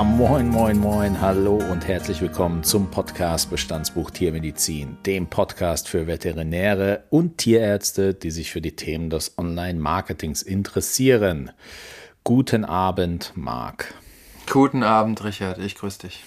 Ja, 0.00 0.04
moin, 0.04 0.48
moin, 0.48 0.78
moin, 0.78 1.20
hallo 1.20 1.56
und 1.56 1.86
herzlich 1.86 2.22
willkommen 2.22 2.64
zum 2.64 2.90
Podcast 2.90 3.50
Bestandsbuch 3.50 4.10
Tiermedizin, 4.10 4.96
dem 5.04 5.26
Podcast 5.26 5.90
für 5.90 6.06
Veterinäre 6.06 7.04
und 7.10 7.36
Tierärzte, 7.36 8.14
die 8.14 8.30
sich 8.30 8.50
für 8.50 8.62
die 8.62 8.74
Themen 8.74 9.10
des 9.10 9.36
Online-Marketings 9.36 10.40
interessieren. 10.40 11.50
Guten 12.24 12.64
Abend, 12.64 13.32
Marc. 13.34 13.92
Guten 14.50 14.84
Abend, 14.84 15.22
Richard. 15.22 15.58
Ich 15.58 15.74
grüße 15.74 15.98
dich. 15.98 16.24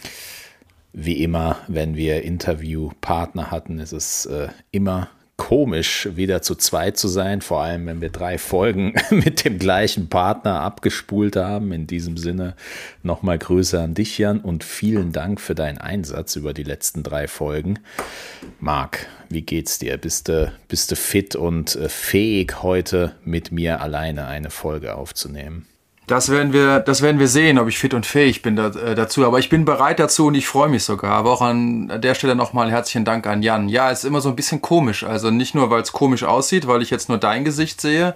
Wie 0.92 1.24
immer, 1.24 1.58
wenn 1.68 1.96
wir 1.96 2.22
Interviewpartner 2.22 3.50
hatten, 3.50 3.80
ist 3.80 3.94
es 3.94 4.28
äh, 4.28 4.50
immer 4.70 5.10
komisch, 5.44 6.08
wieder 6.16 6.42
zu 6.42 6.56
zweit 6.56 6.96
zu 6.96 7.10
sein, 7.10 7.42
vor 7.42 7.62
allem 7.62 7.86
wenn 7.86 8.00
wir 8.00 8.08
drei 8.08 8.38
Folgen 8.38 8.94
mit 9.10 9.44
dem 9.44 9.60
gleichen 9.60 10.08
Partner 10.08 10.62
abgespult 10.62 11.36
haben. 11.36 11.74
In 11.74 11.86
diesem 11.86 12.16
Sinne 12.16 12.56
nochmal 13.04 13.40
Grüße 13.40 13.78
an 13.78 13.94
dich, 13.94 14.18
Jan, 14.18 14.40
und 14.40 14.64
vielen 14.64 15.12
Dank 15.12 15.42
für 15.42 15.54
deinen 15.54 15.80
Einsatz 15.80 16.38
über 16.38 16.54
die 16.54 16.64
letzten 16.64 17.04
drei 17.04 17.28
Folgen. 17.28 17.80
Marc, 18.62 19.06
wie 19.28 19.42
geht's 19.42 19.80
dir? 19.80 19.98
Bist 19.98 20.30
du, 20.30 20.50
bist 20.70 20.92
du 20.92 20.96
fit 20.96 21.36
und 21.36 21.76
äh, 21.76 21.90
fähig, 21.90 22.64
heute 22.64 23.14
mit 23.26 23.52
mir 23.52 23.82
alleine 23.82 24.28
eine 24.28 24.50
Folge 24.50 24.96
aufzunehmen? 24.96 25.66
Das 26.06 26.30
werden 26.30 26.52
wir, 26.52 26.80
das 26.80 27.02
werden 27.02 27.20
wir 27.20 27.30
sehen, 27.30 27.58
ob 27.58 27.70
ich 27.70 27.80
fit 27.80 27.94
und 27.94 28.06
fähig 28.06 28.42
bin 28.42 28.58
da, 28.58 28.68
äh, 28.68 28.94
dazu. 28.94 29.26
Aber 29.26 29.40
ich 29.40 29.50
bin 29.50 29.64
bereit 29.64 30.00
dazu 30.00 30.28
und 30.28 30.36
ich 30.36 30.48
freue 30.48 30.68
mich 30.68 30.84
sogar. 30.84 31.14
Aber 31.14 31.32
auch 31.32 31.42
an 31.42 32.02
der 32.02 32.14
Stelle 32.14 32.36
nochmal 32.36 32.70
herzlichen 32.70 33.06
Dank 33.06 33.26
an 33.26 33.42
Jan. 33.42 33.70
Ja, 33.70 33.90
ist 33.90 34.04
immer 34.04 34.20
so 34.20 34.30
ein 34.30 34.36
bisschen 34.36 34.62
komisch. 34.62 35.06
Also 35.06 35.32
nicht 35.32 35.56
nur, 35.56 35.70
weil 35.70 35.82
es 35.82 35.94
komisch 35.94 36.24
aussieht, 36.24 36.68
weil 36.68 36.82
ich 36.82 36.90
jetzt 36.90 37.08
nur 37.08 37.20
dein 37.20 37.46
Gesicht 37.46 37.80
sehe 37.80 38.16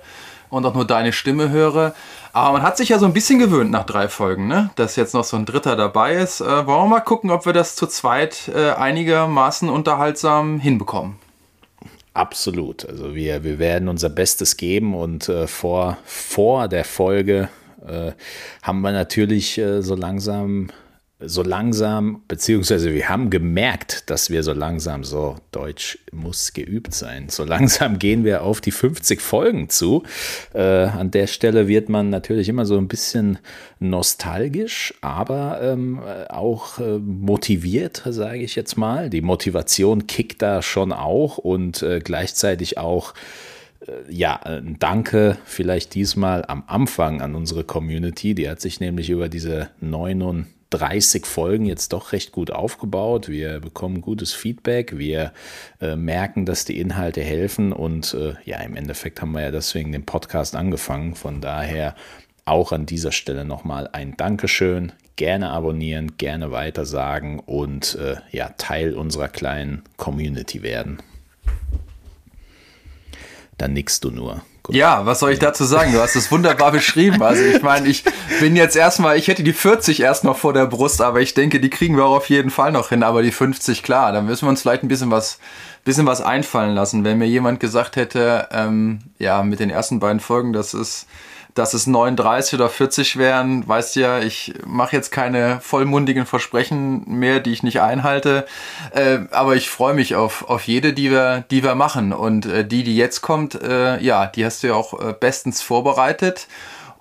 und 0.49 0.65
auch 0.65 0.73
nur 0.73 0.85
deine 0.85 1.13
Stimme 1.13 1.49
höre. 1.49 1.93
Aber 2.33 2.53
man 2.53 2.61
hat 2.61 2.75
sich 2.77 2.89
ja 2.89 2.99
so 2.99 3.05
ein 3.05 3.13
bisschen 3.13 3.39
gewöhnt 3.39 3.71
nach 3.71 3.85
drei 3.85 4.09
Folgen, 4.09 4.47
ne? 4.47 4.69
Dass 4.75 4.95
jetzt 4.97 5.13
noch 5.13 5.23
so 5.23 5.37
ein 5.37 5.45
Dritter 5.45 5.75
dabei 5.77 6.15
ist. 6.15 6.41
Äh, 6.41 6.45
wollen 6.45 6.83
wir 6.83 6.87
mal 6.87 6.99
gucken, 6.99 7.31
ob 7.31 7.45
wir 7.45 7.53
das 7.53 7.75
zu 7.75 7.87
zweit 7.87 8.51
äh, 8.53 8.71
einigermaßen 8.71 9.69
unterhaltsam 9.69 10.59
hinbekommen. 10.59 11.15
Absolut. 12.13 12.87
Also 12.87 13.15
wir, 13.15 13.43
wir 13.43 13.59
werden 13.59 13.87
unser 13.87 14.09
Bestes 14.09 14.57
geben 14.57 14.93
und 14.93 15.29
äh, 15.29 15.47
vor, 15.47 15.97
vor 16.03 16.67
der 16.67 16.83
Folge 16.83 17.47
äh, 17.87 18.11
haben 18.61 18.81
wir 18.81 18.91
natürlich 18.91 19.57
äh, 19.57 19.81
so 19.81 19.95
langsam, 19.95 20.69
so 21.19 21.41
langsam, 21.41 22.21
beziehungsweise 22.27 22.93
wir 22.93 23.09
haben 23.09 23.31
gemerkt, 23.31 24.09
dass 24.11 24.29
wir 24.29 24.43
so 24.43 24.53
langsam, 24.53 25.03
so 25.03 25.37
Deutsch 25.51 25.97
muss 26.11 26.53
geübt 26.53 26.93
sein, 26.93 27.29
so 27.29 27.43
langsam 27.43 27.97
gehen 27.99 28.23
wir 28.23 28.43
auf 28.43 28.61
die 28.61 28.71
50 28.71 29.19
Folgen 29.19 29.69
zu. 29.69 30.03
Äh, 30.53 30.61
an 30.61 31.09
der 31.09 31.25
Stelle 31.25 31.67
wird 31.67 31.89
man 31.89 32.11
natürlich 32.11 32.49
immer 32.49 32.65
so 32.67 32.77
ein 32.77 32.87
bisschen 32.87 33.39
nostalgisch, 33.79 34.93
aber 35.01 35.59
ähm, 35.63 36.01
auch 36.29 36.77
äh, 36.77 36.99
motiviert, 36.99 38.03
sage 38.05 38.39
ich 38.39 38.55
jetzt 38.55 38.77
mal. 38.77 39.09
Die 39.09 39.21
Motivation 39.21 40.05
kickt 40.05 40.43
da 40.43 40.61
schon 40.61 40.93
auch 40.93 41.39
und 41.39 41.81
äh, 41.81 41.99
gleichzeitig 41.99 42.77
auch 42.77 43.15
ja, 44.09 44.35
ein 44.43 44.77
Danke 44.79 45.37
vielleicht 45.45 45.93
diesmal 45.95 46.43
am 46.45 46.63
Anfang 46.67 47.21
an 47.21 47.35
unsere 47.35 47.63
Community. 47.63 48.35
Die 48.35 48.49
hat 48.49 48.61
sich 48.61 48.79
nämlich 48.79 49.09
über 49.09 49.29
diese 49.29 49.69
39 49.81 51.25
Folgen 51.25 51.65
jetzt 51.65 51.93
doch 51.93 52.11
recht 52.11 52.31
gut 52.31 52.51
aufgebaut. 52.51 53.29
Wir 53.29 53.59
bekommen 53.59 54.01
gutes 54.01 54.33
Feedback. 54.33 54.97
Wir 54.97 55.33
äh, 55.81 55.95
merken, 55.95 56.45
dass 56.45 56.65
die 56.65 56.79
Inhalte 56.79 57.21
helfen. 57.21 57.71
Und 57.71 58.13
äh, 58.13 58.33
ja, 58.45 58.59
im 58.59 58.75
Endeffekt 58.75 59.21
haben 59.21 59.31
wir 59.31 59.41
ja 59.41 59.51
deswegen 59.51 59.91
den 59.91 60.05
Podcast 60.05 60.55
angefangen. 60.55 61.15
Von 61.15 61.41
daher 61.41 61.95
auch 62.45 62.71
an 62.71 62.85
dieser 62.85 63.11
Stelle 63.11 63.45
nochmal 63.45 63.89
ein 63.91 64.15
Dankeschön. 64.17 64.91
Gerne 65.15 65.49
abonnieren, 65.49 66.17
gerne 66.17 66.51
weitersagen 66.51 67.39
und 67.39 67.95
äh, 67.95 68.17
ja, 68.31 68.49
Teil 68.57 68.93
unserer 68.93 69.29
kleinen 69.29 69.81
Community 69.97 70.61
werden 70.61 70.99
dann 73.57 73.73
nickst 73.73 74.03
du 74.03 74.11
nur. 74.11 74.41
Gut. 74.63 74.75
Ja, 74.75 75.05
was 75.05 75.19
soll 75.19 75.31
ich 75.31 75.39
dazu 75.39 75.63
sagen? 75.63 75.93
Du 75.93 76.01
hast 76.01 76.15
es 76.15 76.29
wunderbar 76.29 76.71
beschrieben. 76.71 77.21
Also 77.23 77.41
ich 77.41 77.61
meine, 77.61 77.87
ich 77.87 78.03
bin 78.41 78.55
jetzt 78.55 78.75
erstmal, 78.75 79.17
ich 79.17 79.29
hätte 79.29 79.43
die 79.43 79.53
40 79.53 80.01
erst 80.01 80.25
noch 80.25 80.37
vor 80.37 80.51
der 80.53 80.65
Brust, 80.65 81.01
aber 81.01 81.21
ich 81.21 81.33
denke, 81.33 81.61
die 81.61 81.69
kriegen 81.69 81.95
wir 81.95 82.05
auch 82.05 82.17
auf 82.17 82.29
jeden 82.29 82.49
Fall 82.49 82.73
noch 82.73 82.89
hin. 82.89 83.01
Aber 83.01 83.21
die 83.21 83.31
50, 83.31 83.81
klar, 83.81 84.11
da 84.11 84.21
müssen 84.21 84.45
wir 84.45 84.49
uns 84.49 84.61
vielleicht 84.61 84.83
ein 84.83 84.89
bisschen 84.89 85.09
was, 85.09 85.39
bisschen 85.85 86.05
was 86.05 86.21
einfallen 86.21 86.75
lassen. 86.75 87.05
Wenn 87.05 87.17
mir 87.17 87.27
jemand 87.27 87.61
gesagt 87.61 87.95
hätte, 87.95 88.49
ähm, 88.51 88.99
ja, 89.19 89.41
mit 89.41 89.61
den 89.61 89.69
ersten 89.69 89.99
beiden 89.99 90.19
Folgen, 90.19 90.51
das 90.51 90.73
ist 90.73 91.07
dass 91.57 91.73
es 91.73 91.87
39 91.87 92.53
oder 92.55 92.69
40 92.69 93.17
wären, 93.17 93.67
weißt 93.67 93.95
du 93.95 93.99
ja, 94.01 94.19
ich 94.19 94.53
mache 94.65 94.95
jetzt 94.95 95.11
keine 95.11 95.59
vollmundigen 95.61 96.25
Versprechen 96.25 97.03
mehr, 97.07 97.39
die 97.39 97.51
ich 97.51 97.63
nicht 97.63 97.81
einhalte. 97.81 98.45
Äh, 98.93 99.19
aber 99.31 99.55
ich 99.55 99.69
freue 99.69 99.93
mich 99.93 100.15
auf, 100.15 100.49
auf 100.49 100.63
jede, 100.67 100.93
die 100.93 101.11
wir, 101.11 101.45
die 101.49 101.63
wir 101.63 101.75
machen. 101.75 102.13
Und 102.13 102.45
äh, 102.45 102.65
die, 102.65 102.83
die 102.83 102.95
jetzt 102.95 103.21
kommt, 103.21 103.55
äh, 103.61 103.99
ja, 104.01 104.27
die 104.27 104.45
hast 104.45 104.63
du 104.63 104.67
ja 104.67 104.73
auch 104.73 104.99
äh, 104.99 105.13
bestens 105.19 105.61
vorbereitet. 105.61 106.47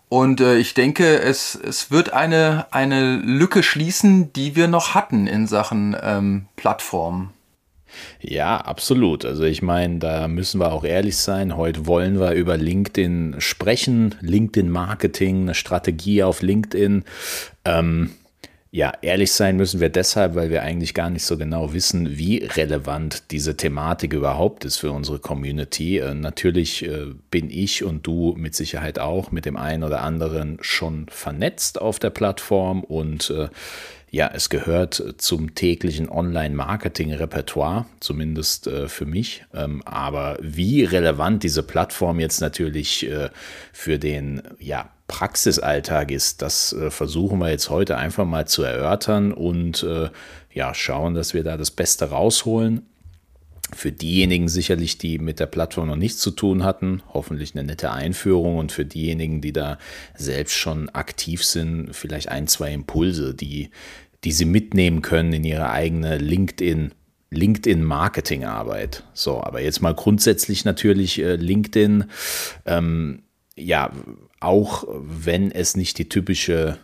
Und 0.08 0.40
äh, 0.40 0.56
ich 0.56 0.74
denke, 0.74 1.18
es, 1.18 1.56
es 1.56 1.90
wird 1.90 2.12
eine, 2.12 2.66
eine 2.70 3.16
Lücke 3.16 3.62
schließen, 3.62 4.32
die 4.32 4.54
wir 4.54 4.68
noch 4.68 4.94
hatten 4.94 5.26
in 5.26 5.46
Sachen 5.46 5.96
ähm, 6.00 6.46
Plattformen. 6.56 7.35
Ja, 8.20 8.56
absolut. 8.58 9.24
Also 9.24 9.44
ich 9.44 9.62
meine, 9.62 9.98
da 9.98 10.28
müssen 10.28 10.60
wir 10.60 10.72
auch 10.72 10.84
ehrlich 10.84 11.16
sein. 11.16 11.56
Heute 11.56 11.86
wollen 11.86 12.20
wir 12.20 12.32
über 12.32 12.56
LinkedIn 12.56 13.36
sprechen, 13.38 14.14
LinkedIn-Marketing, 14.20 15.42
eine 15.42 15.54
Strategie 15.54 16.22
auf 16.22 16.42
LinkedIn. 16.42 17.04
Ähm, 17.64 18.10
ja, 18.76 18.92
ehrlich 19.00 19.32
sein 19.32 19.56
müssen 19.56 19.80
wir 19.80 19.88
deshalb, 19.88 20.34
weil 20.34 20.50
wir 20.50 20.62
eigentlich 20.62 20.92
gar 20.92 21.08
nicht 21.08 21.24
so 21.24 21.38
genau 21.38 21.72
wissen, 21.72 22.18
wie 22.18 22.44
relevant 22.44 23.30
diese 23.30 23.56
Thematik 23.56 24.12
überhaupt 24.12 24.66
ist 24.66 24.76
für 24.76 24.92
unsere 24.92 25.18
Community. 25.18 25.96
Äh, 25.96 26.14
natürlich 26.14 26.84
äh, 26.84 27.06
bin 27.30 27.48
ich 27.48 27.84
und 27.84 28.06
du 28.06 28.34
mit 28.36 28.54
Sicherheit 28.54 28.98
auch 28.98 29.30
mit 29.30 29.46
dem 29.46 29.56
einen 29.56 29.82
oder 29.82 30.02
anderen 30.02 30.58
schon 30.60 31.06
vernetzt 31.08 31.80
auf 31.80 31.98
der 31.98 32.10
Plattform 32.10 32.84
und 32.84 33.30
äh, 33.30 33.48
ja, 34.10 34.30
es 34.32 34.48
gehört 34.50 35.14
zum 35.18 35.54
täglichen 35.54 36.08
Online-Marketing-Repertoire, 36.08 37.86
zumindest 38.00 38.66
äh, 38.66 38.88
für 38.88 39.04
mich. 39.04 39.44
Ähm, 39.52 39.82
aber 39.84 40.38
wie 40.40 40.84
relevant 40.84 41.42
diese 41.42 41.62
Plattform 41.62 42.20
jetzt 42.20 42.40
natürlich 42.40 43.08
äh, 43.10 43.30
für 43.72 43.98
den 43.98 44.42
ja, 44.58 44.90
Praxisalltag 45.08 46.10
ist, 46.12 46.40
das 46.40 46.72
äh, 46.72 46.90
versuchen 46.90 47.38
wir 47.40 47.50
jetzt 47.50 47.68
heute 47.68 47.96
einfach 47.96 48.24
mal 48.24 48.46
zu 48.46 48.62
erörtern 48.62 49.32
und 49.32 49.82
äh, 49.82 50.08
ja, 50.52 50.72
schauen, 50.72 51.14
dass 51.14 51.34
wir 51.34 51.44
da 51.44 51.56
das 51.56 51.70
Beste 51.70 52.06
rausholen. 52.10 52.86
Für 53.74 53.90
diejenigen 53.90 54.48
sicherlich, 54.48 54.96
die 54.96 55.18
mit 55.18 55.40
der 55.40 55.46
Plattform 55.46 55.88
noch 55.88 55.96
nichts 55.96 56.20
zu 56.20 56.30
tun 56.30 56.62
hatten, 56.62 57.02
hoffentlich 57.12 57.54
eine 57.54 57.64
nette 57.64 57.90
Einführung 57.90 58.58
und 58.58 58.70
für 58.70 58.84
diejenigen, 58.84 59.40
die 59.40 59.52
da 59.52 59.78
selbst 60.16 60.54
schon 60.54 60.88
aktiv 60.90 61.44
sind, 61.44 61.94
vielleicht 61.94 62.28
ein, 62.28 62.46
zwei 62.46 62.72
Impulse, 62.72 63.34
die, 63.34 63.70
die 64.22 64.30
sie 64.30 64.44
mitnehmen 64.44 65.02
können 65.02 65.32
in 65.32 65.44
ihre 65.44 65.70
eigene 65.70 66.18
LinkedIn 66.18 66.92
LinkedIn-Marketing-Arbeit. 67.30 69.02
So, 69.12 69.42
aber 69.42 69.60
jetzt 69.60 69.82
mal 69.82 69.94
grundsätzlich 69.94 70.64
natürlich 70.64 71.18
äh, 71.18 71.34
LinkedIn, 71.34 72.04
ähm, 72.66 73.22
ja, 73.56 73.90
auch 74.38 74.84
wenn 74.88 75.50
es 75.50 75.76
nicht 75.76 75.98
die 75.98 76.08
typische 76.08 76.78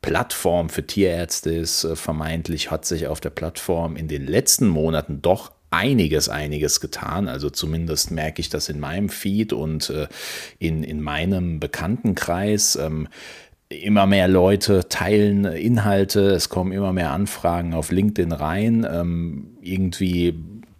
Plattform 0.00 0.68
für 0.68 0.86
Tierärzte 0.86 1.50
ist, 1.50 1.84
äh, 1.84 1.96
vermeintlich 1.96 2.70
hat 2.70 2.84
sich 2.84 3.06
auf 3.06 3.20
der 3.20 3.30
Plattform 3.30 3.96
in 3.96 4.08
den 4.08 4.26
letzten 4.26 4.68
Monaten 4.68 5.22
doch 5.22 5.52
einiges, 5.74 6.28
einiges 6.28 6.80
getan. 6.80 7.28
Also 7.28 7.50
zumindest 7.50 8.10
merke 8.10 8.40
ich 8.40 8.48
das 8.48 8.68
in 8.68 8.80
meinem 8.80 9.08
Feed 9.08 9.52
und 9.52 9.90
äh, 9.90 10.06
in, 10.58 10.84
in 10.84 11.00
meinem 11.02 11.60
Bekanntenkreis. 11.60 12.76
Ähm, 12.76 13.08
immer 13.68 14.06
mehr 14.06 14.28
Leute 14.28 14.88
teilen 14.88 15.44
Inhalte, 15.46 16.30
es 16.30 16.48
kommen 16.48 16.70
immer 16.70 16.92
mehr 16.92 17.10
Anfragen 17.10 17.74
auf 17.74 17.90
LinkedIn 17.90 18.32
rein. 18.32 18.86
Ähm, 18.88 19.56
irgendwie 19.62 20.34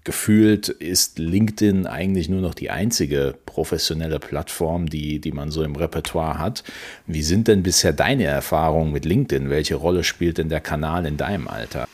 gefühlt 0.04 0.68
ist 0.68 1.18
LinkedIn 1.18 1.86
eigentlich 1.86 2.28
nur 2.28 2.42
noch 2.42 2.54
die 2.54 2.70
einzige 2.70 3.34
professionelle 3.46 4.18
Plattform, 4.18 4.88
die, 4.88 5.18
die 5.18 5.32
man 5.32 5.50
so 5.50 5.64
im 5.64 5.76
Repertoire 5.76 6.38
hat. 6.38 6.62
Wie 7.06 7.22
sind 7.22 7.48
denn 7.48 7.62
bisher 7.62 7.94
deine 7.94 8.24
Erfahrungen 8.24 8.92
mit 8.92 9.06
LinkedIn? 9.06 9.48
Welche 9.48 9.76
Rolle 9.76 10.04
spielt 10.04 10.38
denn 10.38 10.50
der 10.50 10.60
Kanal 10.60 11.06
in 11.06 11.16
deinem 11.16 11.48
Alter? 11.48 11.88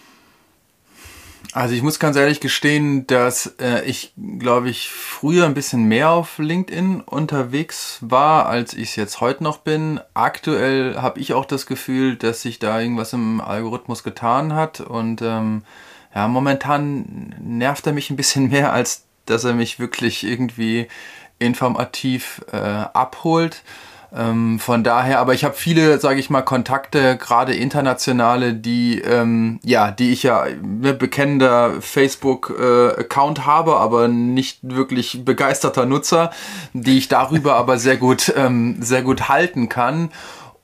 Also 1.52 1.74
ich 1.74 1.82
muss 1.82 1.98
ganz 1.98 2.16
ehrlich 2.16 2.38
gestehen, 2.38 3.08
dass 3.08 3.54
äh, 3.60 3.84
ich, 3.84 4.12
glaube 4.38 4.70
ich, 4.70 4.88
früher 4.88 5.46
ein 5.46 5.54
bisschen 5.54 5.84
mehr 5.84 6.10
auf 6.10 6.38
LinkedIn 6.38 7.00
unterwegs 7.00 7.98
war, 8.02 8.46
als 8.46 8.72
ich 8.72 8.90
es 8.90 8.96
jetzt 8.96 9.20
heute 9.20 9.42
noch 9.42 9.58
bin. 9.58 10.00
Aktuell 10.14 10.96
habe 10.96 11.18
ich 11.18 11.32
auch 11.34 11.44
das 11.44 11.66
Gefühl, 11.66 12.14
dass 12.14 12.42
sich 12.42 12.60
da 12.60 12.80
irgendwas 12.80 13.12
im 13.14 13.40
Algorithmus 13.40 14.04
getan 14.04 14.54
hat. 14.54 14.80
Und 14.80 15.22
ähm, 15.22 15.64
ja, 16.14 16.28
momentan 16.28 17.34
nervt 17.40 17.84
er 17.86 17.94
mich 17.94 18.10
ein 18.10 18.16
bisschen 18.16 18.48
mehr, 18.50 18.72
als 18.72 19.06
dass 19.26 19.42
er 19.42 19.54
mich 19.54 19.80
wirklich 19.80 20.22
irgendwie 20.22 20.86
informativ 21.40 22.42
äh, 22.52 22.56
abholt. 22.58 23.64
Ähm, 24.16 24.58
von 24.58 24.82
daher, 24.82 25.20
aber 25.20 25.34
ich 25.34 25.44
habe 25.44 25.54
viele, 25.54 26.00
sage 26.00 26.18
ich 26.18 26.30
mal, 26.30 26.42
Kontakte, 26.42 27.16
gerade 27.16 27.54
internationale, 27.54 28.54
die 28.54 29.00
ähm, 29.00 29.60
ja, 29.64 29.90
die 29.92 30.10
ich 30.10 30.24
ja 30.24 30.46
ne, 30.62 30.94
bekennender 30.94 31.80
Facebook-Account 31.80 33.38
äh, 33.38 33.42
habe, 33.42 33.76
aber 33.76 34.08
nicht 34.08 34.58
wirklich 34.62 35.24
begeisterter 35.24 35.86
Nutzer, 35.86 36.30
die 36.72 36.98
ich 36.98 37.08
darüber 37.08 37.54
aber 37.54 37.78
sehr 37.78 37.96
gut, 37.96 38.32
ähm, 38.36 38.76
sehr 38.80 39.02
gut 39.02 39.28
halten 39.28 39.68
kann. 39.68 40.10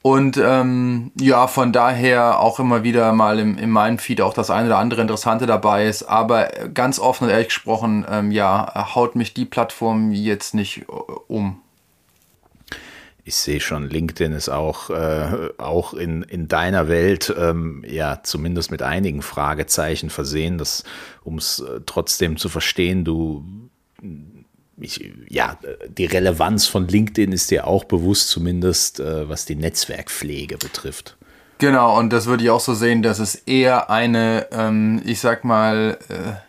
Und 0.02 0.36
ähm, 0.36 1.10
ja, 1.20 1.48
von 1.48 1.72
daher 1.72 2.38
auch 2.38 2.60
immer 2.60 2.84
wieder 2.84 3.12
mal 3.12 3.40
im, 3.40 3.58
in 3.58 3.70
meinem 3.70 3.98
Feed 3.98 4.20
auch 4.20 4.34
das 4.34 4.50
eine 4.50 4.68
oder 4.68 4.78
andere 4.78 5.00
Interessante 5.00 5.46
dabei 5.46 5.86
ist. 5.86 6.04
Aber 6.04 6.48
ganz 6.72 7.00
offen 7.00 7.24
und 7.24 7.30
ehrlich 7.30 7.48
gesprochen, 7.48 8.06
ähm, 8.08 8.30
ja, 8.30 8.94
haut 8.94 9.16
mich 9.16 9.34
die 9.34 9.44
Plattform 9.44 10.12
jetzt 10.12 10.54
nicht 10.54 10.82
äh, 10.82 10.92
um 11.26 11.60
ich 13.26 13.34
sehe 13.34 13.60
schon, 13.60 13.90
LinkedIn 13.90 14.32
ist 14.32 14.48
auch, 14.48 14.88
äh, 14.88 15.50
auch 15.58 15.94
in, 15.94 16.22
in 16.22 16.46
deiner 16.46 16.86
Welt 16.86 17.34
ähm, 17.36 17.84
ja 17.84 18.20
zumindest 18.22 18.70
mit 18.70 18.82
einigen 18.82 19.20
Fragezeichen 19.20 20.10
versehen, 20.10 20.62
um 21.24 21.38
es 21.38 21.58
äh, 21.58 21.80
trotzdem 21.84 22.36
zu 22.36 22.48
verstehen, 22.48 23.04
du 23.04 23.44
ich, 24.78 25.12
ja, 25.28 25.58
die 25.88 26.04
Relevanz 26.04 26.66
von 26.66 26.86
LinkedIn 26.86 27.32
ist 27.32 27.50
dir 27.50 27.66
auch 27.66 27.84
bewusst, 27.84 28.28
zumindest 28.28 29.00
äh, 29.00 29.28
was 29.28 29.44
die 29.44 29.56
Netzwerkpflege 29.56 30.58
betrifft. 30.58 31.16
Genau, 31.58 31.98
und 31.98 32.12
das 32.12 32.26
würde 32.26 32.44
ich 32.44 32.50
auch 32.50 32.60
so 32.60 32.74
sehen, 32.74 33.02
dass 33.02 33.18
es 33.18 33.34
eher 33.34 33.90
eine, 33.90 34.46
ähm, 34.52 35.02
ich 35.04 35.18
sag 35.20 35.44
mal, 35.44 35.98
äh, 36.08 36.45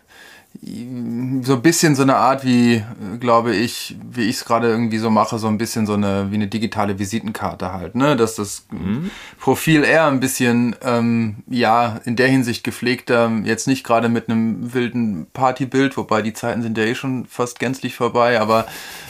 so 0.60 1.54
ein 1.54 1.62
bisschen 1.62 1.94
so 1.94 2.02
eine 2.02 2.16
Art 2.16 2.44
wie, 2.44 2.82
glaube 3.20 3.54
ich, 3.54 3.96
wie 4.10 4.24
ich 4.24 4.36
es 4.36 4.44
gerade 4.44 4.68
irgendwie 4.68 4.98
so 4.98 5.08
mache, 5.08 5.38
so 5.38 5.46
ein 5.46 5.56
bisschen 5.56 5.86
so 5.86 5.94
eine, 5.94 6.30
wie 6.30 6.34
eine 6.34 6.48
digitale 6.48 6.98
Visitenkarte 6.98 7.72
halt, 7.72 7.94
ne? 7.94 8.16
Dass 8.16 8.34
das 8.34 8.66
mhm. 8.72 9.10
Profil 9.38 9.84
eher 9.84 10.06
ein 10.06 10.18
bisschen, 10.18 10.74
ähm, 10.82 11.36
ja, 11.48 12.00
in 12.04 12.16
der 12.16 12.26
Hinsicht 12.28 12.64
gepflegter, 12.64 13.30
jetzt 13.44 13.68
nicht 13.68 13.84
gerade 13.84 14.08
mit 14.08 14.28
einem 14.28 14.74
wilden 14.74 15.28
Partybild, 15.32 15.96
wobei 15.96 16.22
die 16.22 16.32
Zeiten 16.32 16.62
sind 16.62 16.76
ja 16.76 16.84
eh 16.84 16.96
schon 16.96 17.26
fast 17.26 17.60
gänzlich 17.60 17.94
vorbei, 17.94 18.40
aber 18.40 18.66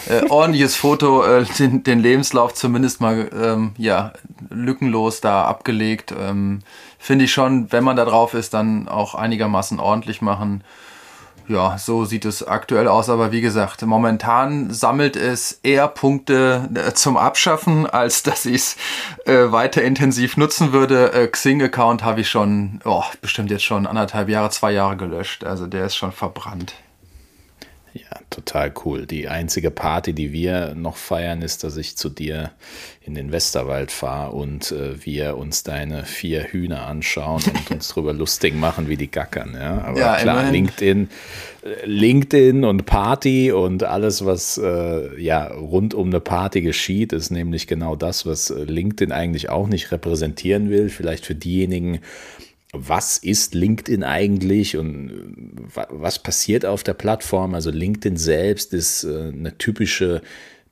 äh, 0.06 0.27
ordentliches 0.29 0.77
Foto, 0.77 1.25
äh, 1.25 1.47
den, 1.59 1.83
den, 1.83 2.00
Lebenslauf 2.00 2.53
zumindest 2.53 3.00
mal, 3.00 3.31
ähm, 3.35 3.73
ja, 3.79 4.12
lückenlos 4.50 5.23
da 5.23 5.47
abgelegt. 5.47 6.15
Ähm, 6.19 6.61
Finde 6.99 7.25
ich 7.25 7.33
schon, 7.33 7.73
wenn 7.73 7.85
man 7.85 7.97
da 7.97 8.05
drauf 8.05 8.35
ist, 8.35 8.53
dann 8.53 8.87
auch 8.87 9.15
einigermaßen 9.15 9.81
ordentlich 9.81 10.21
machen 10.21 10.62
ja, 11.49 11.79
so 11.79 12.05
sieht 12.05 12.25
es 12.25 12.47
aktuell 12.47 12.89
aus. 12.89 13.09
Aber 13.09 13.33
wie 13.33 13.41
gesagt, 13.41 13.83
momentan 13.83 14.71
sammelt 14.71 15.17
es 15.17 15.61
eher 15.62 15.89
Punkte 15.89 16.69
äh, 16.75 16.93
zum 16.93 17.17
Abschaffen, 17.17 17.87
als 17.87 18.23
dass 18.23 18.47
ich 18.47 18.56
es 18.56 18.77
äh, 19.27 19.50
weiter 19.50 19.83
intensiv 19.83 20.37
nutzen 20.37 20.73
würde. 20.73 21.12
Äh, 21.12 21.29
Xing-Account 21.29 22.05
habe 22.05 22.21
ich 22.21 22.31
schon, 22.31 22.81
oh, 22.85 23.05
bestimmt 23.21 23.50
jetzt 23.50 23.65
schon 23.65 23.87
anderthalb 23.87 24.29
Jahre, 24.29 24.50
zwei 24.50 24.73
Jahre 24.73 24.97
gelöscht. 24.97 25.45
Also 25.45 25.67
der 25.67 25.87
ist 25.87 25.97
schon 25.97 26.12
verbrannt. 26.12 26.75
Ja, 27.94 28.20
total 28.31 28.73
cool. 28.85 29.06
Die 29.06 29.29
einzige 29.29 29.70
Party, 29.70 30.12
die 30.12 30.32
wir 30.32 30.75
noch 30.75 30.96
feiern, 30.96 31.43
ist, 31.43 31.64
dass 31.64 31.76
ich 31.76 31.96
zu 31.96 32.08
dir 32.08 32.52
in 33.02 33.14
den 33.14 33.32
Westerwald 33.32 33.90
fahre 33.90 34.32
und 34.32 34.70
äh, 34.70 35.05
wir 35.05 35.38
uns 35.38 35.62
deine 35.62 36.05
vier 36.05 36.44
Hühner 36.44 36.87
anschauen 36.87 37.43
und 37.43 37.70
uns 37.70 37.88
darüber 37.88 38.12
lustig 38.12 38.55
machen, 38.55 38.88
wie 38.88 38.96
die 38.96 39.11
gackern. 39.11 39.56
Ja, 39.58 39.82
aber 39.82 39.99
ja, 39.99 40.17
klar, 40.17 40.40
immerhin. 40.40 40.52
LinkedIn, 40.52 41.08
äh, 41.62 41.87
LinkedIn 41.87 42.64
und 42.64 42.85
Party 42.85 43.50
und 43.52 43.82
alles, 43.85 44.25
was 44.25 44.58
äh, 44.58 45.20
ja 45.20 45.46
rund 45.46 45.94
um 45.94 46.08
eine 46.08 46.20
Party 46.20 46.61
geschieht, 46.61 47.12
ist 47.14 47.31
nämlich 47.31 47.67
genau 47.67 47.96
das, 47.96 48.26
was 48.26 48.50
äh, 48.50 48.64
LinkedIn 48.64 49.12
eigentlich 49.12 49.49
auch 49.49 49.67
nicht 49.67 49.90
repräsentieren 49.90 50.69
will. 50.69 50.90
Vielleicht 50.90 51.25
für 51.25 51.35
diejenigen, 51.35 52.00
was 52.73 53.19
ist 53.19 53.55
LinkedIn 53.55 54.05
eigentlich 54.05 54.76
und 54.76 55.11
äh, 55.75 55.87
was 55.88 56.19
passiert 56.19 56.67
auf 56.67 56.82
der 56.82 56.94
Plattform? 56.94 57.55
Also 57.55 57.70
LinkedIn 57.70 58.17
selbst 58.17 58.75
ist 58.75 59.05
äh, 59.05 59.32
eine 59.32 59.56
typische 59.56 60.23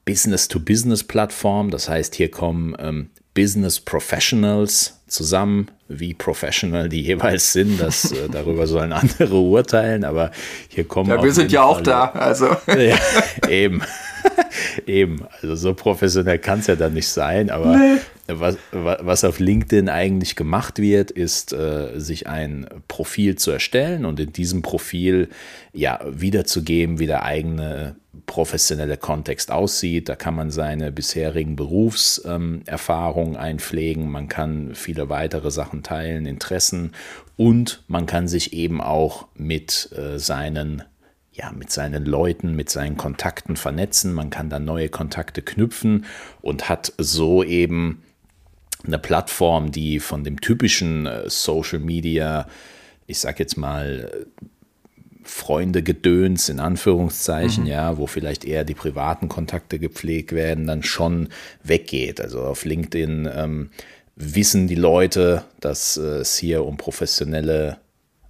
Business-to-Business-Plattform. 0.04 1.70
Das 1.70 1.88
heißt, 1.88 2.14
hier 2.14 2.30
kommen 2.30 2.76
ähm, 2.78 3.10
Business 3.34 3.80
Professionals 3.80 5.00
zusammen, 5.08 5.70
wie 5.88 6.14
professional 6.14 6.88
die 6.88 7.02
jeweils 7.06 7.52
sind. 7.52 7.80
Das, 7.80 8.12
äh, 8.12 8.28
darüber 8.30 8.66
sollen 8.66 8.92
andere 8.92 9.34
urteilen, 9.40 10.04
aber 10.04 10.30
hier 10.68 10.84
kommen. 10.84 11.10
Ja, 11.10 11.22
wir 11.22 11.32
sind 11.32 11.50
ja 11.52 11.62
auch 11.62 11.80
da, 11.80 12.10
also. 12.10 12.46
ja, 12.66 12.98
eben. 13.48 13.82
Eben, 14.86 15.26
also 15.40 15.54
so 15.54 15.74
professionell 15.74 16.38
kann 16.38 16.60
es 16.60 16.66
ja 16.66 16.76
dann 16.76 16.94
nicht 16.94 17.08
sein, 17.08 17.50
aber 17.50 17.76
nee. 17.76 17.96
was, 18.26 18.56
was 18.72 19.24
auf 19.24 19.38
LinkedIn 19.38 19.88
eigentlich 19.88 20.36
gemacht 20.36 20.78
wird, 20.78 21.10
ist, 21.10 21.52
äh, 21.52 21.98
sich 21.98 22.26
ein 22.26 22.66
Profil 22.88 23.36
zu 23.36 23.50
erstellen 23.50 24.04
und 24.04 24.20
in 24.20 24.32
diesem 24.32 24.62
Profil 24.62 25.28
ja 25.72 26.00
wiederzugeben, 26.08 26.98
wie 26.98 27.06
der 27.06 27.24
eigene 27.24 27.96
professionelle 28.26 28.96
Kontext 28.96 29.50
aussieht. 29.50 30.08
Da 30.08 30.16
kann 30.16 30.34
man 30.34 30.50
seine 30.50 30.90
bisherigen 30.90 31.56
Berufserfahrungen 31.56 33.34
ähm, 33.34 33.40
einpflegen, 33.40 34.10
man 34.10 34.28
kann 34.28 34.74
viele 34.74 35.08
weitere 35.08 35.50
Sachen 35.50 35.82
teilen, 35.82 36.26
Interessen 36.26 36.92
und 37.36 37.82
man 37.88 38.06
kann 38.06 38.28
sich 38.28 38.52
eben 38.52 38.80
auch 38.80 39.26
mit 39.34 39.90
äh, 39.96 40.18
seinen 40.18 40.82
ja, 41.36 41.52
mit 41.52 41.70
seinen 41.70 42.06
Leuten, 42.06 42.56
mit 42.56 42.70
seinen 42.70 42.96
Kontakten 42.96 43.56
vernetzen. 43.56 44.14
Man 44.14 44.30
kann 44.30 44.48
da 44.48 44.58
neue 44.58 44.88
Kontakte 44.88 45.42
knüpfen 45.42 46.06
und 46.40 46.68
hat 46.68 46.92
so 46.96 47.44
eben 47.44 48.02
eine 48.86 48.98
Plattform, 48.98 49.70
die 49.70 50.00
von 50.00 50.24
dem 50.24 50.40
typischen 50.40 51.06
äh, 51.06 51.28
Social 51.28 51.80
Media, 51.80 52.46
ich 53.06 53.18
sag 53.18 53.38
jetzt 53.38 53.56
mal, 53.56 54.10
Freunde 55.24 55.82
gedöns 55.82 56.48
in 56.48 56.60
Anführungszeichen, 56.60 57.64
mhm. 57.64 57.70
ja, 57.70 57.98
wo 57.98 58.06
vielleicht 58.06 58.44
eher 58.44 58.64
die 58.64 58.74
privaten 58.74 59.28
Kontakte 59.28 59.78
gepflegt 59.78 60.32
werden, 60.32 60.66
dann 60.66 60.84
schon 60.84 61.28
weggeht. 61.64 62.20
Also 62.20 62.42
auf 62.42 62.64
LinkedIn 62.64 63.28
ähm, 63.34 63.70
wissen 64.14 64.68
die 64.68 64.76
Leute, 64.76 65.42
dass 65.60 65.96
äh, 65.96 66.18
es 66.20 66.36
hier 66.36 66.64
um 66.64 66.76
professionelle 66.76 67.78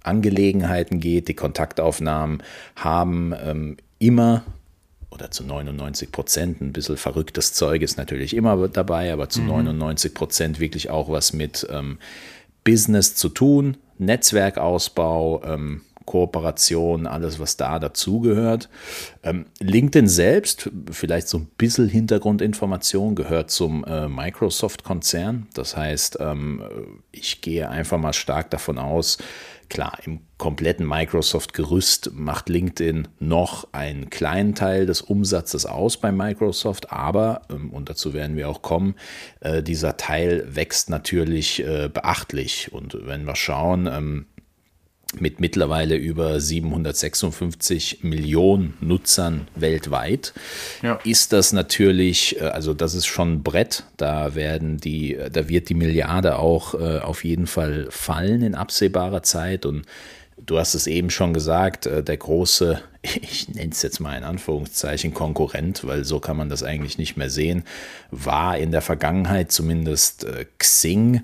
Angelegenheiten 0.07 0.99
geht. 0.99 1.27
Die 1.27 1.35
Kontaktaufnahmen 1.35 2.41
haben 2.75 3.33
ähm, 3.43 3.77
immer 3.99 4.43
oder 5.09 5.31
zu 5.31 5.43
99 5.43 6.11
Prozent, 6.11 6.61
ein 6.61 6.73
bisschen 6.73 6.97
verrücktes 6.97 7.53
Zeug 7.53 7.81
ist 7.81 7.97
natürlich 7.97 8.35
immer 8.35 8.67
dabei, 8.67 9.13
aber 9.13 9.29
zu 9.29 9.41
mhm. 9.41 9.47
99 9.47 10.13
Prozent 10.13 10.59
wirklich 10.59 10.89
auch 10.89 11.09
was 11.09 11.33
mit 11.33 11.65
ähm, 11.71 11.97
Business 12.63 13.15
zu 13.15 13.29
tun, 13.29 13.77
Netzwerkausbau, 13.97 15.43
ähm, 15.43 15.81
Kooperation, 16.07 17.05
alles, 17.05 17.39
was 17.39 17.57
da 17.57 17.77
dazugehört. 17.77 18.69
Ähm, 19.21 19.45
LinkedIn 19.59 20.07
selbst, 20.07 20.71
vielleicht 20.89 21.27
so 21.27 21.37
ein 21.37 21.47
bisschen 21.57 21.87
Hintergrundinformation, 21.87 23.13
gehört 23.13 23.51
zum 23.51 23.83
äh, 23.83 24.07
Microsoft-Konzern. 24.07 25.47
Das 25.53 25.77
heißt, 25.77 26.17
ähm, 26.19 26.63
ich 27.11 27.41
gehe 27.41 27.69
einfach 27.69 27.99
mal 27.99 28.13
stark 28.13 28.49
davon 28.49 28.79
aus, 28.79 29.19
Klar, 29.69 29.97
im 30.05 30.21
kompletten 30.37 30.87
Microsoft-Gerüst 30.87 32.11
macht 32.13 32.47
LinkedIn 32.47 33.09
noch 33.19 33.67
einen 33.73 34.09
kleinen 34.09 34.55
Teil 34.55 34.85
des 34.85 35.01
Umsatzes 35.01 35.65
aus 35.65 35.97
bei 35.97 36.11
Microsoft, 36.13 36.91
aber, 36.91 37.41
ähm, 37.49 37.71
und 37.71 37.89
dazu 37.89 38.13
werden 38.13 38.37
wir 38.37 38.47
auch 38.47 38.61
kommen, 38.61 38.95
äh, 39.41 39.61
dieser 39.61 39.97
Teil 39.97 40.47
wächst 40.55 40.89
natürlich 40.89 41.65
äh, 41.65 41.89
beachtlich. 41.93 42.71
Und 42.71 42.97
wenn 43.07 43.25
wir 43.25 43.35
schauen, 43.35 43.87
ähm, 43.91 44.27
mit 45.19 45.39
mittlerweile 45.39 45.95
über 45.95 46.39
756 46.39 48.03
Millionen 48.03 48.73
Nutzern 48.81 49.47
weltweit, 49.55 50.33
ja. 50.81 50.99
ist 51.03 51.33
das 51.33 51.53
natürlich, 51.53 52.39
äh, 52.39 52.45
also 52.45 52.73
das 52.73 52.93
ist 52.93 53.05
schon 53.05 53.35
ein 53.35 53.43
Brett. 53.43 53.83
Da 53.97 54.35
werden 54.35 54.77
die, 54.77 55.17
da 55.31 55.47
wird 55.47 55.69
die 55.69 55.75
Milliarde 55.75 56.37
auch 56.37 56.73
äh, 56.73 56.99
auf 56.99 57.23
jeden 57.23 57.47
Fall 57.47 57.87
fallen 57.89 58.41
in 58.41 58.55
absehbarer 58.55 59.23
Zeit. 59.23 59.65
Und 59.65 59.85
du 60.45 60.59
hast 60.59 60.73
es 60.75 60.87
eben 60.87 61.09
schon 61.09 61.33
gesagt, 61.33 61.85
äh, 61.85 62.03
der 62.03 62.17
große, 62.17 62.81
ich 63.01 63.47
nenne 63.49 63.71
es 63.71 63.81
jetzt 63.81 63.99
mal 63.99 64.17
in 64.17 64.23
Anführungszeichen 64.23 65.13
Konkurrent, 65.13 65.87
weil 65.87 66.03
so 66.03 66.19
kann 66.19 66.37
man 66.37 66.49
das 66.49 66.63
eigentlich 66.63 66.97
nicht 66.97 67.17
mehr 67.17 67.29
sehen, 67.29 67.63
war 68.11 68.57
in 68.57 68.71
der 68.71 68.81
Vergangenheit 68.81 69.51
zumindest 69.51 70.27
Xing 70.57 71.21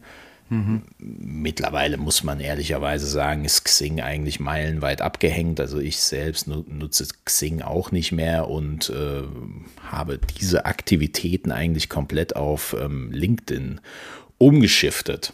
Mhm. 0.50 0.84
Mittlerweile 1.00 1.98
muss 1.98 2.24
man 2.24 2.40
ehrlicherweise 2.40 3.08
sagen, 3.08 3.46
ist 3.46 3.64
Xing 3.64 4.02
eigentlich 4.02 4.40
meilenweit 4.40 5.02
abgehängt. 5.02 5.60
Also 5.60 5.80
ich 5.80 5.98
selbst 5.98 6.48
nutze 6.48 7.08
Xing 7.26 7.62
auch 7.62 7.92
nicht 7.92 8.12
mehr 8.12 8.50
und 8.50 8.90
äh, 8.90 9.24
habe 9.90 10.20
diese 10.40 10.66
Aktivitäten 10.66 11.52
eigentlich 11.52 11.90
komplett 11.90 12.36
auf 12.36 12.76
ähm, 12.80 13.12
LinkedIn 13.12 13.82
umgeschiftet. 14.38 15.34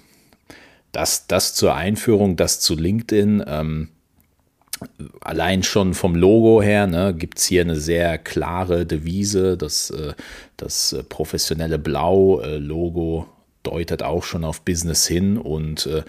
Das, 0.92 1.28
das 1.28 1.54
zur 1.54 1.75
Einführung, 1.75 2.36
das 2.36 2.60
zu 2.60 2.75
LinkedIn. 2.75 3.44
Ähm, 3.46 3.89
allein 5.22 5.63
schon 5.63 5.94
vom 5.94 6.16
Logo 6.16 6.62
her 6.62 6.88
ne, 6.88 7.13
gibt 7.13 7.39
es 7.39 7.46
hier 7.46 7.62
eine 7.62 7.75
sehr 7.75 8.18
klare 8.18 8.86
Devise, 8.86 9.58
das, 9.58 9.89
äh, 9.89 10.13
das 10.58 10.94
äh, 10.94 11.04
professionelle 11.04 11.78
Blau-Logo 11.78 13.28
deutet 13.63 14.04
auch 14.04 14.24
schon 14.24 14.44
auf 14.44 14.62
Business 14.62 15.06
hin 15.06 15.38
und 15.38 15.86
äh, 15.86 16.04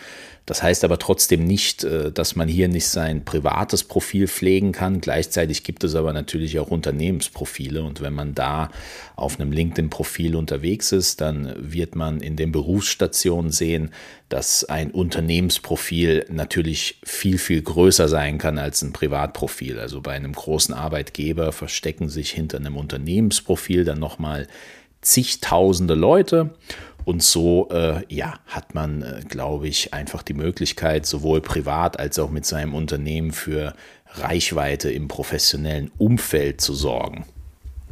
das 0.47 0.62
heißt 0.62 0.85
aber 0.85 0.99
trotzdem 0.99 1.45
nicht, 1.45 1.85
äh, 1.85 2.11
dass 2.12 2.37
man 2.37 2.49
hier 2.49 2.69
nicht 2.69 2.88
sein 2.88 3.25
privates 3.25 3.85
Profil 3.85 4.28
pflegen 4.28 4.73
kann. 4.73 5.00
Gleichzeitig 5.00 5.64
gibt 5.64 5.85
es 5.85 5.95
aber 5.95 6.12
natürlich 6.12 6.59
auch 6.59 6.69
Unternehmensprofile 6.69 7.83
und 7.83 8.00
wenn 8.00 8.14
man 8.14 8.35
da 8.35 8.71
auf 9.16 9.38
einem 9.38 9.52
LinkedIn-Profil 9.52 10.37
unterwegs 10.37 10.92
ist, 10.92 11.21
dann 11.21 11.54
wird 11.59 11.97
man 11.97 12.21
in 12.21 12.37
den 12.37 12.52
Berufsstationen 12.52 13.50
sehen, 13.50 13.90
dass 14.28 14.64
ein 14.64 14.92
Unternehmensprofil 14.92 16.26
natürlich 16.30 17.00
viel, 17.04 17.38
viel 17.38 17.62
größer 17.62 18.09
sein 18.09 18.38
kann 18.38 18.59
als 18.59 18.83
ein 18.83 18.92
Privatprofil. 18.92 19.78
Also 19.78 20.00
bei 20.00 20.12
einem 20.12 20.33
großen 20.33 20.75
Arbeitgeber 20.75 21.52
verstecken 21.52 22.09
sich 22.09 22.30
hinter 22.30 22.59
einem 22.59 22.76
Unternehmensprofil 22.76 23.85
dann 23.85 23.99
nochmal 23.99 24.47
zigtausende 25.02 25.95
Leute 25.95 26.50
und 27.10 27.24
so 27.24 27.68
äh, 27.70 28.04
ja, 28.08 28.34
hat 28.46 28.74
man, 28.74 29.02
äh, 29.02 29.22
glaube 29.28 29.66
ich, 29.66 29.92
einfach 29.92 30.22
die 30.22 30.32
Möglichkeit, 30.32 31.06
sowohl 31.06 31.40
privat 31.40 31.98
als 31.98 32.20
auch 32.20 32.30
mit 32.30 32.46
seinem 32.46 32.72
Unternehmen 32.72 33.32
für 33.32 33.74
Reichweite 34.14 34.92
im 34.92 35.08
professionellen 35.08 35.90
Umfeld 35.98 36.60
zu 36.60 36.72
sorgen. 36.72 37.26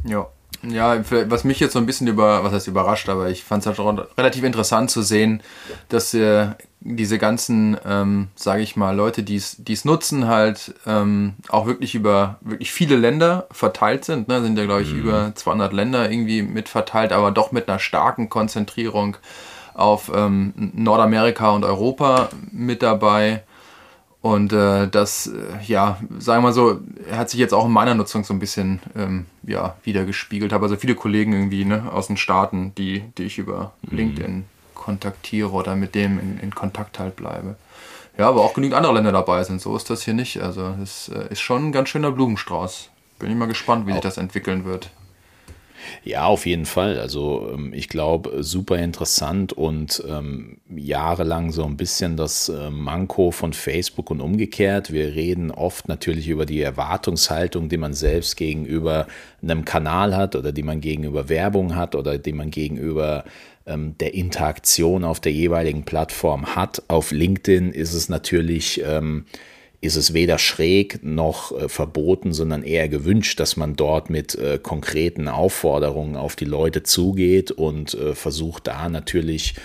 Ja. 0.05 0.29
Ja, 0.61 1.01
was 1.09 1.43
mich 1.45 1.59
jetzt 1.59 1.73
so 1.73 1.79
ein 1.79 1.85
bisschen 1.85 2.07
über, 2.07 2.43
was 2.43 2.51
heißt 2.51 2.67
überrascht, 2.67 3.07
aber 3.07 3.29
ich 3.29 3.43
fand 3.45 3.65
es 3.65 3.79
halt 3.79 4.07
relativ 4.17 4.43
interessant 4.43 4.91
zu 4.91 5.01
sehen, 5.01 5.41
dass 5.87 6.13
äh, 6.13 6.47
diese 6.81 7.17
ganzen, 7.17 7.77
ähm, 7.85 8.27
sage 8.35 8.61
ich 8.61 8.75
mal, 8.75 8.95
Leute, 8.95 9.23
die 9.23 9.35
es 9.35 9.85
nutzen, 9.85 10.27
halt 10.27 10.73
ähm, 10.85 11.35
auch 11.47 11.65
wirklich 11.65 11.95
über 11.95 12.39
wirklich 12.41 12.71
viele 12.71 12.97
Länder 12.97 13.47
verteilt 13.51 14.03
sind. 14.03 14.27
Ne? 14.27 14.41
Sind 14.41 14.57
ja, 14.57 14.65
glaube 14.65 14.81
ich, 14.81 14.93
mhm. 14.93 14.99
über 14.99 15.31
200 15.33 15.71
Länder 15.71 16.11
irgendwie 16.11 16.41
mit 16.41 16.67
verteilt, 16.67 17.13
aber 17.13 17.31
doch 17.31 17.51
mit 17.53 17.69
einer 17.69 17.79
starken 17.79 18.29
Konzentrierung 18.29 19.15
auf 19.73 20.11
ähm, 20.13 20.53
Nordamerika 20.73 21.51
und 21.51 21.63
Europa 21.63 22.29
mit 22.51 22.83
dabei. 22.83 23.43
Und 24.21 24.51
äh, 24.51 24.87
das, 24.89 25.27
äh, 25.27 25.63
ja, 25.65 25.97
sagen 26.19 26.43
wir 26.43 26.49
mal 26.49 26.53
so, 26.53 26.79
hat 27.11 27.29
sich 27.29 27.39
jetzt 27.39 27.53
auch 27.53 27.65
in 27.65 27.71
meiner 27.71 27.95
Nutzung 27.95 28.25
so 28.25 28.33
ein 28.33 28.39
bisschen 28.39 28.81
ähm, 28.95 29.25
ja, 29.43 29.75
wieder 29.83 30.03
gespiegelt. 30.03 30.51
Habe 30.51 30.65
also 30.65 30.75
viele 30.75 30.95
Kollegen 30.95 31.31
irgendwie 31.31 31.63
ne, 31.63 31.89
aus 31.91 32.07
den 32.07 32.17
Staaten, 32.17 32.73
die, 32.75 33.03
die 33.17 33.23
ich 33.23 33.37
über 33.37 33.71
mhm. 33.83 33.97
LinkedIn 33.97 34.45
kontaktiere 34.75 35.51
oder 35.51 35.75
mit 35.75 35.95
dem 35.95 36.19
in, 36.19 36.39
in, 36.39 36.53
Kontakt 36.53 36.99
halt 36.99 37.15
bleibe. 37.15 37.55
Ja, 38.17 38.27
aber 38.27 38.41
auch 38.41 38.53
genügend 38.53 38.75
andere 38.75 38.93
Länder 38.93 39.13
dabei 39.13 39.43
sind. 39.43 39.61
So 39.61 39.75
ist 39.77 39.89
das 39.89 40.03
hier 40.03 40.13
nicht. 40.13 40.41
Also 40.41 40.73
es 40.83 41.07
äh, 41.09 41.31
ist 41.31 41.39
schon 41.39 41.67
ein 41.67 41.71
ganz 41.71 41.87
schöner 41.87 42.11
Blumenstrauß. 42.11 42.89
Bin 43.19 43.31
ich 43.31 43.37
mal 43.37 43.47
gespannt, 43.47 43.87
wie 43.87 43.91
auch. 43.91 43.95
sich 43.95 44.03
das 44.03 44.17
entwickeln 44.17 44.65
wird. 44.65 44.89
Ja, 46.03 46.25
auf 46.25 46.45
jeden 46.45 46.65
Fall. 46.65 46.99
Also 46.99 47.49
ähm, 47.53 47.73
ich 47.73 47.89
glaube, 47.89 48.43
super 48.43 48.77
interessant 48.77 49.53
und 49.53 50.03
ähm, 50.07 50.57
jahrelang 50.75 51.51
so 51.51 51.63
ein 51.63 51.77
bisschen 51.77 52.17
das 52.17 52.49
äh, 52.49 52.69
Manko 52.69 53.31
von 53.31 53.53
Facebook 53.53 54.11
und 54.11 54.21
umgekehrt. 54.21 54.91
Wir 54.91 55.15
reden 55.15 55.51
oft 55.51 55.87
natürlich 55.87 56.27
über 56.27 56.45
die 56.45 56.61
Erwartungshaltung, 56.61 57.69
die 57.69 57.77
man 57.77 57.93
selbst 57.93 58.37
gegenüber 58.37 59.07
einem 59.41 59.65
Kanal 59.65 60.15
hat 60.15 60.35
oder 60.35 60.51
die 60.51 60.63
man 60.63 60.81
gegenüber 60.81 61.29
Werbung 61.29 61.75
hat 61.75 61.95
oder 61.95 62.17
die 62.17 62.33
man 62.33 62.51
gegenüber 62.51 63.23
ähm, 63.65 63.95
der 63.99 64.13
Interaktion 64.13 65.03
auf 65.03 65.19
der 65.19 65.31
jeweiligen 65.31 65.83
Plattform 65.83 66.55
hat. 66.55 66.83
Auf 66.87 67.11
LinkedIn 67.11 67.71
ist 67.71 67.93
es 67.93 68.09
natürlich... 68.09 68.81
Ähm, 68.85 69.25
ist 69.81 69.95
es 69.95 70.13
weder 70.13 70.37
schräg 70.37 71.03
noch 71.03 71.57
äh, 71.57 71.69
verboten, 71.69 72.33
sondern 72.33 72.63
eher 72.63 72.89
gewünscht, 72.89 73.39
dass 73.39 73.57
man 73.57 73.75
dort 73.75 74.09
mit 74.09 74.35
äh, 74.35 74.59
konkreten 74.61 75.27
Aufforderungen 75.27 76.15
auf 76.15 76.35
die 76.35 76.45
Leute 76.45 76.83
zugeht 76.83 77.51
und 77.51 77.93
äh, 77.93 78.13
versucht 78.15 78.67
da 78.67 78.89
natürlich 78.89 79.55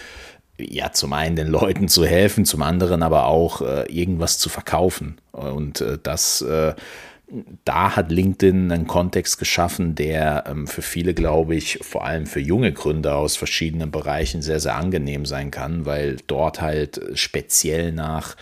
ja 0.59 0.93
zum 0.93 1.13
einen 1.13 1.37
den 1.37 1.49
Leuten 1.49 1.89
zu 1.89 2.07
helfen, 2.07 2.45
zum 2.45 2.63
anderen 2.63 3.03
aber 3.03 3.27
auch 3.27 3.61
äh, 3.61 3.91
irgendwas 3.93 4.39
zu 4.39 4.49
verkaufen. 4.49 5.17
Und 5.33 5.81
äh, 5.81 5.99
das 6.01 6.43
äh, 6.43 6.75
da 7.65 7.97
hat 7.97 8.13
LinkedIn 8.13 8.71
einen 8.71 8.87
Kontext 8.87 9.39
geschaffen, 9.39 9.95
der 9.95 10.45
ähm, 10.47 10.67
für 10.67 10.83
viele, 10.83 11.15
glaube 11.15 11.57
ich, 11.57 11.79
vor 11.83 12.05
allem 12.05 12.27
für 12.27 12.41
junge 12.41 12.73
Gründer 12.73 13.17
aus 13.17 13.37
verschiedenen 13.37 13.91
Bereichen 13.91 14.43
sehr, 14.43 14.61
sehr 14.61 14.77
angenehm 14.77 15.27
sein 15.27 15.51
kann, 15.51 15.87
weil 15.87 16.19
dort 16.27 16.61
halt 16.61 17.01
speziell 17.15 17.93
nach 17.93 18.37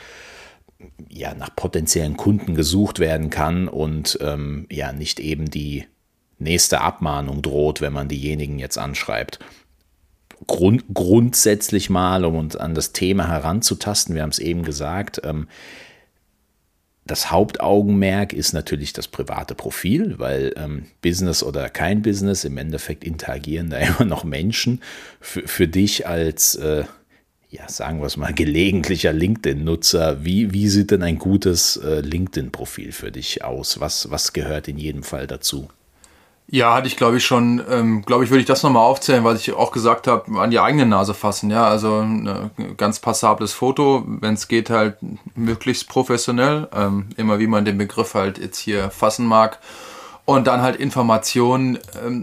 ja, 1.09 1.35
nach 1.35 1.55
potenziellen 1.55 2.17
Kunden 2.17 2.55
gesucht 2.55 2.99
werden 2.99 3.31
kann 3.31 3.69
und 3.69 4.19
ähm, 4.21 4.67
ja 4.71 4.93
nicht 4.93 5.21
eben 5.21 5.51
die 5.51 5.85
nächste 6.39 6.81
Abmahnung 6.81 7.43
droht, 7.43 7.81
wenn 7.81 7.93
man 7.93 8.09
diejenigen 8.09 8.59
jetzt 8.59 8.79
anschreibt. 8.79 9.39
Grund, 10.47 10.85
grundsätzlich 10.93 11.89
mal, 11.89 12.25
um 12.25 12.35
uns 12.35 12.57
an 12.57 12.75
das 12.75 12.93
Thema 12.93 13.29
heranzutasten, 13.29 14.15
wir 14.15 14.23
haben 14.23 14.31
es 14.31 14.41
eben 14.41 14.65
gesagt, 14.65 15.21
ähm, 15.25 15.47
das 17.05 17.31
Hauptaugenmerk 17.31 18.33
ist 18.33 18.53
natürlich 18.53 18.93
das 18.93 19.09
private 19.09 19.55
Profil, 19.55 20.19
weil 20.19 20.53
ähm, 20.57 20.87
Business 21.01 21.43
oder 21.43 21.69
kein 21.69 22.03
Business, 22.03 22.45
im 22.45 22.59
Endeffekt 22.59 23.05
interagieren 23.05 23.71
da 23.71 23.79
immer 23.79 24.05
noch 24.05 24.25
Menschen. 24.25 24.81
Für, 25.21 25.47
für 25.47 25.69
dich 25.69 26.07
als 26.07 26.55
äh, 26.55 26.85
ja, 27.53 27.69
sagen 27.69 28.01
wir 28.01 28.07
es 28.07 28.17
mal, 28.17 28.33
gelegentlicher 28.33 29.13
LinkedIn-Nutzer, 29.13 30.25
wie, 30.25 30.55
wie 30.55 30.69
sieht 30.69 30.91
denn 30.91 31.03
ein 31.03 31.19
gutes 31.19 31.77
äh, 31.77 32.01
LinkedIn-Profil 32.01 32.93
für 32.93 33.13
dich 33.13 33.45
aus? 33.45 33.79
Was, 33.79 34.11
was 34.11 34.33
gehört 34.33 34.69
in 34.69 34.79
jedem 34.79 35.03
Fall 35.03 35.27
dazu? 35.27 35.69
Ja, 36.49 36.75
hatte 36.75 36.87
ich 36.87 36.97
glaube 36.97 37.19
ich 37.19 37.27
schon, 37.27 37.63
ähm, 37.71 38.03
glaube 38.07 38.25
ich, 38.25 38.31
würde 38.31 38.41
ich 38.41 38.47
das 38.47 38.63
nochmal 38.63 38.85
aufzählen, 38.85 39.23
weil 39.23 39.37
ich 39.37 39.53
auch 39.53 39.71
gesagt 39.71 40.07
habe, 40.07 40.41
an 40.41 40.51
die 40.51 40.61
eigene 40.61 40.87
Nase 40.87 41.13
fassen, 41.13 41.51
ja, 41.51 41.67
also 41.67 42.01
ein 42.01 42.27
äh, 42.27 42.75
ganz 42.79 43.01
passables 43.01 43.53
Foto, 43.53 44.03
wenn 44.07 44.33
es 44.33 44.49
geht 44.49 44.71
halt 44.71 44.97
möglichst 45.35 45.91
professionell, 45.91 46.69
ähm, 46.75 47.11
immer 47.19 47.39
wie 47.39 47.47
man 47.47 47.67
den 47.67 47.77
Begriff 47.77 48.15
halt 48.15 48.39
jetzt 48.39 48.59
hier 48.59 48.91
fassen 48.91 49.27
mag 49.27 49.59
und 50.25 50.47
dann 50.47 50.63
halt 50.63 50.77
Informationen, 50.77 51.79
ähm, 52.05 52.23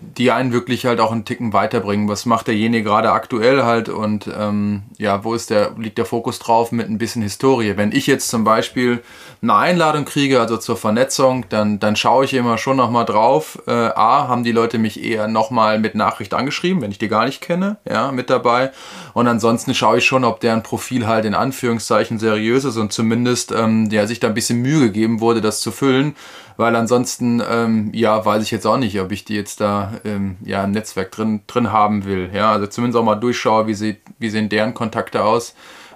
die 0.00 0.30
einen 0.30 0.52
wirklich 0.52 0.86
halt 0.86 0.98
auch 1.00 1.12
einen 1.12 1.24
Ticken 1.24 1.52
weiterbringen. 1.52 2.08
Was 2.08 2.24
macht 2.24 2.46
derjenige 2.46 2.84
gerade 2.84 3.12
aktuell 3.12 3.64
halt 3.64 3.88
und 3.88 4.30
ähm, 4.34 4.84
ja, 4.96 5.24
wo 5.24 5.34
ist 5.34 5.50
der, 5.50 5.74
liegt 5.78 5.98
der 5.98 6.06
Fokus 6.06 6.38
drauf 6.38 6.72
mit 6.72 6.88
ein 6.88 6.98
bisschen 6.98 7.22
Historie. 7.22 7.76
Wenn 7.76 7.92
ich 7.92 8.06
jetzt 8.06 8.28
zum 8.28 8.44
Beispiel 8.44 9.02
eine 9.44 9.54
Einladung 9.54 10.04
kriege, 10.04 10.40
also 10.40 10.56
zur 10.56 10.76
Vernetzung, 10.76 11.46
dann, 11.48 11.78
dann 11.78 11.96
schaue 11.96 12.24
ich 12.24 12.34
immer 12.34 12.58
schon 12.58 12.76
nochmal 12.76 13.04
drauf. 13.04 13.62
Äh, 13.66 13.70
A, 13.70 14.26
haben 14.26 14.42
die 14.42 14.52
Leute 14.52 14.78
mich 14.78 15.02
eher 15.02 15.28
nochmal 15.28 15.78
mit 15.78 15.94
Nachricht 15.94 16.34
angeschrieben, 16.34 16.82
wenn 16.82 16.90
ich 16.90 16.98
die 16.98 17.08
gar 17.08 17.26
nicht 17.26 17.40
kenne, 17.40 17.76
ja, 17.88 18.10
mit 18.10 18.30
dabei. 18.30 18.72
Und 19.12 19.28
ansonsten 19.28 19.74
schaue 19.74 19.98
ich 19.98 20.06
schon, 20.06 20.24
ob 20.24 20.40
deren 20.40 20.62
Profil 20.62 21.06
halt 21.06 21.24
in 21.24 21.34
Anführungszeichen 21.34 22.18
seriös 22.18 22.64
ist 22.64 22.76
und 22.76 22.92
zumindest 22.92 23.52
ähm, 23.52 23.88
ja, 23.90 24.06
sich 24.06 24.18
da 24.18 24.28
ein 24.28 24.34
bisschen 24.34 24.62
Mühe 24.62 24.80
gegeben 24.80 25.20
wurde, 25.20 25.40
das 25.40 25.60
zu 25.60 25.70
füllen 25.70 26.14
weil 26.56 26.76
ansonsten, 26.76 27.42
ähm, 27.48 27.90
ja, 27.92 28.24
weiß 28.24 28.42
ich 28.42 28.50
jetzt 28.50 28.66
auch 28.66 28.76
nicht, 28.76 29.00
ob 29.00 29.10
ich 29.10 29.24
die 29.24 29.34
jetzt 29.34 29.60
da 29.60 29.92
ähm, 30.04 30.36
ja, 30.44 30.62
im 30.64 30.70
Netzwerk 30.70 31.10
drin, 31.10 31.40
drin 31.46 31.72
haben 31.72 32.04
will. 32.04 32.30
Ja, 32.32 32.52
also 32.52 32.66
zumindest 32.66 32.98
auch 33.00 33.04
mal 33.04 33.16
durchschaue, 33.16 33.66
wie, 33.66 33.74
sie, 33.74 33.96
wie 34.18 34.30
sehen 34.30 34.48
deren 34.48 34.74
Kontakte 34.74 35.24
aus 35.24 35.54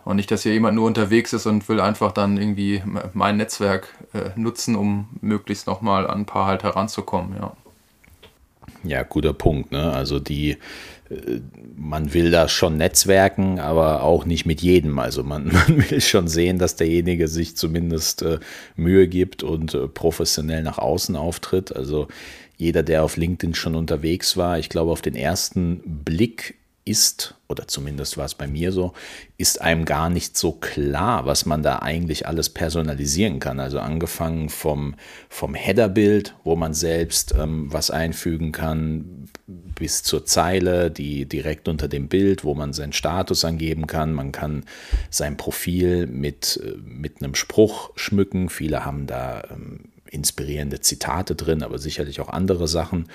und 0.09 0.17
nicht, 0.17 0.31
dass 0.31 0.43
hier 0.43 0.55
jemand 0.55 0.75
nur 0.75 0.87
unterwegs 0.87 1.35
ist 1.35 1.45
und 1.45 1.69
will 1.69 1.81
einfach 1.81 2.13
dann 2.13 2.39
irgendwie 2.39 2.83
mein 3.13 3.37
Netzwerk 3.37 3.89
äh, 4.15 4.31
nutzen, 4.37 4.75
um 4.75 5.11
möglichst 5.21 5.67
nochmal 5.67 6.07
an 6.07 6.21
ein 6.21 6.25
paar 6.25 6.47
halt 6.47 6.63
heranzukommen, 6.63 7.37
ja. 7.39 7.53
Ja, 8.85 9.03
guter 9.03 9.35
Punkt. 9.35 9.71
Ne? 9.71 9.93
Also 9.93 10.19
die, 10.19 10.53
äh, 11.11 11.41
man 11.77 12.15
will 12.15 12.31
da 12.31 12.49
schon 12.49 12.79
netzwerken, 12.79 13.59
aber 13.59 14.03
auch 14.03 14.25
nicht 14.25 14.47
mit 14.47 14.63
jedem. 14.63 14.99
Also 14.99 15.23
man, 15.25 15.49
man 15.53 15.91
will 15.91 16.01
schon 16.01 16.27
sehen, 16.27 16.59
dass 16.59 16.77
derjenige 16.77 17.29
sich 17.29 17.59
zumindest 17.59 18.23
äh, 18.23 18.39
Mühe 18.77 19.09
gibt 19.09 19.43
und 19.43 19.75
äh, 19.75 19.89
professionell 19.89 20.63
nach 20.63 20.79
außen 20.79 21.17
auftritt. 21.17 21.77
Also 21.77 22.09
jeder, 22.57 22.83
der 22.83 23.05
auf 23.05 23.19
LinkedIn 23.19 23.55
schon 23.55 23.75
unterwegs 23.75 24.39
war, 24.39 24.59
ich 24.59 24.71
glaube, 24.71 24.91
auf 24.91 25.03
den 25.03 25.17
ersten 25.17 25.83
Blick 25.85 26.55
ist, 26.89 27.35
oder 27.49 27.69
zumindest 27.69 28.17
war 28.17 28.25
es 28.25 28.35
bei 28.35 28.47
mir 28.47 28.73
so, 28.73 28.93
ist 29.37 29.61
einem 29.61 29.85
gar 29.85 30.11
nicht 30.11 30.37
so 30.37 30.53
klar, 30.53 31.27
was 31.27 31.47
man 31.47 31.63
da 31.63 31.81
eigentlich 31.81 32.27
alles 32.27 32.49
personalisieren 32.49 33.41
kann. 33.41 33.61
Also 33.61 33.79
angefangen 33.79 34.49
vom, 34.49 34.95
vom 35.29 35.55
Headerbild, 35.55 36.35
wo 36.45 36.57
man 36.57 36.75
selbst 36.75 37.35
ähm, 37.39 37.73
was 37.73 37.91
einfügen 37.91 38.53
kann, 38.53 39.29
bis 39.47 40.03
zur 40.03 40.25
Zeile, 40.25 40.91
die 40.91 41.27
direkt 41.27 41.69
unter 41.69 41.89
dem 41.89 42.09
Bild, 42.09 42.45
wo 42.45 42.55
man 42.55 42.73
seinen 42.73 42.93
Status 42.93 43.45
angeben 43.45 43.87
kann. 43.87 44.13
Man 44.13 44.33
kann 44.33 44.65
sein 45.11 45.37
Profil 45.37 46.07
mit, 46.07 46.61
äh, 46.65 46.77
mit 46.83 47.23
einem 47.23 47.35
Spruch 47.35 47.91
schmücken. 47.97 48.49
Viele 48.49 48.85
haben 48.85 49.07
da 49.07 49.43
ähm, 49.51 49.91
inspirierende 50.11 50.81
Zitate 50.81 51.35
drin, 51.35 51.63
aber 51.63 51.79
sicherlich 51.79 52.21
auch 52.21 52.29
andere 52.29 52.67
Sachen. 52.67 53.09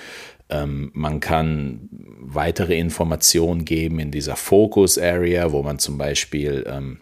Ähm, 0.49 0.91
man 0.93 1.19
kann 1.19 1.89
weitere 1.91 2.77
Informationen 2.77 3.65
geben 3.65 3.99
in 3.99 4.11
dieser 4.11 4.35
Focus 4.35 4.97
Area, 4.97 5.51
wo 5.51 5.63
man 5.63 5.79
zum 5.79 5.97
Beispiel 5.97 6.65
ähm, 6.67 6.99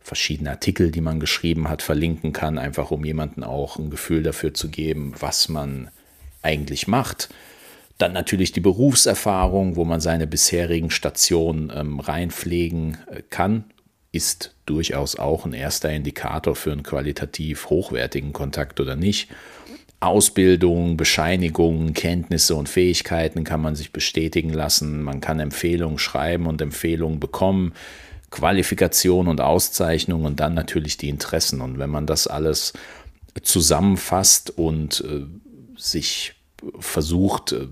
verschiedene 0.00 0.50
Artikel, 0.50 0.90
die 0.90 1.00
man 1.00 1.20
geschrieben 1.20 1.68
hat, 1.68 1.82
verlinken 1.82 2.32
kann, 2.32 2.58
einfach 2.58 2.90
um 2.90 3.04
jemanden 3.04 3.44
auch 3.44 3.78
ein 3.78 3.90
Gefühl 3.90 4.22
dafür 4.22 4.54
zu 4.54 4.68
geben, 4.68 5.12
was 5.18 5.48
man 5.48 5.90
eigentlich 6.42 6.88
macht. 6.88 7.28
Dann 7.98 8.12
natürlich 8.12 8.52
die 8.52 8.60
Berufserfahrung, 8.60 9.76
wo 9.76 9.84
man 9.84 10.00
seine 10.00 10.26
bisherigen 10.26 10.90
Stationen 10.90 11.72
ähm, 11.74 12.00
reinpflegen 12.00 12.96
äh, 13.10 13.22
kann, 13.28 13.64
ist 14.12 14.54
durchaus 14.66 15.16
auch 15.16 15.44
ein 15.44 15.52
erster 15.52 15.90
Indikator 15.90 16.56
für 16.56 16.72
einen 16.72 16.82
qualitativ 16.82 17.68
hochwertigen 17.68 18.32
Kontakt 18.32 18.80
oder 18.80 18.96
nicht. 18.96 19.28
Ausbildung, 20.00 20.96
Bescheinigungen, 20.96 21.92
Kenntnisse 21.92 22.54
und 22.54 22.68
Fähigkeiten 22.68 23.42
kann 23.42 23.60
man 23.60 23.74
sich 23.74 23.92
bestätigen 23.92 24.52
lassen. 24.52 25.02
Man 25.02 25.20
kann 25.20 25.40
Empfehlungen 25.40 25.98
schreiben 25.98 26.46
und 26.46 26.62
Empfehlungen 26.62 27.18
bekommen. 27.18 27.72
Qualifikation 28.30 29.26
und 29.26 29.40
Auszeichnung 29.40 30.24
und 30.24 30.38
dann 30.38 30.54
natürlich 30.54 30.98
die 30.98 31.08
Interessen. 31.08 31.60
Und 31.60 31.78
wenn 31.78 31.90
man 31.90 32.06
das 32.06 32.26
alles 32.26 32.74
zusammenfasst 33.42 34.50
und 34.50 35.02
äh, 35.04 35.24
sich 35.76 36.34
versucht, 36.78 37.52
äh, 37.52 37.66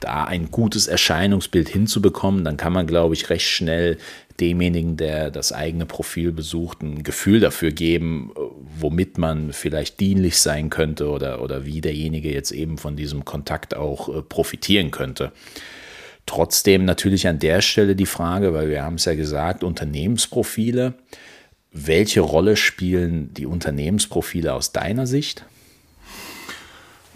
da 0.00 0.24
ein 0.24 0.50
gutes 0.50 0.88
Erscheinungsbild 0.88 1.68
hinzubekommen, 1.68 2.44
dann 2.44 2.56
kann 2.56 2.72
man, 2.72 2.86
glaube 2.86 3.14
ich, 3.14 3.30
recht 3.30 3.46
schnell 3.46 3.98
demjenigen, 4.40 4.96
der 4.96 5.30
das 5.30 5.52
eigene 5.52 5.86
Profil 5.86 6.32
besucht, 6.32 6.82
ein 6.82 7.02
Gefühl 7.02 7.40
dafür 7.40 7.70
geben, 7.70 8.32
womit 8.78 9.18
man 9.18 9.52
vielleicht 9.52 10.00
dienlich 10.00 10.38
sein 10.38 10.70
könnte 10.70 11.08
oder, 11.08 11.42
oder 11.42 11.64
wie 11.64 11.80
derjenige 11.80 12.32
jetzt 12.32 12.52
eben 12.52 12.78
von 12.78 12.96
diesem 12.96 13.24
Kontakt 13.24 13.76
auch 13.76 14.08
äh, 14.08 14.22
profitieren 14.22 14.90
könnte. 14.90 15.32
Trotzdem 16.26 16.84
natürlich 16.84 17.28
an 17.28 17.38
der 17.38 17.60
Stelle 17.62 17.94
die 17.94 18.06
Frage, 18.06 18.52
weil 18.52 18.68
wir 18.68 18.82
haben 18.82 18.96
es 18.96 19.04
ja 19.04 19.14
gesagt, 19.14 19.62
Unternehmensprofile. 19.62 20.94
Welche 21.72 22.20
Rolle 22.20 22.56
spielen 22.56 23.32
die 23.34 23.46
Unternehmensprofile 23.46 24.52
aus 24.52 24.72
deiner 24.72 25.06
Sicht? 25.06 25.44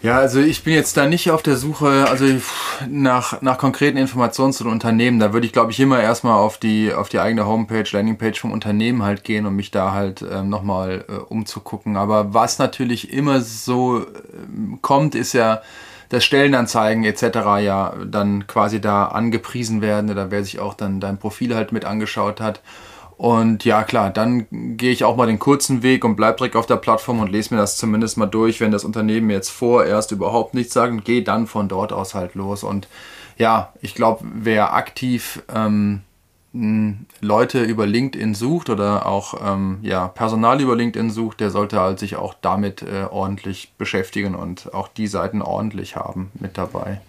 Ja, 0.02 0.16
also 0.16 0.40
ich 0.40 0.64
bin 0.64 0.72
jetzt 0.72 0.96
da 0.96 1.06
nicht 1.06 1.30
auf 1.30 1.42
der 1.42 1.56
Suche, 1.56 2.06
also 2.08 2.24
nach, 2.88 3.42
nach 3.42 3.58
konkreten 3.58 3.98
Informationen 3.98 4.54
zu 4.54 4.64
den 4.64 4.72
Unternehmen. 4.72 5.18
Da 5.18 5.34
würde 5.34 5.46
ich, 5.46 5.52
glaube 5.52 5.72
ich, 5.72 5.80
immer 5.80 6.00
erstmal 6.00 6.38
auf 6.38 6.56
die, 6.56 6.94
auf 6.94 7.10
die 7.10 7.18
eigene 7.18 7.44
Homepage, 7.44 7.84
Landingpage 7.90 8.40
vom 8.40 8.52
Unternehmen 8.52 9.02
halt 9.02 9.24
gehen 9.24 9.44
und 9.44 9.56
mich 9.56 9.70
da 9.70 9.92
halt 9.92 10.22
ähm, 10.22 10.48
nochmal 10.48 11.04
äh, 11.06 11.12
umzugucken. 11.12 11.98
Aber 11.98 12.32
was 12.32 12.58
natürlich 12.58 13.12
immer 13.12 13.42
so 13.42 13.98
äh, 14.00 14.04
kommt, 14.80 15.14
ist 15.14 15.34
ja, 15.34 15.60
dass 16.08 16.24
Stellenanzeigen 16.24 17.04
etc. 17.04 17.22
ja 17.62 17.94
dann 18.06 18.46
quasi 18.46 18.80
da 18.80 19.04
angepriesen 19.08 19.82
werden 19.82 20.10
oder 20.10 20.30
wer 20.30 20.42
sich 20.44 20.60
auch 20.60 20.72
dann 20.72 21.00
dein 21.00 21.18
Profil 21.18 21.54
halt 21.54 21.72
mit 21.72 21.84
angeschaut 21.84 22.40
hat. 22.40 22.62
Und 23.20 23.66
ja, 23.66 23.84
klar, 23.84 24.08
dann 24.08 24.46
gehe 24.78 24.92
ich 24.92 25.04
auch 25.04 25.14
mal 25.14 25.26
den 25.26 25.38
kurzen 25.38 25.82
Weg 25.82 26.06
und 26.06 26.16
bleib 26.16 26.38
direkt 26.38 26.56
auf 26.56 26.64
der 26.64 26.76
Plattform 26.76 27.20
und 27.20 27.30
lese 27.30 27.52
mir 27.52 27.60
das 27.60 27.76
zumindest 27.76 28.16
mal 28.16 28.24
durch, 28.24 28.60
wenn 28.60 28.70
das 28.70 28.82
Unternehmen 28.82 29.28
jetzt 29.28 29.50
vorerst 29.50 30.10
überhaupt 30.10 30.54
nichts 30.54 30.72
sagt 30.72 30.90
und 30.90 31.04
gehe 31.04 31.22
dann 31.22 31.46
von 31.46 31.68
dort 31.68 31.92
aus 31.92 32.14
halt 32.14 32.34
los. 32.34 32.64
Und 32.64 32.88
ja, 33.36 33.74
ich 33.82 33.94
glaube, 33.94 34.24
wer 34.24 34.72
aktiv 34.72 35.42
ähm, 35.54 36.00
Leute 37.20 37.62
über 37.62 37.86
LinkedIn 37.86 38.34
sucht 38.34 38.70
oder 38.70 39.04
auch 39.04 39.34
ähm, 39.44 39.80
ja, 39.82 40.08
Personal 40.08 40.58
über 40.62 40.74
LinkedIn 40.74 41.10
sucht, 41.10 41.40
der 41.40 41.50
sollte 41.50 41.78
halt 41.78 41.98
sich 41.98 42.16
auch 42.16 42.32
damit 42.40 42.80
äh, 42.80 43.04
ordentlich 43.10 43.74
beschäftigen 43.76 44.34
und 44.34 44.72
auch 44.72 44.88
die 44.88 45.08
Seiten 45.08 45.42
ordentlich 45.42 45.94
haben 45.94 46.30
mit 46.40 46.56
dabei. 46.56 47.02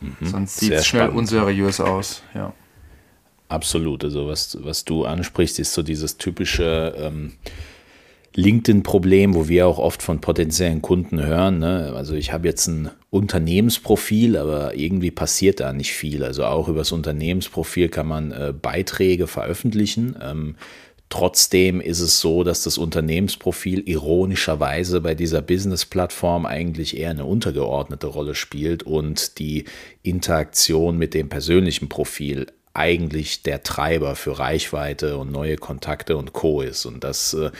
Mhm, 0.00 0.26
Sonst 0.26 0.56
sieht 0.56 0.72
es 0.72 0.86
schnell 0.86 1.10
unseriös 1.10 1.82
aus, 1.82 2.22
ja. 2.32 2.54
Absolut. 3.52 4.02
Also 4.02 4.28
was, 4.28 4.56
was 4.62 4.86
du 4.86 5.04
ansprichst, 5.04 5.58
ist 5.58 5.74
so 5.74 5.82
dieses 5.82 6.16
typische 6.16 6.94
ähm, 6.96 7.32
LinkedIn-Problem, 8.34 9.34
wo 9.34 9.46
wir 9.46 9.66
auch 9.66 9.78
oft 9.78 10.02
von 10.02 10.22
potenziellen 10.22 10.80
Kunden 10.80 11.22
hören. 11.22 11.58
Ne? 11.58 11.92
Also 11.94 12.14
ich 12.14 12.32
habe 12.32 12.48
jetzt 12.48 12.66
ein 12.66 12.90
Unternehmensprofil, 13.10 14.38
aber 14.38 14.74
irgendwie 14.74 15.10
passiert 15.10 15.60
da 15.60 15.74
nicht 15.74 15.92
viel. 15.92 16.24
Also 16.24 16.46
auch 16.46 16.68
über 16.68 16.78
das 16.78 16.92
Unternehmensprofil 16.92 17.90
kann 17.90 18.08
man 18.08 18.32
äh, 18.32 18.54
Beiträge 18.58 19.26
veröffentlichen. 19.26 20.16
Ähm, 20.22 20.56
Trotzdem 21.10 21.82
ist 21.82 22.00
es 22.00 22.20
so, 22.20 22.42
dass 22.42 22.62
das 22.62 22.78
Unternehmensprofil 22.78 23.86
ironischerweise 23.86 25.02
bei 25.02 25.14
dieser 25.14 25.42
Business-Plattform 25.42 26.46
eigentlich 26.46 26.96
eher 26.96 27.10
eine 27.10 27.26
untergeordnete 27.26 28.06
Rolle 28.06 28.34
spielt 28.34 28.82
und 28.84 29.38
die 29.38 29.66
Interaktion 30.02 30.96
mit 30.96 31.12
dem 31.12 31.28
persönlichen 31.28 31.90
Profil 31.90 32.46
eigentlich 32.74 33.42
der 33.42 33.62
Treiber 33.62 34.16
für 34.16 34.38
Reichweite 34.38 35.18
und 35.18 35.30
neue 35.30 35.56
Kontakte 35.56 36.16
und 36.16 36.32
Co. 36.32 36.62
ist. 36.62 36.86
Und 36.86 37.04
das 37.04 37.34
äh, 37.34 37.50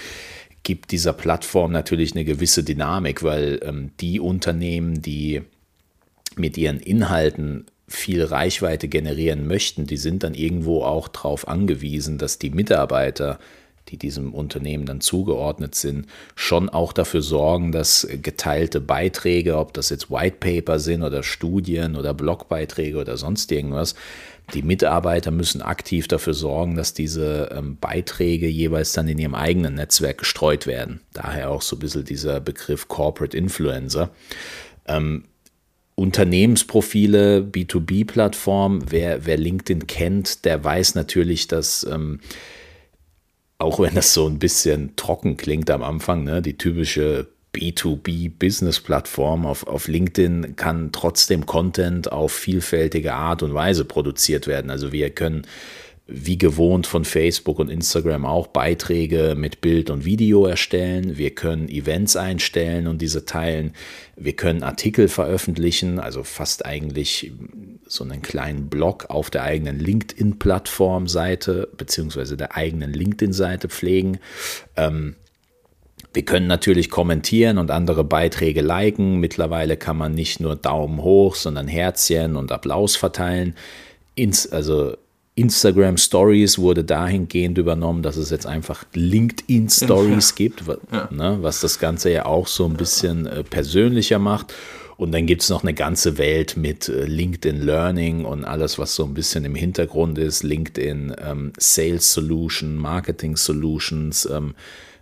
gibt 0.62 0.90
dieser 0.90 1.12
Plattform 1.12 1.72
natürlich 1.72 2.12
eine 2.12 2.24
gewisse 2.24 2.64
Dynamik, 2.64 3.22
weil 3.22 3.60
ähm, 3.62 3.90
die 4.00 4.20
Unternehmen, 4.20 5.02
die 5.02 5.42
mit 6.36 6.56
ihren 6.56 6.80
Inhalten 6.80 7.66
viel 7.88 8.24
Reichweite 8.24 8.88
generieren 8.88 9.46
möchten, 9.46 9.86
die 9.86 9.98
sind 9.98 10.22
dann 10.22 10.34
irgendwo 10.34 10.82
auch 10.82 11.08
darauf 11.08 11.46
angewiesen, 11.46 12.16
dass 12.16 12.38
die 12.38 12.50
Mitarbeiter, 12.50 13.38
die 13.88 13.98
diesem 13.98 14.32
Unternehmen 14.32 14.86
dann 14.86 15.02
zugeordnet 15.02 15.74
sind, 15.74 16.06
schon 16.34 16.70
auch 16.70 16.92
dafür 16.92 17.20
sorgen, 17.20 17.72
dass 17.72 18.08
geteilte 18.22 18.80
Beiträge, 18.80 19.58
ob 19.58 19.74
das 19.74 19.90
jetzt 19.90 20.10
White 20.10 20.36
Paper 20.40 20.78
sind 20.78 21.02
oder 21.02 21.22
Studien 21.22 21.96
oder 21.96 22.14
Blogbeiträge 22.14 22.96
oder 22.96 23.16
sonst 23.18 23.52
irgendwas, 23.52 23.94
die 24.54 24.62
Mitarbeiter 24.62 25.30
müssen 25.30 25.62
aktiv 25.62 26.08
dafür 26.08 26.34
sorgen, 26.34 26.76
dass 26.76 26.94
diese 26.94 27.50
ähm, 27.56 27.78
Beiträge 27.80 28.48
jeweils 28.48 28.92
dann 28.92 29.08
in 29.08 29.18
ihrem 29.18 29.34
eigenen 29.34 29.74
Netzwerk 29.76 30.18
gestreut 30.18 30.66
werden. 30.66 31.00
Daher 31.12 31.50
auch 31.50 31.62
so 31.62 31.76
ein 31.76 31.78
bisschen 31.78 32.04
dieser 32.04 32.40
Begriff 32.40 32.88
Corporate 32.88 33.36
Influencer. 33.36 34.10
Ähm, 34.86 35.24
Unternehmensprofile, 35.94 37.40
B2B-Plattform, 37.40 38.90
wer, 38.90 39.26
wer 39.26 39.36
LinkedIn 39.36 39.86
kennt, 39.86 40.44
der 40.44 40.64
weiß 40.64 40.94
natürlich, 40.94 41.48
dass 41.48 41.84
ähm, 41.84 42.20
auch 43.58 43.78
wenn 43.78 43.94
das 43.94 44.12
so 44.12 44.26
ein 44.26 44.38
bisschen 44.38 44.96
trocken 44.96 45.36
klingt 45.36 45.70
am 45.70 45.82
Anfang, 45.82 46.24
ne, 46.24 46.42
die 46.42 46.58
typische 46.58 47.28
B2B-Business-Plattform 47.54 49.46
auf, 49.46 49.66
auf 49.66 49.88
LinkedIn 49.88 50.56
kann 50.56 50.90
trotzdem 50.92 51.46
Content 51.46 52.10
auf 52.10 52.32
vielfältige 52.32 53.14
Art 53.14 53.42
und 53.42 53.54
Weise 53.54 53.84
produziert 53.84 54.46
werden. 54.46 54.70
Also 54.70 54.92
wir 54.92 55.10
können 55.10 55.46
wie 56.06 56.36
gewohnt 56.36 56.86
von 56.86 57.04
Facebook 57.04 57.58
und 57.58 57.70
Instagram 57.70 58.26
auch 58.26 58.48
Beiträge 58.48 59.34
mit 59.36 59.60
Bild 59.60 59.88
und 59.88 60.04
Video 60.04 60.46
erstellen. 60.46 61.16
Wir 61.16 61.30
können 61.30 61.68
Events 61.68 62.16
einstellen 62.16 62.88
und 62.88 63.00
diese 63.00 63.24
teilen. 63.24 63.72
Wir 64.16 64.34
können 64.34 64.64
Artikel 64.64 65.06
veröffentlichen, 65.08 66.00
also 66.00 66.24
fast 66.24 66.66
eigentlich 66.66 67.32
so 67.86 68.02
einen 68.02 68.20
kleinen 68.20 68.68
Blog 68.68 69.06
auf 69.10 69.30
der 69.30 69.44
eigenen 69.44 69.78
LinkedIn-Plattform-Seite 69.78 71.68
beziehungsweise 71.76 72.36
der 72.36 72.56
eigenen 72.56 72.92
LinkedIn-Seite 72.92 73.68
pflegen. 73.68 74.18
Ähm, 74.76 75.14
wir 76.14 76.24
können 76.24 76.46
natürlich 76.46 76.90
kommentieren 76.90 77.58
und 77.58 77.70
andere 77.70 78.04
Beiträge 78.04 78.60
liken. 78.60 79.18
Mittlerweile 79.18 79.76
kann 79.76 79.96
man 79.96 80.14
nicht 80.14 80.40
nur 80.40 80.56
Daumen 80.56 81.02
hoch, 81.02 81.34
sondern 81.34 81.68
Herzchen 81.68 82.36
und 82.36 82.52
Applaus 82.52 82.96
verteilen. 82.96 83.54
Ins, 84.14 84.50
also 84.52 84.94
Instagram 85.34 85.96
Stories 85.96 86.58
wurde 86.58 86.84
dahingehend 86.84 87.56
übernommen, 87.56 88.02
dass 88.02 88.16
es 88.16 88.28
jetzt 88.28 88.46
einfach 88.46 88.84
LinkedIn 88.92 89.70
Stories 89.70 90.30
ja. 90.30 90.36
gibt, 90.36 90.62
ja. 90.92 91.08
ne, 91.10 91.38
was 91.40 91.60
das 91.60 91.78
Ganze 91.78 92.12
ja 92.12 92.26
auch 92.26 92.46
so 92.46 92.66
ein 92.66 92.74
bisschen 92.74 93.26
äh, 93.26 93.42
persönlicher 93.42 94.18
macht. 94.18 94.52
Und 94.98 95.12
dann 95.12 95.26
gibt 95.26 95.42
es 95.42 95.48
noch 95.48 95.62
eine 95.62 95.72
ganze 95.72 96.18
Welt 96.18 96.58
mit 96.58 96.90
äh, 96.90 97.06
LinkedIn 97.06 97.62
Learning 97.62 98.26
und 98.26 98.44
alles, 98.44 98.78
was 98.78 98.94
so 98.94 99.04
ein 99.04 99.14
bisschen 99.14 99.46
im 99.46 99.54
Hintergrund 99.54 100.18
ist. 100.18 100.42
LinkedIn 100.42 101.16
ähm, 101.18 101.52
Sales 101.58 102.12
Solution, 102.12 102.76
Marketing 102.76 103.36
Solutions. 103.36 104.28
Ähm, 104.30 104.54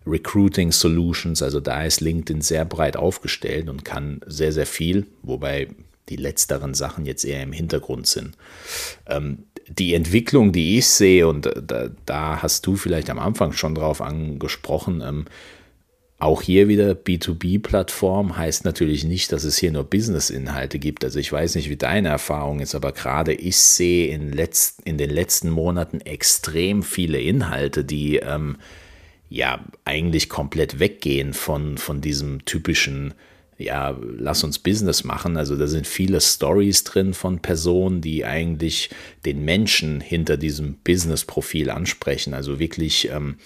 Recruiting 0.07 0.73
Solutions. 0.73 1.43
Also 1.43 1.61
da 1.61 1.85
ist 1.85 2.01
LinkedIn 2.01 2.43
sehr 2.43 2.65
breit 2.65 2.97
aufgestellt 2.97 3.69
und 3.69 3.85
kann 3.85 4.21
sehr, 4.27 4.53
sehr 4.53 4.67
viel, 4.67 5.07
wobei 5.23 5.69
die 6.09 6.17
letzteren 6.17 6.75
Sachen 6.75 7.07
jetzt 7.07 7.25
eher 7.25 7.43
im 7.43 7.53
Hintergrund 7.53 8.07
sind. 8.07 8.37
Ähm, 9.07 9.45
die 9.69 9.95
Entwicklung, 9.95 10.53
die 10.53 10.79
ich 10.79 10.89
sehe, 10.89 11.29
und 11.29 11.49
da, 11.63 11.89
da, 12.05 12.43
hast 12.43 12.67
du 12.67 12.75
vielleicht 12.75 13.09
am 13.09 13.21
Anfang 13.21 13.53
schon 13.53 13.75
drauf 13.75 14.01
angesprochen, 14.01 15.01
ähm, 15.01 15.27
auch 16.19 16.43
hier 16.43 16.69
wieder 16.69 16.93
B2B-Plattform 16.93 18.37
heißt 18.37 18.67
natürlich 18.67 19.05
nicht, 19.05 19.33
dass 19.33 19.45
es 19.45 19.57
hier 19.57 19.73
nur 19.73 19.85
Business-Inhalte 19.85 20.79
gibt. 20.79 21.03
Also 21.03 21.19
ich 21.19 21.33
weiß 21.33 21.55
nicht, 21.55 21.71
wie 21.71 21.79
deine 21.79 22.11
Erfahrung 22.11 22.61
ist, 22.61 22.75
aber 22.75 22.93
gerade 22.93 23.33
ich 23.33 23.57
sehe 23.57 24.09
in, 24.09 24.31
letzt, 24.31 24.83
in 24.85 24.99
den 24.99 25.09
letzten 25.09 25.49
Monaten 25.49 26.03
extrem 26.03 26.83
viele 26.83 27.19
Inhalte, 27.19 27.85
die 27.85 28.17
ähm, 28.17 28.59
ja 29.31 29.65
eigentlich 29.85 30.29
komplett 30.29 30.79
weggehen 30.79 31.33
von, 31.33 31.79
von 31.79 32.03
diesem 32.03 32.45
typischen 32.45 33.15
ja, 33.57 33.95
lass 34.17 34.43
uns 34.43 34.59
Business 34.59 35.05
machen. 35.05 35.37
Also 35.37 35.55
da 35.55 35.67
sind 35.67 35.87
viele 35.87 36.21
Stories 36.21 36.83
drin 36.83 37.13
von 37.13 37.41
Personen, 37.41 38.01
die 38.01 38.25
eigentlich 38.25 38.89
den 39.27 39.45
Menschen 39.45 40.01
hinter 40.01 40.39
diesem 40.39 40.77
Business-Profil 40.83 41.69
ansprechen. 41.69 42.33
Also 42.33 42.59
wirklich 42.59 43.11
ähm, 43.11 43.37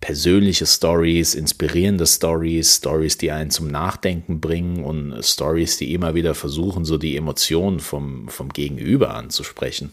persönliche 0.00 0.66
Stories, 0.66 1.36
inspirierende 1.36 2.06
Stories, 2.06 2.78
Stories, 2.78 3.16
die 3.16 3.30
einen 3.30 3.50
zum 3.50 3.68
Nachdenken 3.68 4.40
bringen 4.40 4.82
und 4.82 5.24
Stories, 5.24 5.76
die 5.76 5.94
immer 5.94 6.14
wieder 6.14 6.34
versuchen, 6.34 6.84
so 6.84 6.98
die 6.98 7.16
Emotionen 7.16 7.78
vom, 7.78 8.28
vom 8.28 8.48
Gegenüber 8.48 9.14
anzusprechen. 9.14 9.92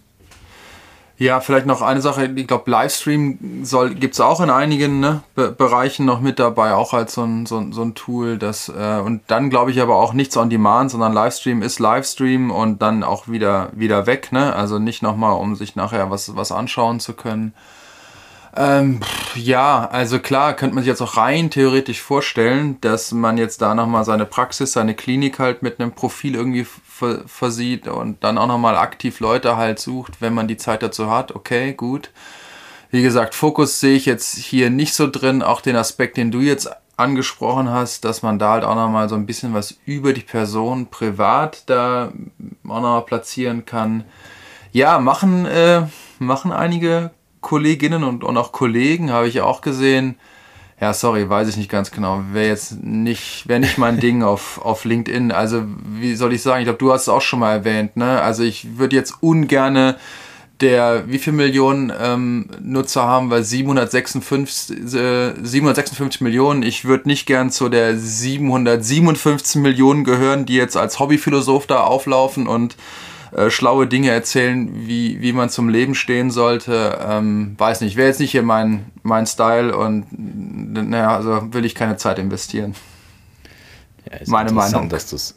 Ja, 1.19 1.39
vielleicht 1.39 1.65
noch 1.65 1.81
eine 1.81 1.99
Sache, 2.01 2.31
ich 2.35 2.45
glaube, 2.45 2.69
Livestream 2.69 3.63
gibt 3.99 4.13
es 4.13 4.19
auch 4.19 4.39
in 4.39 4.51
einigen 4.51 4.99
ne, 4.99 5.23
Be 5.33 5.51
Bereichen 5.51 6.05
noch 6.05 6.21
mit 6.21 6.37
dabei, 6.37 6.75
auch 6.75 6.93
als 6.93 7.15
so 7.15 7.23
ein, 7.23 7.47
so, 7.47 7.71
so 7.71 7.81
ein 7.81 7.95
Tool. 7.95 8.37
Das, 8.37 8.69
äh, 8.69 9.01
und 9.03 9.21
dann 9.25 9.49
glaube 9.49 9.71
ich 9.71 9.81
aber 9.81 9.95
auch 9.95 10.13
nichts 10.13 10.37
on 10.37 10.51
demand, 10.51 10.91
sondern 10.91 11.13
Livestream 11.13 11.63
ist 11.63 11.79
Livestream 11.79 12.51
und 12.51 12.83
dann 12.83 13.03
auch 13.03 13.27
wieder, 13.27 13.69
wieder 13.73 14.05
weg. 14.05 14.31
Ne? 14.31 14.55
Also 14.55 14.77
nicht 14.77 15.01
nochmal, 15.01 15.33
um 15.33 15.55
sich 15.55 15.75
nachher 15.75 16.11
was, 16.11 16.35
was 16.35 16.51
anschauen 16.51 16.99
zu 16.99 17.13
können. 17.13 17.55
Ähm, 18.55 18.99
ja, 19.35 19.87
also 19.91 20.19
klar, 20.19 20.53
könnte 20.53 20.75
man 20.75 20.83
sich 20.83 20.89
jetzt 20.89 21.01
auch 21.01 21.17
rein 21.17 21.49
theoretisch 21.49 22.01
vorstellen, 22.01 22.77
dass 22.81 23.11
man 23.11 23.37
jetzt 23.37 23.61
da 23.61 23.73
nochmal 23.75 24.03
seine 24.03 24.25
Praxis, 24.25 24.73
seine 24.73 24.95
Klinik 24.95 25.39
halt 25.39 25.63
mit 25.63 25.79
einem 25.79 25.91
Profil 25.91 26.35
irgendwie 26.35 26.65
versieht 27.25 27.87
und 27.87 28.23
dann 28.23 28.37
auch 28.37 28.47
nochmal 28.47 28.77
aktiv 28.77 29.19
Leute 29.19 29.57
halt 29.57 29.79
sucht, 29.79 30.21
wenn 30.21 30.33
man 30.33 30.47
die 30.47 30.57
Zeit 30.57 30.83
dazu 30.83 31.09
hat. 31.09 31.35
Okay, 31.35 31.73
gut. 31.73 32.11
Wie 32.89 33.01
gesagt, 33.01 33.35
Fokus 33.35 33.79
sehe 33.79 33.95
ich 33.95 34.05
jetzt 34.05 34.37
hier 34.37 34.69
nicht 34.69 34.93
so 34.93 35.09
drin. 35.09 35.41
Auch 35.43 35.61
den 35.61 35.75
Aspekt, 35.75 36.17
den 36.17 36.31
du 36.31 36.39
jetzt 36.39 36.69
angesprochen 36.95 37.69
hast, 37.69 38.05
dass 38.05 38.23
man 38.23 38.39
da 38.39 38.53
halt 38.53 38.63
auch 38.63 38.75
nochmal 38.75 39.07
so 39.07 39.15
ein 39.15 39.25
bisschen 39.25 39.53
was 39.53 39.77
über 39.85 40.13
die 40.13 40.21
Person 40.21 40.87
privat 40.87 41.63
da 41.67 42.11
auch 42.67 42.81
nochmal 42.81 43.05
platzieren 43.05 43.65
kann. 43.65 44.03
Ja, 44.71 44.99
machen, 44.99 45.45
äh, 45.45 45.83
machen 46.19 46.51
einige 46.51 47.11
Kolleginnen 47.41 48.03
und, 48.03 48.23
und 48.23 48.37
auch 48.37 48.51
Kollegen, 48.51 49.11
habe 49.11 49.27
ich 49.27 49.41
auch 49.41 49.61
gesehen. 49.61 50.17
Ja, 50.79 50.93
sorry, 50.93 51.27
weiß 51.27 51.49
ich 51.49 51.57
nicht 51.57 51.71
ganz 51.71 51.89
genau. 51.89 52.23
Wäre 52.33 52.49
jetzt 52.49 52.83
nicht, 52.83 53.47
wäre 53.47 53.59
nicht 53.59 53.79
mein 53.79 53.99
Ding 53.99 54.21
auf, 54.21 54.61
auf 54.63 54.85
LinkedIn. 54.85 55.31
Also, 55.31 55.63
wie 55.87 56.15
soll 56.15 56.33
ich 56.33 56.43
sagen? 56.43 56.61
Ich 56.61 56.65
glaube, 56.65 56.77
du 56.77 56.93
hast 56.93 57.03
es 57.03 57.09
auch 57.09 57.21
schon 57.21 57.39
mal 57.39 57.51
erwähnt, 57.51 57.97
ne? 57.97 58.21
Also, 58.21 58.43
ich 58.43 58.77
würde 58.77 58.95
jetzt 58.95 59.15
ungerne 59.21 59.95
der, 60.61 61.03
wie 61.07 61.19
viele 61.19 61.35
Millionen 61.35 61.91
ähm, 61.99 62.47
Nutzer 62.61 63.03
haben 63.03 63.29
wir? 63.29 63.43
756, 63.43 64.95
äh, 64.95 65.33
756 65.41 66.21
Millionen. 66.21 66.63
Ich 66.63 66.85
würde 66.85 67.07
nicht 67.07 67.25
gern 67.25 67.51
zu 67.51 67.69
der 67.69 67.97
757 67.97 69.61
Millionen 69.61 70.03
gehören, 70.03 70.45
die 70.45 70.55
jetzt 70.55 70.77
als 70.77 70.99
Hobbyphilosoph 70.99 71.67
da 71.67 71.81
auflaufen 71.81 72.47
und 72.47 72.75
äh, 73.31 73.49
schlaue 73.49 73.87
Dinge 73.87 74.09
erzählen, 74.09 74.87
wie, 74.87 75.21
wie 75.21 75.33
man 75.33 75.49
zum 75.49 75.69
Leben 75.69 75.95
stehen 75.95 76.31
sollte. 76.31 76.99
Ähm, 77.05 77.55
weiß 77.57 77.81
nicht, 77.81 77.95
wäre 77.95 78.07
jetzt 78.07 78.19
nicht 78.19 78.31
hier 78.31 78.43
mein, 78.43 78.85
mein 79.03 79.25
Style 79.25 79.75
und 79.75 80.05
naja, 80.11 81.15
also 81.15 81.53
will 81.53 81.65
ich 81.65 81.75
keine 81.75 81.97
Zeit 81.97 82.19
investieren. 82.19 82.75
Ja, 84.09 84.17
Meine 84.27 84.51
Meinung. 84.51 84.89
Dass 84.89 85.09
du's, 85.09 85.35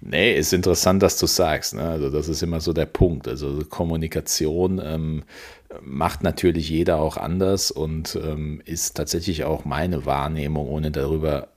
nee, 0.00 0.36
ist 0.36 0.52
interessant, 0.52 1.02
dass 1.02 1.18
du 1.18 1.26
sagst. 1.26 1.74
Ne? 1.74 1.82
Also 1.82 2.10
das 2.10 2.28
ist 2.28 2.42
immer 2.42 2.60
so 2.60 2.72
der 2.72 2.86
Punkt. 2.86 3.26
Also 3.26 3.62
Kommunikation 3.68 4.80
ähm, 4.82 5.22
macht 5.82 6.22
natürlich 6.22 6.68
jeder 6.68 6.98
auch 6.98 7.16
anders 7.16 7.70
und 7.70 8.16
ähm, 8.22 8.62
ist 8.64 8.96
tatsächlich 8.96 9.44
auch 9.44 9.64
meine 9.64 10.06
Wahrnehmung, 10.06 10.68
ohne 10.68 10.90
darüber 10.90 11.48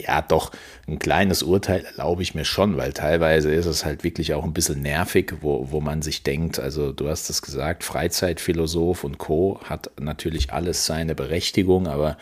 ja, 0.00 0.22
doch 0.22 0.52
ein 0.86 0.98
kleines 0.98 1.42
Urteil 1.42 1.84
erlaube 1.84 2.22
ich 2.22 2.34
mir 2.34 2.44
schon, 2.44 2.76
weil 2.76 2.92
teilweise 2.92 3.52
ist 3.52 3.66
es 3.66 3.84
halt 3.84 4.04
wirklich 4.04 4.34
auch 4.34 4.44
ein 4.44 4.54
bisschen 4.54 4.82
nervig, 4.82 5.34
wo, 5.40 5.70
wo 5.70 5.80
man 5.80 6.02
sich 6.02 6.22
denkt, 6.22 6.58
also 6.58 6.92
du 6.92 7.08
hast 7.08 7.28
es 7.28 7.42
gesagt, 7.42 7.84
Freizeitphilosoph 7.84 9.04
und 9.04 9.18
Co. 9.18 9.60
hat 9.64 9.90
natürlich 10.00 10.52
alles 10.52 10.86
seine 10.86 11.14
Berechtigung, 11.14 11.86
aber 11.88 12.16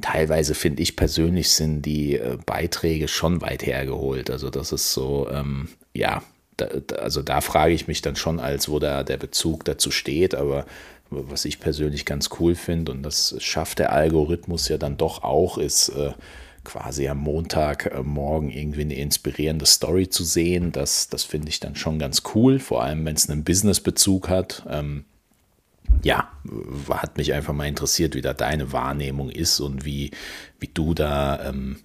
teilweise 0.00 0.54
finde 0.54 0.82
ich 0.82 0.96
persönlich 0.96 1.50
sind 1.50 1.82
die 1.82 2.16
äh, 2.16 2.38
Beiträge 2.44 3.08
schon 3.08 3.40
weit 3.42 3.64
hergeholt. 3.64 4.30
Also 4.30 4.50
das 4.50 4.72
ist 4.72 4.92
so, 4.92 5.28
ähm, 5.30 5.68
ja, 5.94 6.22
da, 6.56 6.68
also 6.98 7.22
da 7.22 7.40
frage 7.40 7.74
ich 7.74 7.86
mich 7.86 8.02
dann 8.02 8.16
schon, 8.16 8.40
als 8.40 8.68
wo 8.68 8.78
da 8.78 9.02
der 9.02 9.18
Bezug 9.18 9.64
dazu 9.64 9.90
steht, 9.90 10.34
aber 10.34 10.66
was 11.10 11.44
ich 11.44 11.60
persönlich 11.60 12.04
ganz 12.04 12.30
cool 12.40 12.54
finde 12.54 12.92
und 12.92 13.02
das 13.02 13.36
schafft 13.38 13.78
der 13.78 13.92
Algorithmus 13.92 14.68
ja 14.68 14.76
dann 14.76 14.96
doch 14.96 15.22
auch, 15.22 15.56
ist 15.56 15.90
äh, 15.90 16.12
quasi 16.66 17.08
am 17.08 17.18
Montagmorgen 17.18 18.50
äh, 18.50 18.60
irgendwie 18.60 18.82
eine 18.82 18.96
inspirierende 18.96 19.66
Story 19.66 20.08
zu 20.08 20.24
sehen. 20.24 20.72
Das, 20.72 21.08
das 21.08 21.22
finde 21.22 21.48
ich 21.48 21.60
dann 21.60 21.76
schon 21.76 21.98
ganz 21.98 22.22
cool, 22.34 22.58
vor 22.58 22.82
allem 22.82 23.04
wenn 23.06 23.14
es 23.14 23.30
einen 23.30 23.44
Business-Bezug 23.44 24.28
hat. 24.28 24.64
Ähm, 24.68 25.04
ja, 26.02 26.28
hat 26.90 27.16
mich 27.16 27.32
einfach 27.32 27.54
mal 27.54 27.68
interessiert, 27.68 28.16
wie 28.16 28.20
da 28.20 28.34
deine 28.34 28.72
Wahrnehmung 28.72 29.30
ist 29.30 29.60
und 29.60 29.84
wie, 29.84 30.10
wie 30.58 30.66
du 30.66 30.92
da, 30.92 31.48
ähm, 31.48 31.76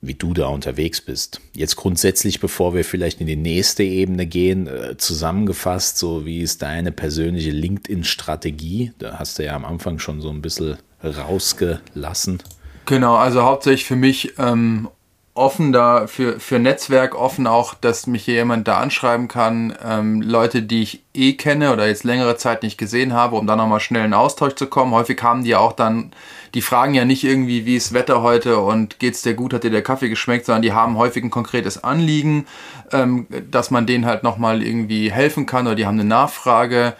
wie 0.00 0.14
du 0.14 0.32
da 0.32 0.46
unterwegs 0.46 1.02
bist. 1.02 1.42
Jetzt 1.54 1.76
grundsätzlich, 1.76 2.40
bevor 2.40 2.74
wir 2.74 2.84
vielleicht 2.84 3.20
in 3.20 3.26
die 3.26 3.36
nächste 3.36 3.82
Ebene 3.82 4.26
gehen, 4.26 4.66
äh, 4.66 4.96
zusammengefasst, 4.96 5.98
so 5.98 6.24
wie 6.24 6.40
ist 6.40 6.62
deine 6.62 6.92
persönliche 6.92 7.50
LinkedIn-Strategie? 7.50 8.92
Da 8.98 9.18
hast 9.18 9.38
du 9.38 9.44
ja 9.44 9.54
am 9.54 9.66
Anfang 9.66 9.98
schon 9.98 10.22
so 10.22 10.30
ein 10.30 10.40
bisschen 10.40 10.78
rausgelassen. 11.02 12.42
Genau, 12.86 13.16
also 13.16 13.42
hauptsächlich 13.42 13.86
für 13.86 13.96
mich 13.96 14.34
ähm, 14.38 14.88
offen 15.34 15.72
da, 15.72 16.06
für, 16.06 16.38
für 16.38 16.58
Netzwerk 16.58 17.14
offen 17.14 17.46
auch, 17.46 17.74
dass 17.74 18.06
mich 18.06 18.24
hier 18.24 18.34
jemand 18.34 18.68
da 18.68 18.78
anschreiben 18.78 19.26
kann. 19.26 19.74
Ähm, 19.84 20.22
Leute, 20.22 20.62
die 20.62 20.82
ich 20.82 21.02
eh 21.12 21.32
kenne 21.32 21.72
oder 21.72 21.88
jetzt 21.88 22.04
längere 22.04 22.36
Zeit 22.36 22.62
nicht 22.62 22.78
gesehen 22.78 23.12
habe, 23.12 23.36
um 23.36 23.46
dann 23.46 23.58
nochmal 23.58 23.80
schnell 23.80 24.04
in 24.04 24.14
Austausch 24.14 24.54
zu 24.54 24.66
kommen. 24.66 24.92
Häufig 24.92 25.20
haben 25.22 25.42
die 25.42 25.56
auch 25.56 25.72
dann, 25.72 26.12
die 26.54 26.62
fragen 26.62 26.94
ja 26.94 27.04
nicht 27.04 27.24
irgendwie, 27.24 27.66
wie 27.66 27.76
ist 27.76 27.94
Wetter 27.94 28.22
heute 28.22 28.58
und 28.58 29.00
geht's 29.00 29.22
dir 29.22 29.34
gut, 29.34 29.52
hat 29.52 29.64
dir 29.64 29.70
der 29.70 29.82
Kaffee 29.82 30.08
geschmeckt, 30.08 30.46
sondern 30.46 30.62
die 30.62 30.72
haben 30.72 30.96
häufig 30.96 31.24
ein 31.24 31.30
konkretes 31.30 31.82
Anliegen, 31.82 32.46
ähm, 32.92 33.26
dass 33.50 33.72
man 33.72 33.86
denen 33.86 34.06
halt 34.06 34.22
nochmal 34.22 34.62
irgendwie 34.62 35.10
helfen 35.10 35.46
kann 35.46 35.66
oder 35.66 35.74
die 35.74 35.86
haben 35.86 35.98
eine 35.98 36.08
Nachfrage. 36.08 36.94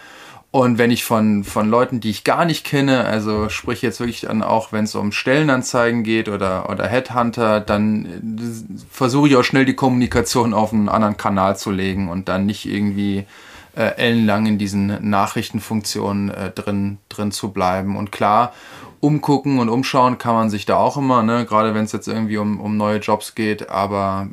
Und 0.55 0.79
wenn 0.79 0.93
ich 0.93 1.03
von, 1.03 1.43
von 1.43 1.69
Leuten, 1.69 1.99
die 1.99 2.11
ich 2.11 2.23
gar 2.23 2.45
nicht 2.45 2.65
kenne, 2.65 3.07
also 3.07 3.49
sprich 3.49 3.83
jetzt 3.83 3.99
wirklich 3.99 4.21
dann 4.21 4.41
auch, 4.41 4.71
wenn 4.71 4.85
es 4.85 4.95
um 4.95 5.11
Stellenanzeigen 5.11 6.05
geht 6.05 6.29
oder, 6.29 6.71
oder 6.71 6.87
Headhunter, 6.87 7.59
dann 7.59 8.05
äh, 8.07 8.85
versuche 8.89 9.27
ich 9.27 9.35
auch 9.35 9.43
schnell 9.43 9.65
die 9.65 9.75
Kommunikation 9.75 10.55
auf 10.55 10.73
einen 10.73 10.89
anderen 10.89 11.17
Kanal 11.17 11.57
zu 11.57 11.73
legen 11.73 12.09
und 12.09 12.29
dann 12.29 12.47
nicht 12.47 12.67
irgendwie 12.67 13.27
äh, 13.75 13.97
ellenlang 13.97 14.47
in 14.47 14.57
diesen 14.57 15.11
Nachrichtenfunktionen 15.11 16.31
äh, 16.31 16.51
drin, 16.53 16.99
drin 17.09 17.33
zu 17.33 17.51
bleiben. 17.51 17.97
Und 17.97 18.13
klar, 18.13 18.53
umgucken 19.01 19.59
und 19.59 19.69
umschauen 19.69 20.19
kann 20.19 20.37
man 20.37 20.51
sich 20.51 20.67
da 20.67 20.77
auch 20.77 20.97
immer, 20.97 21.25
ne? 21.25 21.47
gerade 21.47 21.75
wenn 21.75 21.85
es 21.85 21.91
jetzt 21.91 22.07
irgendwie 22.07 22.37
um, 22.37 22.61
um 22.61 22.77
neue 22.77 22.99
Jobs 22.99 23.35
geht, 23.35 23.71
aber 23.71 24.29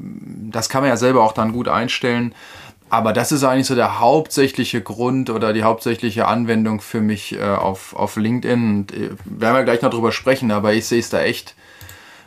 das 0.52 0.70
kann 0.70 0.82
man 0.82 0.90
ja 0.90 0.98
selber 0.98 1.24
auch 1.24 1.34
dann 1.34 1.52
gut 1.52 1.68
einstellen. 1.68 2.36
Aber 2.92 3.14
das 3.14 3.32
ist 3.32 3.46
eigentlich 3.46 3.68
so 3.68 3.76
der 3.76 4.02
hauptsächliche 4.02 4.82
Grund 4.82 5.30
oder 5.30 5.54
die 5.54 5.64
hauptsächliche 5.64 6.28
Anwendung 6.28 6.82
für 6.82 7.00
mich 7.00 7.40
äh, 7.40 7.42
auf, 7.42 7.96
auf 7.96 8.18
LinkedIn. 8.18 8.80
Und, 8.80 8.92
äh, 8.92 9.12
werden 9.24 9.56
wir 9.56 9.64
gleich 9.64 9.82
noch 9.82 9.92
drüber 9.92 10.12
sprechen, 10.12 10.52
aber 10.52 10.74
ich 10.74 10.86
sehe 10.88 11.00
es 11.00 11.10
da 11.10 11.22
echt 11.22 11.56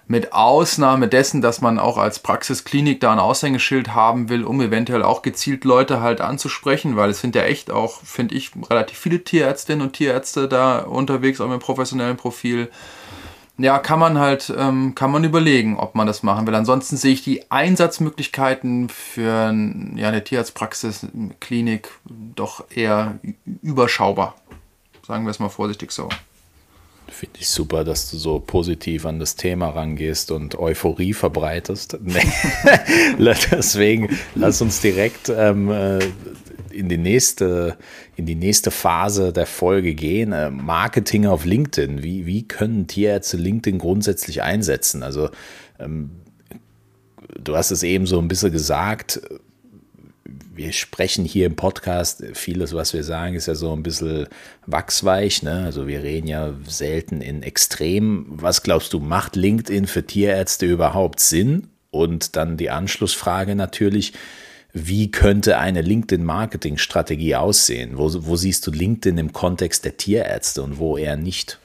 mit 0.07 0.33
Ausnahme 0.33 1.07
dessen, 1.09 1.43
dass 1.43 1.61
man 1.61 1.79
auch 1.79 1.99
als 1.99 2.19
Praxisklinik 2.19 2.99
da 2.99 3.13
ein 3.13 3.19
Aushängeschild 3.19 3.95
haben 3.95 4.31
will, 4.31 4.43
um 4.43 4.59
eventuell 4.63 5.03
auch 5.03 5.21
gezielt 5.21 5.65
Leute 5.65 6.01
halt 6.01 6.23
anzusprechen, 6.23 6.97
weil 6.97 7.11
es 7.11 7.21
sind 7.21 7.35
ja 7.35 7.43
echt 7.43 7.71
auch, 7.71 8.01
finde 8.03 8.35
ich, 8.35 8.53
relativ 8.71 8.97
viele 8.97 9.23
Tierärztinnen 9.23 9.87
und 9.87 9.93
Tierärzte 9.93 10.49
da 10.49 10.79
unterwegs, 10.79 11.43
auch 11.43 11.49
mit 11.49 11.61
professionellem 11.61 12.17
Profil 12.17 12.71
ja, 13.57 13.79
kann 13.79 14.01
man 14.01 14.19
halt, 14.19 14.53
ähm, 14.57 14.95
kann 14.95 15.13
man 15.13 15.23
überlegen, 15.23 15.77
ob 15.77 15.95
man 15.95 16.07
das 16.07 16.23
machen 16.23 16.47
will. 16.47 16.55
Ansonsten 16.55 16.97
sehe 16.97 17.13
ich 17.13 17.23
die 17.23 17.51
Einsatzmöglichkeiten 17.51 18.89
für 18.89 19.55
ja, 19.97 20.09
eine 20.09 20.25
Tierarztpraxis, 20.25 21.07
Klinik 21.41 21.91
doch 22.05 22.65
eher 22.75 23.19
überschaubar. 23.63 24.35
Sagen 25.07 25.25
wir 25.25 25.31
es 25.31 25.39
mal 25.39 25.51
vorsichtig 25.51 25.93
so. 25.93 26.09
Finde 27.07 27.39
ich 27.39 27.49
super, 27.49 27.85
dass 27.85 28.11
du 28.11 28.17
so 28.17 28.41
positiv 28.41 29.07
an 29.07 29.21
das 29.21 29.37
Thema 29.37 29.69
rangehst 29.69 30.31
und 30.33 30.59
Euphorie 30.59 31.13
verbreitest. 31.13 31.99
Deswegen 33.19 34.19
lass 34.35 34.63
uns 34.63 34.81
direkt 34.81 35.29
ähm, 35.29 35.71
äh, 35.71 36.01
in 36.75 36.89
die 36.89 36.99
nächste, 36.99 37.77
in 38.17 38.27
die 38.27 38.35
nächste 38.35 38.71
Phase 38.71 39.33
der 39.33 39.47
Folge 39.47 39.95
gehen. 39.95 40.33
Äh, 40.33 40.51
Marketing 40.51 41.27
auf 41.27 41.45
LinkedIn. 41.45 42.03
Wie, 42.03 42.27
wie 42.27 42.47
können 42.47 42.87
Tierärzte 42.87 43.37
LinkedIn 43.37 43.79
grundsätzlich 43.79 44.43
einsetzen? 44.43 45.03
Also, 45.03 45.31
ähm, 45.79 46.11
du 47.43 47.57
hast 47.57 47.71
es 47.71 47.83
eben 47.83 48.07
so 48.07 48.19
ein 48.19 48.29
bisschen 48.29 48.53
gesagt. 48.53 49.21
Wir 50.55 50.73
sprechen 50.73 51.25
hier 51.25 51.47
im 51.47 51.57
Podcast, 51.57 52.23
vieles, 52.35 52.75
was 52.75 52.95
wir 52.95 53.03
sagen, 53.03 53.35
ist 53.35 53.47
ja 53.47 53.57
so 53.57 53.73
ein 53.73 53.83
bisschen 53.83 54.29
wachsweich. 54.67 55.43
Ne? 55.43 55.65
Also 55.65 55.89
wir 55.89 56.03
reden 56.03 56.29
ja 56.29 56.55
selten 56.67 57.21
in 57.21 57.43
Extrem. 57.43 58.27
Was 58.29 58.63
glaubst 58.63 58.93
du, 58.93 59.01
macht 59.01 59.37
LinkedIn 59.37 59.87
für 59.87 60.07
Tierärzte 60.07 60.67
überhaupt 60.67 61.21
Sinn? 61.21 61.69
Und 61.91 62.37
dann 62.37 62.57
die 62.57 62.71
Anschlussfrage 62.71 63.55
natürlich, 63.55 64.15
wie 64.75 65.11
könnte 65.11 65.59
eine 65.59 65.83
LinkedIn-Marketing-Strategie 65.83 67.37
aussehen? 67.37 67.93
Wo, 67.95 68.11
wo 68.27 68.35
siehst 68.35 68.67
du 68.67 68.73
LinkedIn 68.73 69.17
im 69.19 69.33
Kontext 69.33 69.85
der 69.85 69.97
Tierärzte 69.97 70.63
und 70.63 70.79
wo 70.79 70.99
eher 70.99 71.17
nicht? 71.17 71.61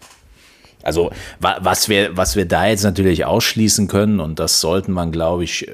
Also 0.84 1.12
was 1.40 1.90
wir, 1.90 2.16
was 2.16 2.36
wir 2.36 2.46
da 2.46 2.68
jetzt 2.68 2.84
natürlich 2.84 3.26
ausschließen 3.26 3.88
können, 3.88 4.20
und 4.20 4.40
das 4.40 4.62
sollten 4.62 4.94
man, 4.94 5.12
glaube 5.12 5.44
ich, 5.44 5.68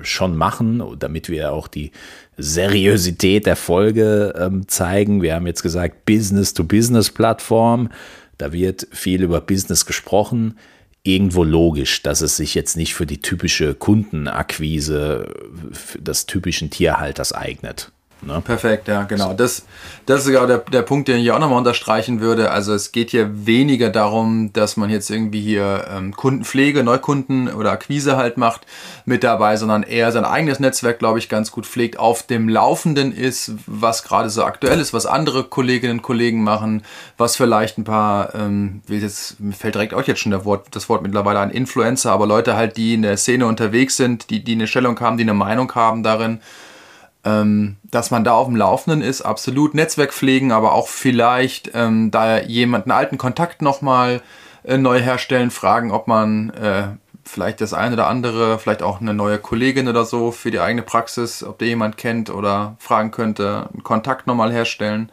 schon 0.00 0.36
machen, 0.36 0.82
damit 0.98 1.28
wir 1.28 1.52
auch 1.52 1.68
die 1.68 1.90
Seriosität 2.38 3.46
der 3.46 3.56
Folge 3.56 4.34
ähm, 4.38 4.68
zeigen. 4.68 5.22
Wir 5.22 5.34
haben 5.34 5.46
jetzt 5.46 5.62
gesagt, 5.62 6.06
Business-to-Business-Plattform. 6.06 7.90
Da 8.38 8.52
wird 8.52 8.86
viel 8.92 9.22
über 9.22 9.40
Business 9.40 9.86
gesprochen. 9.86 10.56
Irgendwo 11.06 11.44
logisch, 11.44 12.02
dass 12.02 12.20
es 12.20 12.36
sich 12.36 12.54
jetzt 12.54 12.76
nicht 12.76 12.94
für 12.94 13.06
die 13.06 13.20
typische 13.20 13.74
Kundenakquise 13.74 15.32
des 15.98 16.26
typischen 16.26 16.70
Tierhalters 16.70 17.32
eignet. 17.32 17.92
Ne? 18.26 18.40
Perfekt, 18.40 18.88
ja, 18.88 19.04
genau. 19.04 19.32
Das, 19.32 19.62
das 20.04 20.26
ist 20.26 20.32
genau 20.32 20.46
der, 20.46 20.58
der 20.58 20.82
Punkt, 20.82 21.08
den 21.08 21.18
ich 21.18 21.30
auch 21.30 21.38
nochmal 21.38 21.58
unterstreichen 21.58 22.20
würde. 22.20 22.50
Also 22.50 22.74
es 22.74 22.90
geht 22.90 23.10
hier 23.10 23.46
weniger 23.46 23.90
darum, 23.90 24.52
dass 24.52 24.76
man 24.76 24.90
jetzt 24.90 25.10
irgendwie 25.10 25.40
hier 25.40 25.86
ähm, 25.90 26.14
Kundenpflege, 26.14 26.82
Neukunden 26.82 27.48
oder 27.48 27.70
Akquise 27.70 28.16
halt 28.16 28.36
macht 28.36 28.66
mit 29.04 29.22
dabei, 29.22 29.56
sondern 29.56 29.84
eher 29.84 30.10
sein 30.10 30.24
eigenes 30.24 30.58
Netzwerk, 30.58 30.98
glaube 30.98 31.20
ich, 31.20 31.28
ganz 31.28 31.52
gut 31.52 31.66
pflegt, 31.66 31.98
auf 31.98 32.24
dem 32.24 32.48
Laufenden 32.48 33.12
ist, 33.12 33.52
was 33.66 34.02
gerade 34.02 34.28
so 34.28 34.44
aktuell 34.44 34.80
ist, 34.80 34.92
was 34.92 35.06
andere 35.06 35.44
Kolleginnen 35.44 35.98
und 35.98 36.02
Kollegen 36.02 36.42
machen, 36.42 36.82
was 37.16 37.36
vielleicht 37.36 37.78
ein 37.78 37.84
paar, 37.84 38.34
ähm, 38.34 38.82
wie 38.86 38.98
jetzt, 38.98 39.38
mir 39.38 39.52
fällt 39.52 39.76
direkt 39.76 39.94
auch 39.94 40.02
jetzt 40.02 40.20
schon 40.20 40.32
der 40.32 40.44
Wort, 40.44 40.66
das 40.72 40.88
Wort 40.88 41.02
mittlerweile 41.02 41.38
ein 41.38 41.50
Influencer, 41.50 42.10
aber 42.10 42.26
Leute 42.26 42.56
halt, 42.56 42.76
die 42.76 42.94
in 42.94 43.02
der 43.02 43.16
Szene 43.16 43.46
unterwegs 43.46 43.96
sind, 43.96 44.30
die, 44.30 44.42
die 44.42 44.52
eine 44.52 44.66
Stellung 44.66 44.98
haben, 44.98 45.16
die 45.16 45.22
eine 45.22 45.34
Meinung 45.34 45.72
haben 45.74 46.02
darin 46.02 46.40
ähm, 47.26 47.76
dass 47.82 48.12
man 48.12 48.22
da 48.22 48.32
auf 48.34 48.46
dem 48.46 48.56
Laufenden 48.56 49.02
ist, 49.02 49.22
absolut. 49.22 49.74
Netzwerk 49.74 50.14
pflegen, 50.14 50.52
aber 50.52 50.72
auch 50.72 50.86
vielleicht 50.86 51.72
ähm, 51.74 52.10
da 52.12 52.40
jemand 52.40 52.84
einen 52.86 52.92
alten 52.92 53.18
Kontakt 53.18 53.62
nochmal 53.62 54.22
äh, 54.62 54.78
neu 54.78 55.00
herstellen, 55.00 55.50
fragen, 55.50 55.90
ob 55.90 56.06
man 56.06 56.50
äh, 56.50 56.84
vielleicht 57.24 57.60
das 57.60 57.74
eine 57.74 57.94
oder 57.94 58.06
andere, 58.06 58.60
vielleicht 58.60 58.82
auch 58.82 59.00
eine 59.00 59.12
neue 59.12 59.38
Kollegin 59.38 59.88
oder 59.88 60.04
so 60.04 60.30
für 60.30 60.52
die 60.52 60.60
eigene 60.60 60.82
Praxis, 60.82 61.42
ob 61.42 61.58
der 61.58 61.66
jemand 61.66 61.96
kennt 61.96 62.30
oder 62.30 62.76
fragen 62.78 63.10
könnte, 63.10 63.70
einen 63.72 63.82
Kontakt 63.82 64.28
nochmal 64.28 64.52
herstellen. 64.52 65.10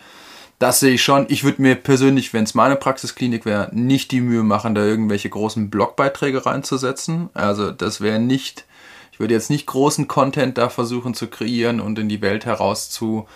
Das 0.60 0.80
sehe 0.80 0.94
ich 0.94 1.04
schon. 1.04 1.26
Ich 1.30 1.44
würde 1.44 1.64
mir 1.64 1.74
persönlich, 1.76 2.32
wenn 2.32 2.44
es 2.44 2.54
meine 2.54 2.76
Praxisklinik 2.76 3.46
wäre, 3.46 3.70
nicht 3.74 4.12
die 4.12 4.22
Mühe 4.22 4.44
machen, 4.44 4.76
da 4.76 4.86
irgendwelche 4.86 5.30
großen 5.30 5.72
Blogbeiträge 5.72 6.46
reinzusetzen. 6.46 7.30
Also 7.34 7.72
das 7.72 8.02
wäre 8.02 8.20
nicht 8.20 8.66
ich 9.14 9.20
würde 9.20 9.36
jetzt 9.36 9.52
nicht 9.52 9.68
großen 9.68 10.08
Content 10.08 10.58
da 10.58 10.70
versuchen 10.70 11.14
zu 11.14 11.28
kreieren 11.28 11.80
und 11.80 12.00
in 12.00 12.10
die 12.10 12.24
Welt 12.24 12.48
heraus 12.48 12.90
zu, 12.90 13.28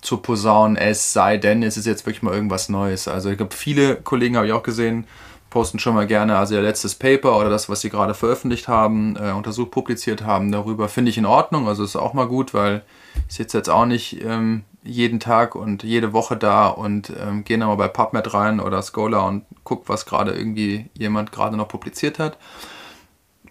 zu 0.00 0.16
posaunen, 0.16 0.78
es 0.78 1.12
sei 1.12 1.36
denn, 1.36 1.62
es 1.62 1.76
ist 1.76 1.84
jetzt 1.84 2.06
wirklich 2.06 2.22
mal 2.22 2.32
irgendwas 2.32 2.70
Neues. 2.70 3.08
Also 3.08 3.28
ich 3.28 3.36
glaube, 3.36 3.54
viele 3.54 3.96
Kollegen 3.96 4.36
habe 4.36 4.46
ich 4.46 4.54
auch 4.54 4.62
gesehen, 4.62 5.06
posten 5.50 5.78
schon 5.78 5.94
mal 5.94 6.06
gerne, 6.06 6.38
also 6.38 6.54
ihr 6.54 6.62
letztes 6.62 6.94
Paper 6.94 7.38
oder 7.38 7.50
das, 7.50 7.68
was 7.68 7.82
sie 7.82 7.90
gerade 7.90 8.14
veröffentlicht 8.14 8.68
haben, 8.68 9.16
äh, 9.16 9.32
untersucht, 9.32 9.70
publiziert 9.70 10.22
haben, 10.22 10.50
darüber 10.50 10.88
finde 10.88 11.10
ich 11.10 11.18
in 11.18 11.26
Ordnung. 11.26 11.68
Also 11.68 11.84
ist 11.84 11.94
auch 11.94 12.14
mal 12.14 12.26
gut, 12.26 12.54
weil 12.54 12.82
ich 13.28 13.34
sitze 13.34 13.58
jetzt 13.58 13.68
auch 13.68 13.84
nicht 13.84 14.24
ähm, 14.24 14.64
jeden 14.82 15.20
Tag 15.20 15.54
und 15.54 15.82
jede 15.82 16.14
Woche 16.14 16.38
da 16.38 16.68
und 16.68 17.12
ähm, 17.20 17.44
gehe 17.44 17.58
nochmal 17.58 17.76
bei 17.76 17.88
PubMed 17.88 18.32
rein 18.32 18.60
oder 18.60 18.82
Scholar 18.82 19.26
und 19.26 19.44
gucke, 19.62 19.90
was 19.90 20.06
gerade 20.06 20.32
irgendwie 20.32 20.86
jemand 20.94 21.32
gerade 21.32 21.58
noch 21.58 21.68
publiziert 21.68 22.18
hat 22.18 22.38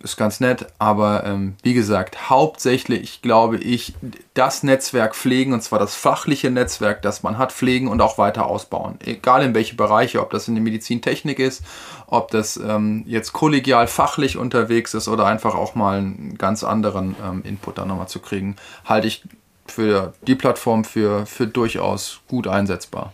ist 0.01 0.17
ganz 0.17 0.39
nett, 0.39 0.67
aber 0.79 1.23
ähm, 1.25 1.55
wie 1.63 1.73
gesagt, 1.73 2.29
hauptsächlich 2.29 3.21
glaube 3.21 3.57
ich, 3.57 3.93
das 4.33 4.63
Netzwerk 4.63 5.15
pflegen, 5.15 5.53
und 5.53 5.61
zwar 5.61 5.79
das 5.79 5.95
fachliche 5.95 6.51
Netzwerk, 6.51 7.01
das 7.01 7.23
man 7.23 7.37
hat, 7.37 7.51
pflegen 7.51 7.87
und 7.87 8.01
auch 8.01 8.17
weiter 8.17 8.45
ausbauen. 8.45 8.99
Egal 9.03 9.43
in 9.43 9.53
welche 9.53 9.75
Bereiche, 9.75 10.21
ob 10.21 10.29
das 10.29 10.47
in 10.47 10.55
der 10.55 10.63
Medizintechnik 10.63 11.39
ist, 11.39 11.63
ob 12.07 12.31
das 12.31 12.57
ähm, 12.57 13.03
jetzt 13.07 13.33
kollegial 13.33 13.87
fachlich 13.87 14.37
unterwegs 14.37 14.93
ist 14.93 15.07
oder 15.07 15.25
einfach 15.25 15.55
auch 15.55 15.75
mal 15.75 15.97
einen 15.97 16.37
ganz 16.37 16.63
anderen 16.63 17.15
ähm, 17.23 17.41
Input 17.43 17.77
da 17.77 17.85
nochmal 17.85 18.07
zu 18.07 18.19
kriegen, 18.19 18.55
halte 18.85 19.07
ich 19.07 19.23
für 19.65 20.13
die 20.25 20.35
Plattform 20.35 20.83
für, 20.85 21.25
für 21.25 21.47
durchaus 21.47 22.21
gut 22.27 22.47
einsetzbar. 22.47 23.13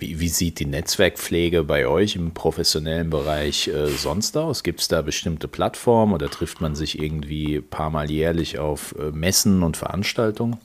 Wie, 0.00 0.18
wie, 0.18 0.28
sieht 0.28 0.58
die 0.58 0.66
Netzwerkpflege 0.66 1.62
bei 1.62 1.86
euch 1.86 2.16
im 2.16 2.32
professionellen 2.32 3.10
Bereich 3.10 3.68
äh, 3.68 3.88
sonst 3.88 4.36
aus? 4.36 4.62
Gibt 4.62 4.80
es 4.80 4.88
da 4.88 5.02
bestimmte 5.02 5.46
Plattformen 5.46 6.14
oder 6.14 6.30
trifft 6.30 6.62
man 6.62 6.74
sich 6.74 7.00
irgendwie 7.00 7.56
ein 7.56 7.68
paar 7.68 7.90
Mal 7.90 8.10
jährlich 8.10 8.58
auf 8.58 8.94
äh, 8.98 9.10
Messen 9.10 9.62
und 9.62 9.76
Veranstaltungen? 9.76 10.56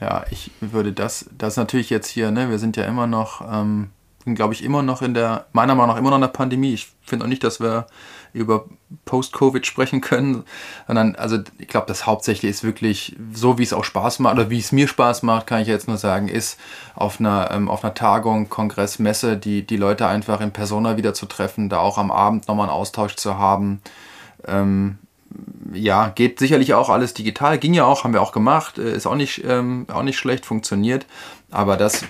Ja, 0.00 0.24
ich 0.30 0.50
würde 0.60 0.92
das, 0.92 1.26
das 1.36 1.56
natürlich 1.56 1.88
jetzt 1.88 2.08
hier, 2.08 2.32
ne, 2.32 2.50
wir 2.50 2.58
sind 2.58 2.76
ja 2.76 2.84
immer 2.84 3.06
noch, 3.06 3.42
ähm, 3.48 3.90
glaube 4.34 4.54
ich, 4.54 4.64
immer 4.64 4.82
noch 4.82 5.02
in 5.02 5.14
der, 5.14 5.46
meiner 5.52 5.74
Meinung 5.76 5.94
nach 5.94 6.00
immer 6.00 6.10
noch 6.10 6.16
in 6.16 6.22
der 6.22 6.28
Pandemie. 6.28 6.74
Ich 6.74 6.88
finde 7.02 7.26
auch 7.26 7.28
nicht, 7.28 7.44
dass 7.44 7.60
wir 7.60 7.86
über 8.32 8.66
Post-Covid 9.04 9.66
sprechen 9.66 10.00
können, 10.00 10.44
sondern 10.86 11.14
also 11.16 11.38
ich 11.58 11.68
glaube, 11.68 11.86
das 11.86 12.06
hauptsächlich 12.06 12.50
ist 12.50 12.64
wirklich 12.64 13.16
so, 13.32 13.58
wie 13.58 13.62
es 13.62 13.72
auch 13.72 13.84
Spaß 13.84 14.18
macht 14.18 14.34
oder 14.34 14.50
wie 14.50 14.58
es 14.58 14.72
mir 14.72 14.88
Spaß 14.88 15.22
macht, 15.22 15.46
kann 15.46 15.62
ich 15.62 15.68
jetzt 15.68 15.88
nur 15.88 15.96
sagen, 15.96 16.28
ist 16.28 16.58
auf 16.94 17.20
einer, 17.20 17.50
ähm, 17.52 17.68
auf 17.68 17.84
einer 17.84 17.94
Tagung, 17.94 18.48
Kongress, 18.48 18.98
Messe, 18.98 19.36
die, 19.36 19.66
die 19.66 19.76
Leute 19.76 20.06
einfach 20.06 20.40
in 20.40 20.52
Persona 20.52 20.96
wieder 20.96 21.14
zu 21.14 21.26
treffen, 21.26 21.68
da 21.68 21.78
auch 21.78 21.98
am 21.98 22.10
Abend 22.10 22.48
nochmal 22.48 22.68
einen 22.68 22.76
Austausch 22.76 23.16
zu 23.16 23.38
haben. 23.38 23.80
Ähm, 24.46 24.98
ja, 25.72 26.08
geht 26.08 26.38
sicherlich 26.38 26.74
auch 26.74 26.88
alles 26.88 27.14
digital, 27.14 27.58
ging 27.58 27.74
ja 27.74 27.84
auch, 27.84 28.04
haben 28.04 28.12
wir 28.12 28.22
auch 28.22 28.32
gemacht, 28.32 28.78
äh, 28.78 28.94
ist 28.94 29.06
auch 29.06 29.14
nicht, 29.14 29.44
ähm, 29.44 29.86
auch 29.92 30.02
nicht 30.02 30.18
schlecht, 30.18 30.46
funktioniert, 30.46 31.06
aber 31.50 31.76
das 31.76 32.04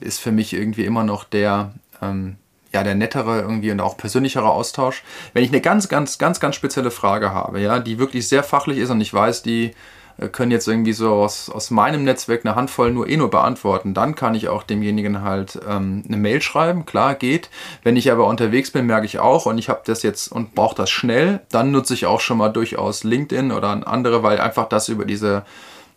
ist 0.00 0.20
für 0.20 0.32
mich 0.32 0.52
irgendwie 0.52 0.84
immer 0.84 1.04
noch 1.04 1.24
der, 1.24 1.72
ähm, 2.00 2.36
ja, 2.72 2.82
der 2.82 2.94
nettere 2.94 3.40
irgendwie 3.40 3.70
und 3.70 3.80
auch 3.80 3.96
persönlichere 3.96 4.48
Austausch. 4.48 5.02
Wenn 5.34 5.44
ich 5.44 5.50
eine 5.50 5.60
ganz, 5.60 5.88
ganz, 5.88 6.18
ganz, 6.18 6.40
ganz 6.40 6.56
spezielle 6.56 6.90
Frage 6.90 7.32
habe, 7.32 7.60
ja, 7.60 7.78
die 7.78 7.98
wirklich 7.98 8.28
sehr 8.28 8.42
fachlich 8.42 8.78
ist 8.78 8.90
und 8.90 9.00
ich 9.00 9.12
weiß, 9.12 9.42
die 9.42 9.74
äh, 10.18 10.28
können 10.28 10.50
jetzt 10.50 10.68
irgendwie 10.68 10.92
so 10.94 11.12
aus, 11.12 11.50
aus 11.50 11.70
meinem 11.70 12.04
Netzwerk 12.04 12.44
eine 12.44 12.54
Handvoll 12.54 12.92
nur 12.92 13.08
eh 13.08 13.16
nur 13.16 13.30
beantworten, 13.30 13.92
dann 13.94 14.14
kann 14.14 14.34
ich 14.34 14.48
auch 14.48 14.62
demjenigen 14.62 15.22
halt 15.22 15.60
ähm, 15.68 16.02
eine 16.06 16.16
Mail 16.16 16.40
schreiben, 16.40 16.86
klar, 16.86 17.14
geht. 17.14 17.50
Wenn 17.82 17.96
ich 17.96 18.10
aber 18.10 18.26
unterwegs 18.26 18.70
bin, 18.70 18.86
merke 18.86 19.06
ich 19.06 19.18
auch 19.18 19.46
und 19.46 19.58
ich 19.58 19.68
habe 19.68 19.82
das 19.84 20.02
jetzt 20.02 20.28
und 20.28 20.54
brauche 20.54 20.76
das 20.76 20.90
schnell, 20.90 21.40
dann 21.50 21.72
nutze 21.72 21.94
ich 21.94 22.06
auch 22.06 22.20
schon 22.20 22.38
mal 22.38 22.48
durchaus 22.48 23.04
LinkedIn 23.04 23.52
oder 23.52 23.86
andere, 23.86 24.22
weil 24.22 24.40
einfach 24.40 24.68
das 24.68 24.88
über 24.88 25.04
diese 25.04 25.44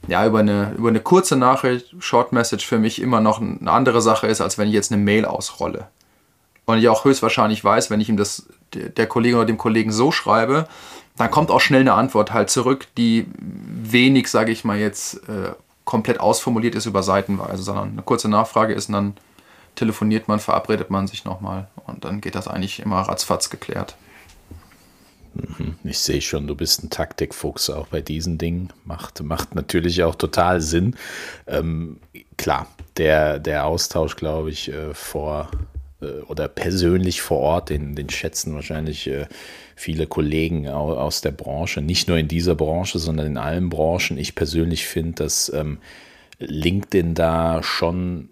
ja, 0.07 0.23
über 0.27 0.39
eine, 0.39 0.73
über 0.77 0.89
eine 0.89 0.99
kurze 0.99 1.35
Nachricht, 1.35 1.95
Short 1.97 2.31
Message 2.31 2.67
für 2.67 2.77
mich 2.77 3.01
immer 3.01 3.21
noch 3.21 3.41
eine 3.41 3.71
andere 3.71 4.01
Sache 4.01 4.27
ist, 4.27 4.39
als 4.39 4.59
wenn 4.59 4.67
ich 4.67 4.73
jetzt 4.73 4.91
eine 4.91 5.01
Mail 5.01 5.25
ausrolle 5.25 5.87
und 6.65 6.77
ich 6.77 6.89
auch 6.89 7.05
höchstwahrscheinlich 7.05 7.63
weiß, 7.63 7.89
wenn 7.89 8.01
ich 8.01 8.09
ihm 8.09 8.17
das 8.17 8.47
der 8.73 9.07
Kollegin 9.07 9.37
oder 9.37 9.45
dem 9.45 9.57
Kollegen 9.57 9.91
so 9.91 10.11
schreibe, 10.11 10.67
dann 11.17 11.31
kommt 11.31 11.49
auch 11.49 11.61
schnell 11.61 11.81
eine 11.81 11.93
Antwort 11.93 12.33
halt 12.33 12.49
zurück, 12.49 12.87
die 12.97 13.27
wenig, 13.37 14.27
sage 14.27 14.51
ich 14.51 14.65
mal 14.65 14.77
jetzt, 14.77 15.15
äh, 15.29 15.53
komplett 15.85 16.19
ausformuliert 16.19 16.75
ist 16.75 16.87
über 16.87 17.03
Seitenweise, 17.03 17.63
sondern 17.63 17.91
eine 17.91 18.01
kurze 18.01 18.27
Nachfrage 18.27 18.73
ist 18.73 18.89
und 18.89 18.93
dann 18.93 19.13
telefoniert 19.75 20.27
man, 20.27 20.39
verabredet 20.39 20.89
man 20.89 21.07
sich 21.07 21.25
nochmal 21.25 21.67
und 21.85 22.03
dann 22.05 22.21
geht 22.21 22.35
das 22.35 22.47
eigentlich 22.47 22.79
immer 22.79 23.01
ratzfatz 23.01 23.49
geklärt. 23.49 23.95
Mhm. 25.35 25.75
Ich 25.83 25.99
sehe 25.99 26.21
schon, 26.21 26.47
du 26.47 26.55
bist 26.55 26.83
ein 26.83 26.89
Taktikfuchs 26.89 27.69
auch 27.69 27.87
bei 27.87 28.01
diesen 28.01 28.37
Dingen. 28.37 28.71
Macht, 28.85 29.21
macht 29.21 29.53
natürlich 29.53 30.03
auch 30.03 30.15
total 30.15 30.61
Sinn. 30.61 30.95
Ähm, 31.45 31.99
klar, 32.37 32.67
der, 32.97 33.39
der 33.39 33.65
Austausch, 33.65 34.15
glaube 34.15 34.49
ich, 34.49 34.71
äh, 34.71 34.93
vor 34.93 35.49
oder 36.27 36.47
persönlich 36.47 37.21
vor 37.21 37.39
Ort, 37.39 37.69
den, 37.69 37.95
den 37.95 38.09
schätzen 38.09 38.53
wahrscheinlich 38.53 39.07
äh, 39.07 39.27
viele 39.75 40.07
Kollegen 40.07 40.67
aus 40.67 41.21
der 41.21 41.31
Branche, 41.31 41.81
nicht 41.81 42.07
nur 42.07 42.17
in 42.17 42.27
dieser 42.27 42.55
Branche, 42.55 42.99
sondern 42.99 43.27
in 43.27 43.37
allen 43.37 43.69
Branchen. 43.69 44.17
Ich 44.17 44.35
persönlich 44.35 44.87
finde, 44.87 45.23
dass 45.23 45.51
ähm, 45.53 45.79
LinkedIn 46.39 47.13
da 47.15 47.63
schon 47.63 48.29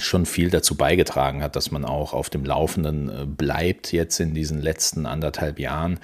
schon 0.00 0.26
viel 0.26 0.50
dazu 0.50 0.76
beigetragen 0.76 1.40
hat, 1.40 1.54
dass 1.54 1.70
man 1.70 1.84
auch 1.84 2.14
auf 2.14 2.28
dem 2.28 2.44
Laufenden 2.44 3.08
äh, 3.08 3.26
bleibt 3.26 3.92
jetzt 3.92 4.18
in 4.18 4.34
diesen 4.34 4.60
letzten 4.60 5.06
anderthalb 5.06 5.60
Jahren. 5.60 6.00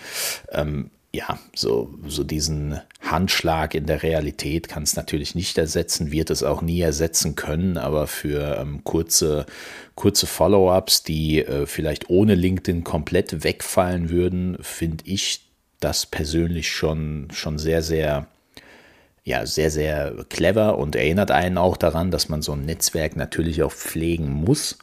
Ähm, 0.52 0.90
ja, 1.12 1.40
so, 1.56 1.92
so 2.06 2.22
diesen 2.22 2.80
Handschlag 3.00 3.74
in 3.74 3.86
der 3.86 4.02
Realität 4.02 4.68
kann 4.68 4.82
es 4.82 4.94
natürlich 4.94 5.34
nicht 5.34 5.56
ersetzen, 5.58 6.12
wird 6.12 6.30
es 6.30 6.42
auch 6.42 6.62
nie 6.62 6.80
ersetzen 6.80 7.34
können, 7.34 7.78
aber 7.78 8.06
für 8.06 8.58
ähm, 8.60 8.84
kurze, 8.84 9.46
kurze 9.94 10.26
Follow-ups, 10.26 11.02
die 11.02 11.44
äh, 11.44 11.66
vielleicht 11.66 12.10
ohne 12.10 12.34
LinkedIn 12.34 12.84
komplett 12.84 13.42
wegfallen 13.42 14.10
würden, 14.10 14.58
finde 14.60 15.04
ich 15.06 15.40
das 15.80 16.06
persönlich 16.06 16.70
schon, 16.70 17.28
schon 17.32 17.58
sehr, 17.58 17.82
sehr 17.82 18.26
ja, 19.22 19.44
sehr, 19.46 19.70
sehr 19.70 20.24
clever 20.28 20.78
und 20.78 20.96
erinnert 20.96 21.30
einen 21.30 21.58
auch 21.58 21.76
daran, 21.76 22.10
dass 22.10 22.28
man 22.28 22.42
so 22.42 22.52
ein 22.52 22.64
Netzwerk 22.64 23.16
natürlich 23.16 23.62
auch 23.62 23.72
pflegen 23.72 24.30
muss. 24.30 24.78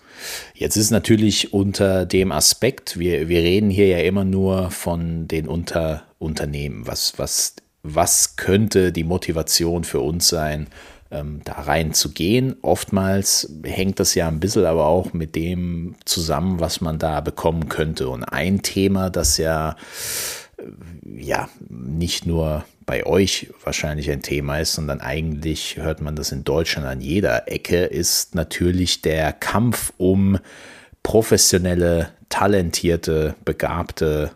Jetzt 0.53 0.77
ist 0.77 0.91
natürlich 0.91 1.53
unter 1.53 2.05
dem 2.05 2.31
Aspekt, 2.31 2.99
wir, 2.99 3.27
wir 3.29 3.39
reden 3.39 3.69
hier 3.69 3.87
ja 3.87 3.99
immer 3.99 4.23
nur 4.25 4.71
von 4.71 5.27
den 5.27 5.47
unter 5.47 6.03
Unternehmen. 6.19 6.87
Was, 6.87 7.17
was, 7.17 7.55
was 7.83 8.35
könnte 8.35 8.91
die 8.91 9.03
Motivation 9.03 9.83
für 9.83 9.99
uns 9.99 10.27
sein, 10.27 10.67
ähm, 11.11 11.41
da 11.43 11.53
rein 11.53 11.93
zu 11.93 12.11
gehen? 12.11 12.55
Oftmals 12.61 13.49
hängt 13.63 13.99
das 13.99 14.15
ja 14.15 14.27
ein 14.27 14.39
bisschen 14.39 14.65
aber 14.65 14.85
auch 14.85 15.13
mit 15.13 15.35
dem 15.35 15.95
zusammen, 16.05 16.59
was 16.59 16.81
man 16.81 16.99
da 16.99 17.21
bekommen 17.21 17.69
könnte. 17.69 18.09
Und 18.09 18.23
ein 18.23 18.61
Thema, 18.61 19.09
das 19.09 19.37
ja, 19.37 19.75
äh, 20.57 20.63
ja, 21.21 21.49
nicht 21.69 22.25
nur 22.25 22.65
bei 22.85 23.05
euch 23.05 23.51
wahrscheinlich 23.63 24.09
ein 24.09 24.21
Thema 24.21 24.59
ist, 24.59 24.73
sondern 24.73 25.01
eigentlich 25.01 25.77
hört 25.77 26.01
man 26.01 26.15
das 26.15 26.31
in 26.31 26.43
Deutschland 26.43 26.87
an 26.87 27.01
jeder 27.01 27.51
Ecke, 27.51 27.83
ist 27.83 28.33
natürlich 28.33 29.01
der 29.01 29.33
Kampf 29.33 29.93
um 29.97 30.39
professionelle, 31.03 32.09
talentierte, 32.29 33.35
begabte 33.45 34.31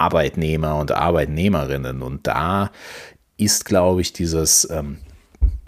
Arbeitnehmer 0.00 0.76
und 0.76 0.92
Arbeitnehmerinnen. 0.92 2.02
Und 2.02 2.26
da 2.26 2.70
ist, 3.36 3.64
glaube 3.64 4.00
ich, 4.00 4.12
dieses, 4.12 4.68
ähm, 4.70 4.98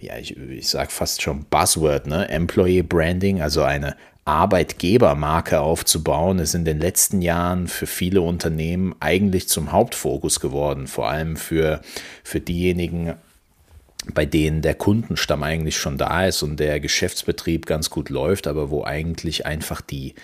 ja, 0.01 0.17
ich, 0.19 0.37
ich 0.37 0.69
sage 0.69 0.91
fast 0.91 1.23
schon 1.23 1.45
Buzzword, 1.45 2.07
ne? 2.07 2.29
Employee 2.29 2.83
Branding, 2.83 3.43
also 3.43 3.63
eine 3.63 3.97
Arbeitgebermarke 4.25 5.61
aufzubauen, 5.61 6.39
ist 6.39 6.55
in 6.55 6.65
den 6.65 6.79
letzten 6.79 7.21
Jahren 7.21 7.69
für 7.69 7.87
viele 7.87 8.23
Unternehmen 8.23 8.95
eigentlich 9.01 9.49
zum 9.49 9.71
Hauptfokus 9.73 10.41
geworden, 10.41 10.87
vor 10.87 11.11
allem 11.11 11.37
für, 11.37 11.83
für 12.23 12.41
diejenigen, 12.41 13.15
bei 14.15 14.25
denen 14.25 14.63
der 14.63 14.75
Kundenstamm 14.75 15.43
eigentlich 15.43 15.77
schon 15.77 15.99
da 15.99 16.27
ist 16.27 16.43
und 16.43 16.59
der 16.59 16.81
Geschäftsbetrieb 16.81 17.67
ganz 17.67 17.91
gut 17.91 18.09
läuft, 18.09 18.47
aber 18.47 18.71
wo 18.71 18.85
eigentlich 18.85 19.45
einfach 19.47 19.81
die, 19.81 20.15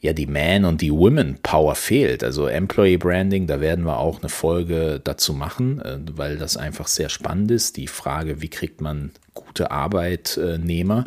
ja, 0.00 0.12
die 0.12 0.26
Man- 0.26 0.64
und 0.64 0.80
die 0.80 0.92
Women-Power 0.92 1.74
fehlt. 1.74 2.22
Also 2.22 2.46
Employee 2.46 2.98
Branding, 2.98 3.46
da 3.46 3.60
werden 3.60 3.84
wir 3.84 3.98
auch 3.98 4.20
eine 4.20 4.28
Folge 4.28 5.00
dazu 5.02 5.32
machen, 5.32 5.80
äh, 5.80 5.98
weil 6.12 6.36
das 6.36 6.56
einfach 6.56 6.86
sehr 6.86 7.08
spannend 7.08 7.50
ist. 7.50 7.76
Die 7.76 7.86
Frage, 7.88 8.42
wie 8.42 8.48
kriegt 8.48 8.80
man 8.80 9.10
gute 9.34 9.70
Arbeitnehmer? 9.70 11.04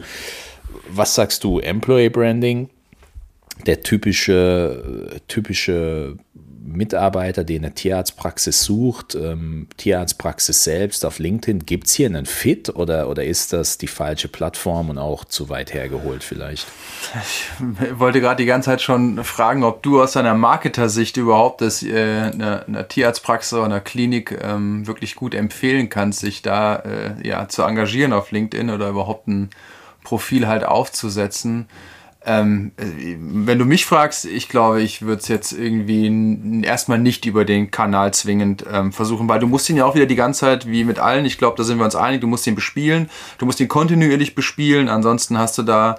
was 0.89 1.15
sagst 1.15 1.43
du, 1.43 1.59
Employee 1.59 2.09
Branding? 2.09 2.69
Der 3.65 3.81
typische, 3.81 5.19
typische 5.27 6.17
Mitarbeiter, 6.71 7.43
den 7.43 7.63
eine 7.63 7.73
Tierarztpraxis 7.73 8.63
sucht, 8.63 9.15
ähm, 9.15 9.67
Tierarztpraxis 9.77 10.63
selbst 10.63 11.05
auf 11.05 11.19
LinkedIn, 11.19 11.65
gibt 11.65 11.87
es 11.87 11.93
hier 11.93 12.07
einen 12.07 12.25
Fit 12.25 12.69
oder, 12.75 13.09
oder 13.09 13.23
ist 13.23 13.53
das 13.53 13.77
die 13.77 13.87
falsche 13.87 14.27
Plattform 14.27 14.89
und 14.89 14.97
auch 14.97 15.25
zu 15.25 15.49
weit 15.49 15.73
hergeholt 15.73 16.23
vielleicht? 16.23 16.67
Ich 17.15 17.99
wollte 17.99 18.21
gerade 18.21 18.41
die 18.41 18.45
ganze 18.45 18.67
Zeit 18.67 18.81
schon 18.81 19.23
fragen, 19.23 19.63
ob 19.63 19.83
du 19.83 20.01
aus 20.01 20.13
deiner 20.13 20.35
Marketer-Sicht 20.35 21.17
überhaupt 21.17 21.61
das, 21.61 21.83
äh, 21.83 22.31
eine, 22.33 22.65
eine, 22.67 22.87
Tierarztpraxis 22.87 23.53
oder 23.53 23.65
eine 23.65 23.81
Klinik 23.81 24.37
ähm, 24.41 24.87
wirklich 24.87 25.15
gut 25.15 25.33
empfehlen 25.33 25.89
kannst, 25.89 26.19
sich 26.19 26.41
da 26.41 26.77
äh, 26.77 27.27
ja, 27.27 27.47
zu 27.47 27.63
engagieren 27.63 28.13
auf 28.13 28.31
LinkedIn 28.31 28.69
oder 28.69 28.89
überhaupt 28.89 29.27
ein 29.27 29.49
Profil 30.03 30.47
halt 30.47 30.63
aufzusetzen. 30.63 31.67
Ähm, 32.25 32.73
wenn 32.77 33.57
du 33.57 33.65
mich 33.65 33.85
fragst, 33.85 34.25
ich 34.25 34.49
glaube, 34.49 34.81
ich 34.81 35.01
würde 35.01 35.21
es 35.21 35.29
jetzt 35.29 35.53
irgendwie 35.53 36.63
erstmal 36.63 36.99
nicht 36.99 37.25
über 37.25 37.45
den 37.45 37.71
Kanal 37.71 38.13
zwingend 38.13 38.65
ähm, 38.71 38.91
versuchen, 38.91 39.29
weil 39.29 39.39
du 39.39 39.47
musst 39.47 39.69
ihn 39.69 39.77
ja 39.77 39.85
auch 39.85 39.95
wieder 39.95 40.05
die 40.05 40.17
ganze 40.17 40.41
Zeit, 40.41 40.67
wie 40.69 40.83
mit 40.83 40.99
allen, 40.99 41.25
ich 41.25 41.37
glaube, 41.37 41.55
da 41.55 41.63
sind 41.63 41.77
wir 41.77 41.85
uns 41.85 41.95
einig, 41.95 42.19
du 42.19 42.27
musst 42.27 42.45
ihn 42.45 42.55
bespielen, 42.55 43.09
du 43.37 43.45
musst 43.45 43.61
ihn 43.61 43.69
kontinuierlich 43.69 44.35
bespielen, 44.35 44.89
ansonsten 44.89 45.37
hast 45.37 45.57
du 45.57 45.63
da 45.63 45.97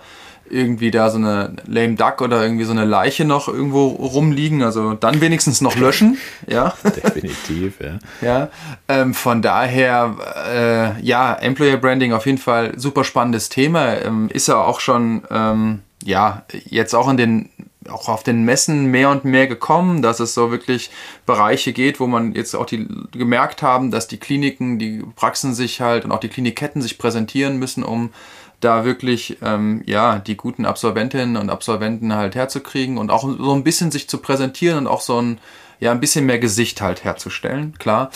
irgendwie 0.51 0.91
da 0.91 1.11
so 1.11 1.17
eine 1.17 1.57
Lame 1.67 1.95
Duck 1.95 2.21
oder 2.21 2.43
irgendwie 2.43 2.65
so 2.65 2.73
eine 2.73 2.85
Leiche 2.85 3.25
noch 3.25 3.49
irgendwo 3.49 3.87
rumliegen. 3.89 4.63
Also 4.63 4.95
dann 4.95 5.21
wenigstens 5.21 5.61
noch 5.61 5.77
löschen. 5.77 6.19
Ja. 6.47 6.75
Definitiv, 6.85 7.75
ja. 7.81 7.99
ja. 8.21 8.49
Ähm, 8.89 9.15
von 9.15 9.43
daher, 9.43 10.17
äh, 10.53 11.01
ja, 11.03 11.35
Employer 11.35 11.77
Branding 11.77 12.13
auf 12.13 12.27
jeden 12.27 12.39
Fall 12.39 12.73
super 12.77 13.05
spannendes 13.05 13.49
Thema. 13.49 13.99
Ähm, 13.99 14.29
ist 14.33 14.49
ja 14.49 14.57
auch 14.57 14.81
schon, 14.81 15.23
ähm, 15.31 15.81
ja, 16.05 16.45
jetzt 16.65 16.95
auch 16.95 17.09
in 17.09 17.17
den 17.17 17.51
auch 17.89 18.09
auf 18.09 18.23
den 18.23 18.45
Messen 18.45 18.87
mehr 18.87 19.09
und 19.09 19.25
mehr 19.25 19.47
gekommen, 19.47 20.03
dass 20.03 20.21
es 20.21 20.35
so 20.35 20.51
wirklich 20.51 20.91
Bereiche 21.25 21.73
geht, 21.73 21.99
wo 21.99 22.07
man 22.07 22.35
jetzt 22.35 22.55
auch 22.55 22.67
die 22.67 22.87
gemerkt 23.11 23.63
haben, 23.63 23.91
dass 23.91 24.07
die 24.07 24.19
Kliniken, 24.19 24.79
die 24.79 25.03
Praxen 25.17 25.55
sich 25.55 25.81
halt 25.81 26.05
und 26.05 26.13
auch 26.13 26.21
die 26.21 26.29
Klinikketten 26.29 26.83
sich 26.83 26.99
präsentieren 26.99 27.59
müssen, 27.59 27.83
um 27.83 28.11
da 28.61 28.85
wirklich 28.85 29.39
ähm, 29.43 29.83
ja 29.87 30.19
die 30.19 30.37
guten 30.37 30.67
Absolventinnen 30.67 31.37
und 31.39 31.49
Absolventen 31.49 32.15
halt 32.15 32.35
herzukriegen 32.35 32.99
und 32.99 33.11
auch 33.11 33.23
so 33.23 33.55
ein 33.55 33.65
bisschen 33.65 33.91
sich 33.91 34.09
zu 34.09 34.19
präsentieren 34.19 34.79
und 34.79 34.87
auch 34.87 35.01
so 35.01 35.21
ein 35.21 35.39
ja 35.81 35.91
ein 35.91 36.01
bisschen 36.01 36.27
mehr 36.27 36.39
Gesicht 36.39 36.83
halt 36.83 37.05
herzustellen. 37.05 37.75
Klar, 37.79 38.11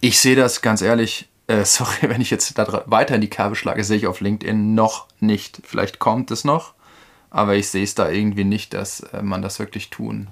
ich 0.00 0.20
sehe 0.20 0.36
das 0.36 0.60
ganz 0.60 0.82
ehrlich. 0.82 1.28
Äh, 1.46 1.64
sorry, 1.64 1.96
wenn 2.02 2.20
ich 2.20 2.30
jetzt 2.30 2.56
da 2.58 2.84
weiter 2.86 3.14
in 3.14 3.22
die 3.22 3.30
Kerbe 3.30 3.56
schlage, 3.56 3.82
sehe 3.82 3.96
ich 3.96 4.06
auf 4.06 4.20
LinkedIn 4.20 4.74
noch 4.74 5.06
nicht. 5.18 5.62
Vielleicht 5.64 5.98
kommt 5.98 6.30
es 6.30 6.44
noch, 6.44 6.74
aber 7.30 7.54
ich 7.54 7.68
sehe 7.68 7.84
es 7.84 7.94
da 7.94 8.10
irgendwie 8.10 8.44
nicht, 8.44 8.74
dass 8.74 9.00
äh, 9.00 9.22
man 9.22 9.42
das 9.42 9.58
wirklich 9.58 9.90
tun 9.90 10.28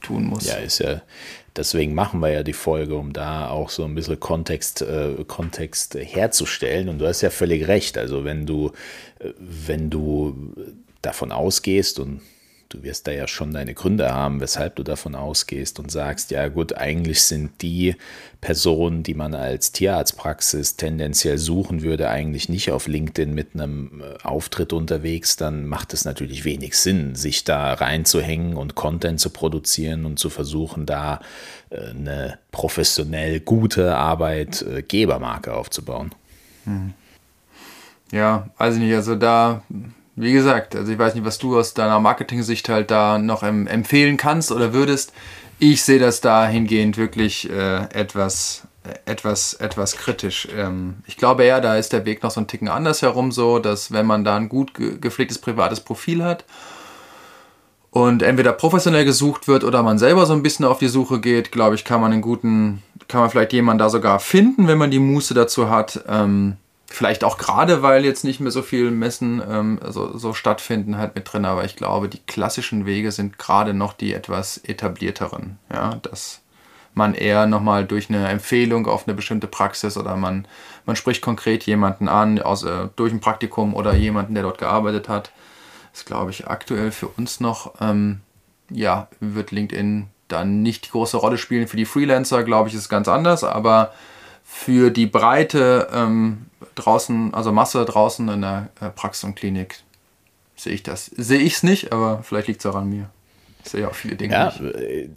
tun 0.00 0.24
muss. 0.26 0.46
Ja, 0.46 0.56
ist 0.56 0.80
ja 0.80 1.00
Deswegen 1.56 1.94
machen 1.94 2.18
wir 2.18 2.30
ja 2.30 2.42
die 2.42 2.52
Folge, 2.52 2.96
um 2.96 3.12
da 3.12 3.48
auch 3.48 3.70
so 3.70 3.84
ein 3.84 3.94
bisschen 3.94 4.18
Kontext, 4.18 4.82
äh, 4.82 5.24
Kontext 5.28 5.94
herzustellen. 5.94 6.88
Und 6.88 6.98
du 6.98 7.06
hast 7.06 7.20
ja 7.20 7.30
völlig 7.30 7.68
recht. 7.68 7.96
Also 7.96 8.24
wenn 8.24 8.44
du, 8.44 8.72
äh, 9.20 9.30
wenn 9.38 9.88
du 9.88 10.52
davon 11.00 11.30
ausgehst 11.30 12.00
und 12.00 12.22
du 12.74 12.82
wirst 12.82 13.06
da 13.06 13.12
ja 13.12 13.28
schon 13.28 13.52
deine 13.52 13.72
Gründe 13.72 14.12
haben, 14.12 14.40
weshalb 14.40 14.76
du 14.76 14.82
davon 14.82 15.14
ausgehst 15.14 15.78
und 15.78 15.90
sagst, 15.90 16.30
ja 16.32 16.48
gut, 16.48 16.76
eigentlich 16.76 17.22
sind 17.22 17.62
die 17.62 17.94
Personen, 18.40 19.02
die 19.04 19.14
man 19.14 19.34
als 19.34 19.72
Tierarztpraxis 19.72 20.76
tendenziell 20.76 21.38
suchen 21.38 21.82
würde, 21.82 22.10
eigentlich 22.10 22.48
nicht 22.48 22.72
auf 22.72 22.88
LinkedIn 22.88 23.32
mit 23.32 23.54
einem 23.54 24.02
äh, 24.02 24.22
Auftritt 24.26 24.72
unterwegs, 24.72 25.36
dann 25.36 25.66
macht 25.66 25.94
es 25.94 26.04
natürlich 26.04 26.44
wenig 26.44 26.76
Sinn, 26.76 27.14
sich 27.14 27.44
da 27.44 27.74
reinzuhängen 27.74 28.54
und 28.54 28.74
Content 28.74 29.20
zu 29.20 29.30
produzieren 29.30 30.04
und 30.04 30.18
zu 30.18 30.28
versuchen, 30.28 30.84
da 30.84 31.20
äh, 31.70 31.90
eine 31.90 32.38
professionell 32.50 33.40
gute 33.40 33.96
Arbeitgebermarke 33.96 35.54
aufzubauen. 35.54 36.10
Hm. 36.64 36.92
Ja, 38.10 38.50
weiß 38.58 38.74
ich 38.74 38.80
nicht, 38.80 38.94
also 38.94 39.14
da 39.14 39.62
wie 40.16 40.32
gesagt, 40.32 40.76
also 40.76 40.92
ich 40.92 40.98
weiß 40.98 41.14
nicht, 41.14 41.24
was 41.24 41.38
du 41.38 41.58
aus 41.58 41.74
deiner 41.74 41.98
Marketing-Sicht 41.98 42.68
halt 42.68 42.90
da 42.90 43.18
noch 43.18 43.42
em 43.42 43.66
empfehlen 43.66 44.16
kannst 44.16 44.52
oder 44.52 44.72
würdest. 44.72 45.12
Ich 45.58 45.82
sehe 45.82 45.98
das 45.98 46.20
dahingehend 46.20 46.96
wirklich 46.96 47.48
äh, 47.50 47.84
etwas, 47.92 48.62
etwas, 49.06 49.54
etwas 49.54 49.96
kritisch. 49.96 50.48
Ähm, 50.56 50.96
ich 51.06 51.16
glaube 51.16 51.44
eher, 51.44 51.60
da 51.60 51.76
ist 51.76 51.92
der 51.92 52.04
Weg 52.04 52.22
noch 52.22 52.30
so 52.30 52.40
ein 52.40 52.46
Ticken 52.46 52.68
anders 52.68 53.02
herum 53.02 53.32
so, 53.32 53.58
dass 53.58 53.92
wenn 53.92 54.06
man 54.06 54.24
da 54.24 54.36
ein 54.36 54.48
gut 54.48 54.74
ge 54.74 54.98
gepflegtes 55.00 55.38
privates 55.38 55.80
Profil 55.80 56.22
hat 56.22 56.44
und 57.90 58.22
entweder 58.22 58.52
professionell 58.52 59.04
gesucht 59.04 59.48
wird 59.48 59.64
oder 59.64 59.82
man 59.82 59.98
selber 59.98 60.26
so 60.26 60.32
ein 60.32 60.42
bisschen 60.42 60.64
auf 60.64 60.78
die 60.78 60.88
Suche 60.88 61.20
geht, 61.20 61.52
glaube 61.52 61.76
ich, 61.76 61.84
kann 61.84 62.00
man 62.00 62.12
einen 62.12 62.22
guten, 62.22 62.82
kann 63.08 63.20
man 63.20 63.30
vielleicht 63.30 63.52
jemanden 63.52 63.78
da 63.78 63.88
sogar 63.88 64.20
finden, 64.20 64.68
wenn 64.68 64.78
man 64.78 64.90
die 64.90 64.98
Muße 64.98 65.34
dazu 65.34 65.70
hat. 65.70 66.04
Ähm, 66.08 66.56
Vielleicht 66.94 67.24
auch 67.24 67.38
gerade, 67.38 67.82
weil 67.82 68.04
jetzt 68.04 68.22
nicht 68.22 68.38
mehr 68.38 68.52
so 68.52 68.62
viele 68.62 68.92
Messen 68.92 69.42
ähm, 69.50 69.80
so, 69.88 70.16
so 70.16 70.32
stattfinden 70.32 70.96
halt 70.96 71.16
mit 71.16 71.32
drin, 71.32 71.44
aber 71.44 71.64
ich 71.64 71.74
glaube, 71.74 72.08
die 72.08 72.20
klassischen 72.20 72.86
Wege 72.86 73.10
sind 73.10 73.36
gerade 73.36 73.74
noch 73.74 73.94
die 73.94 74.14
etwas 74.14 74.58
etablierteren. 74.58 75.58
Ja, 75.72 75.96
dass 76.02 76.42
man 76.94 77.14
eher 77.14 77.46
nochmal 77.46 77.84
durch 77.84 78.10
eine 78.10 78.28
Empfehlung 78.28 78.86
auf 78.86 79.08
eine 79.08 79.14
bestimmte 79.16 79.48
Praxis 79.48 79.96
oder 79.96 80.14
man, 80.14 80.46
man 80.86 80.94
spricht 80.94 81.20
konkret 81.20 81.64
jemanden 81.64 82.08
an, 82.08 82.40
aus, 82.40 82.62
äh, 82.62 82.86
durch 82.94 83.12
ein 83.12 83.18
Praktikum 83.18 83.74
oder 83.74 83.92
jemanden, 83.94 84.34
der 84.34 84.44
dort 84.44 84.58
gearbeitet 84.58 85.08
hat. 85.08 85.32
Das 85.90 86.02
ist, 86.02 86.06
glaube 86.06 86.30
ich, 86.30 86.46
aktuell 86.46 86.92
für 86.92 87.08
uns 87.08 87.40
noch, 87.40 87.74
ähm, 87.80 88.20
ja, 88.70 89.08
wird 89.18 89.50
LinkedIn 89.50 90.06
dann 90.28 90.62
nicht 90.62 90.86
die 90.86 90.90
große 90.90 91.16
Rolle 91.16 91.38
spielen. 91.38 91.66
Für 91.66 91.76
die 91.76 91.86
Freelancer, 91.86 92.44
glaube 92.44 92.68
ich, 92.68 92.76
ist 92.76 92.82
es 92.82 92.88
ganz 92.88 93.08
anders, 93.08 93.42
aber 93.42 93.92
für 94.56 94.90
die 94.90 95.06
breite 95.06 95.88
ähm, 95.92 96.46
draußen, 96.76 97.34
also 97.34 97.50
Masse 97.50 97.84
draußen 97.84 98.28
in 98.28 98.40
der 98.40 98.68
äh, 98.80 98.88
Praxis 98.88 99.24
und 99.24 99.34
Klinik 99.34 99.80
sehe 100.54 100.72
ich 100.72 100.84
das. 100.84 101.06
Sehe 101.06 101.40
ich 101.40 101.54
es 101.54 101.62
nicht, 101.64 101.92
aber 101.92 102.22
vielleicht 102.22 102.46
liegt 102.46 102.60
es 102.60 102.66
auch 102.66 102.76
an 102.76 102.88
mir. 102.88 103.10
Ich 103.64 103.72
sehe 103.72 103.88
auch 103.88 103.94
viele 103.94 104.14
Dinge 104.14 104.32
ja, 104.32 104.46
nicht. 104.46 104.60
Äh, 104.60 105.08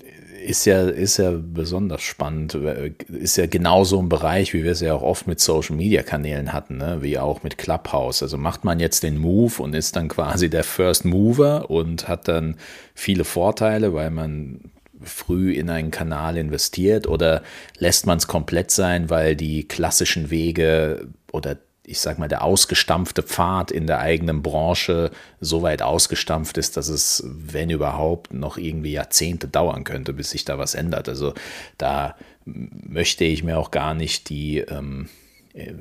ist 0.43 0.65
ja, 0.65 0.81
ist 0.87 1.17
ja 1.17 1.33
besonders 1.39 2.01
spannend. 2.01 2.55
Ist 2.55 3.37
ja 3.37 3.45
genauso 3.45 4.01
ein 4.01 4.09
Bereich, 4.09 4.55
wie 4.55 4.63
wir 4.63 4.71
es 4.71 4.81
ja 4.81 4.95
auch 4.95 5.03
oft 5.03 5.27
mit 5.27 5.39
Social 5.39 5.75
Media 5.75 6.01
Kanälen 6.01 6.51
hatten, 6.51 6.77
ne? 6.77 6.97
wie 7.01 7.19
auch 7.19 7.43
mit 7.43 7.59
Clubhouse. 7.59 8.23
Also 8.23 8.37
macht 8.37 8.65
man 8.65 8.79
jetzt 8.79 9.03
den 9.03 9.19
Move 9.19 9.61
und 9.61 9.75
ist 9.75 9.95
dann 9.95 10.07
quasi 10.07 10.49
der 10.49 10.63
First 10.63 11.05
Mover 11.05 11.69
und 11.69 12.07
hat 12.07 12.27
dann 12.27 12.55
viele 12.95 13.23
Vorteile, 13.23 13.93
weil 13.93 14.09
man 14.09 14.61
früh 15.01 15.53
in 15.53 15.69
einen 15.69 15.91
Kanal 15.91 16.37
investiert 16.37 17.07
oder 17.07 17.43
lässt 17.77 18.05
man 18.05 18.17
es 18.17 18.27
komplett 18.27 18.71
sein, 18.71 19.09
weil 19.09 19.35
die 19.35 19.67
klassischen 19.67 20.29
Wege 20.29 21.07
oder 21.31 21.57
ich 21.89 22.01
sag 22.01 22.19
mal, 22.19 22.27
der 22.27 22.43
ausgestampfte 22.43 23.23
Pfad 23.23 23.71
in 23.71 23.87
der 23.87 23.99
eigenen 23.99 24.43
Branche 24.43 25.09
so 25.39 25.61
weit 25.61 25.81
ausgestampft 25.81 26.57
ist, 26.57 26.75
dass 26.75 26.89
es, 26.89 27.23
wenn 27.25 27.69
überhaupt, 27.69 28.33
noch 28.33 28.57
irgendwie 28.57 28.91
Jahrzehnte 28.91 29.47
dauern 29.47 29.85
könnte, 29.85 30.11
bis 30.11 30.31
sich 30.31 30.43
da 30.43 30.57
was 30.57 30.75
ändert. 30.75 31.07
Also 31.07 31.33
da 31.77 32.17
möchte 32.43 33.23
ich 33.23 33.41
mir 33.41 33.57
auch 33.57 33.71
gar 33.71 33.93
nicht 33.93 34.27
die, 34.27 34.57
ähm, 34.57 35.07
äh, 35.07 35.26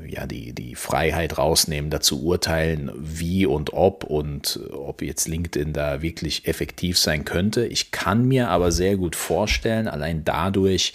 ja, 0.07 0.27
die, 0.27 0.53
die 0.53 0.75
Freiheit 0.75 1.39
rausnehmen, 1.39 1.91
dazu 1.91 2.23
urteilen, 2.23 2.91
wie 2.97 3.47
und 3.47 3.73
ob 3.73 4.05
und 4.05 4.61
ob 4.73 5.03
jetzt 5.03 5.29
LinkedIn 5.29 5.73
da 5.73 6.03
wirklich 6.03 6.47
effektiv 6.47 6.99
sein 6.99 7.25
könnte. 7.25 7.67
Ich 7.67 7.91
kann 7.91 8.27
mir 8.27 8.49
aber 8.49 8.73
sehr 8.73 8.97
gut 8.97 9.17
vorstellen, 9.17 9.89
allein 9.89 10.25
dadurch, 10.25 10.95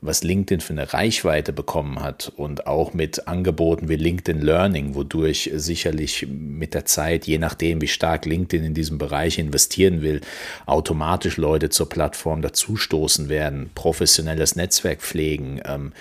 was 0.00 0.22
LinkedIn 0.22 0.60
für 0.60 0.74
eine 0.74 0.92
Reichweite 0.92 1.52
bekommen 1.52 2.00
hat 2.00 2.32
und 2.36 2.66
auch 2.68 2.94
mit 2.94 3.26
Angeboten 3.26 3.88
wie 3.88 3.96
LinkedIn 3.96 4.40
Learning, 4.40 4.94
wodurch 4.94 5.50
sicherlich 5.54 6.26
mit 6.28 6.74
der 6.74 6.84
Zeit, 6.84 7.26
je 7.26 7.38
nachdem, 7.38 7.80
wie 7.80 7.88
stark 7.88 8.24
LinkedIn 8.24 8.64
in 8.64 8.74
diesem 8.74 8.98
Bereich 8.98 9.38
investieren 9.38 10.02
will, 10.02 10.20
automatisch 10.66 11.36
Leute 11.36 11.70
zur 11.70 11.88
Plattform 11.88 12.42
dazustoßen 12.42 13.28
werden, 13.28 13.70
professionelles 13.74 14.54
Netzwerk 14.54 15.00
pflegen. 15.00 15.60
Ähm, 15.64 15.92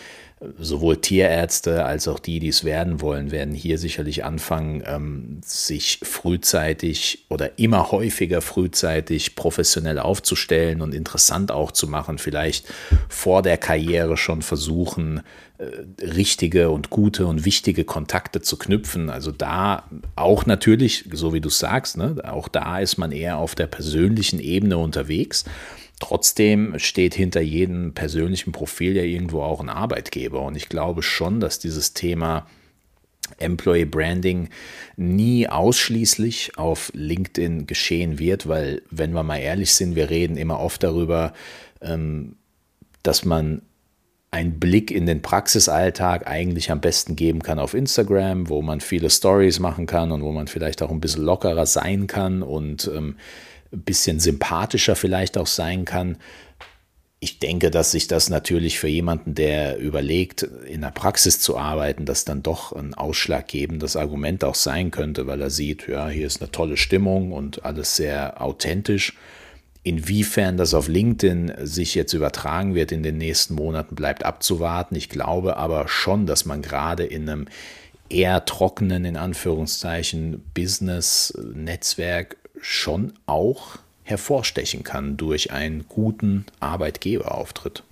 sowohl 0.59 0.97
Tierärzte 0.97 1.85
als 1.85 2.07
auch 2.07 2.19
die, 2.19 2.39
die 2.39 2.49
es 2.49 2.63
werden 2.63 3.01
wollen, 3.01 3.31
werden 3.31 3.55
hier 3.55 3.79
sicherlich 3.79 4.23
anfangen, 4.23 4.83
ähm, 4.85 5.41
sich 5.43 5.99
frühzeitig 6.03 7.25
oder 7.29 7.57
immer 7.57 7.91
häufiger 7.91 8.41
frühzeitig 8.41 9.35
professionell 9.35 9.97
aufzustellen 9.97 10.81
und 10.81 10.93
interessant 10.93 11.51
auch 11.51 11.71
zu 11.71 11.87
machen, 11.87 12.19
vielleicht 12.19 12.67
vor 13.09 13.41
der 13.41 13.57
Karriere 13.57 14.15
schon 14.15 14.43
versuchen, 14.43 15.21
äh, 15.57 16.05
richtige 16.05 16.69
und 16.69 16.91
gute 16.91 17.25
und 17.25 17.43
wichtige 17.43 17.83
Kontakte 17.83 18.39
zu 18.39 18.57
knüpfen. 18.57 19.09
Also 19.09 19.31
da 19.31 19.89
auch 20.15 20.45
natürlich, 20.45 21.05
so 21.11 21.33
wie 21.33 21.41
du 21.41 21.49
sagst, 21.49 21.97
ne, 21.97 22.15
auch 22.25 22.47
da 22.47 22.79
ist 22.79 22.97
man 22.97 23.11
eher 23.11 23.37
auf 23.37 23.55
der 23.55 23.65
persönlichen 23.65 24.39
Ebene 24.39 24.77
unterwegs. 24.77 25.45
Trotzdem 25.99 26.77
steht 26.77 27.15
hinter 27.15 27.41
jedem 27.41 27.93
persönlichen 27.93 28.51
Profil 28.51 28.95
ja 28.95 29.03
irgendwo 29.03 29.41
auch 29.41 29.59
ein 29.59 29.69
Arbeitgeber. 29.69 30.41
Und 30.41 30.55
ich 30.55 30.69
glaube 30.69 31.01
schon, 31.01 31.39
dass 31.39 31.59
dieses 31.59 31.93
Thema 31.93 32.47
Employee 33.37 33.85
Branding 33.85 34.49
nie 34.95 35.47
ausschließlich 35.47 36.57
auf 36.57 36.91
LinkedIn 36.93 37.67
geschehen 37.67 38.19
wird, 38.19 38.47
weil, 38.47 38.83
wenn 38.89 39.11
wir 39.11 39.23
mal 39.23 39.37
ehrlich 39.37 39.73
sind, 39.73 39.95
wir 39.95 40.09
reden 40.09 40.37
immer 40.37 40.59
oft 40.59 40.83
darüber, 40.83 41.33
ähm, 41.81 42.35
dass 43.03 43.25
man 43.25 43.61
einen 44.29 44.59
Blick 44.59 44.91
in 44.91 45.05
den 45.05 45.21
Praxisalltag 45.21 46.27
eigentlich 46.27 46.69
am 46.69 46.81
besten 46.81 47.15
geben 47.15 47.41
kann 47.41 47.59
auf 47.59 47.73
Instagram, 47.73 48.49
wo 48.49 48.61
man 48.61 48.81
viele 48.81 49.09
Stories 49.09 49.59
machen 49.59 49.85
kann 49.85 50.11
und 50.11 50.21
wo 50.21 50.31
man 50.31 50.47
vielleicht 50.47 50.81
auch 50.83 50.91
ein 50.91 50.99
bisschen 50.99 51.23
lockerer 51.23 51.65
sein 51.65 52.07
kann 52.07 52.43
und 52.43 52.91
ähm, 52.93 53.15
ein 53.71 53.81
bisschen 53.81 54.19
sympathischer 54.19 54.95
vielleicht 54.95 55.37
auch 55.37 55.47
sein 55.47 55.85
kann. 55.85 56.17
Ich 57.19 57.39
denke, 57.39 57.71
dass 57.71 57.91
sich 57.91 58.07
das 58.07 58.29
natürlich 58.29 58.79
für 58.79 58.87
jemanden, 58.87 59.33
der 59.33 59.79
überlegt, 59.79 60.43
in 60.43 60.81
der 60.81 60.91
Praxis 60.91 61.39
zu 61.39 61.57
arbeiten, 61.57 62.05
das 62.05 62.25
dann 62.25 62.43
doch 62.43 62.73
ein 62.73 62.93
ausschlaggebendes 62.93 63.95
Argument 63.95 64.43
auch 64.43 64.55
sein 64.55 64.91
könnte, 64.91 65.25
weil 65.25 65.41
er 65.41 65.49
sieht, 65.49 65.87
ja, 65.87 66.09
hier 66.09 66.27
ist 66.27 66.41
eine 66.41 66.51
tolle 66.51 66.77
Stimmung 66.77 67.31
und 67.31 67.65
alles 67.65 67.95
sehr 67.95 68.39
authentisch. 68.41 69.17
Inwiefern 69.81 70.57
das 70.57 70.73
auf 70.73 70.87
LinkedIn 70.89 71.53
sich 71.63 71.95
jetzt 71.95 72.13
übertragen 72.13 72.75
wird 72.75 72.91
in 72.91 73.01
den 73.03 73.17
nächsten 73.17 73.55
Monaten, 73.55 73.95
bleibt 73.95 74.23
abzuwarten. 74.23 74.95
Ich 74.95 75.09
glaube 75.09 75.57
aber 75.57 75.87
schon, 75.87 76.27
dass 76.27 76.45
man 76.45 76.61
gerade 76.61 77.03
in 77.03 77.27
einem 77.27 77.47
eher 78.09 78.45
trockenen, 78.45 79.05
in 79.05 79.17
Anführungszeichen, 79.17 80.43
Business-Netzwerk 80.53 82.37
schon 82.61 83.13
auch 83.25 83.77
hervorstechen 84.03 84.83
kann 84.83 85.17
durch 85.17 85.51
einen 85.51 85.85
guten 85.87 86.45
Arbeitgeberauftritt. 86.59 87.83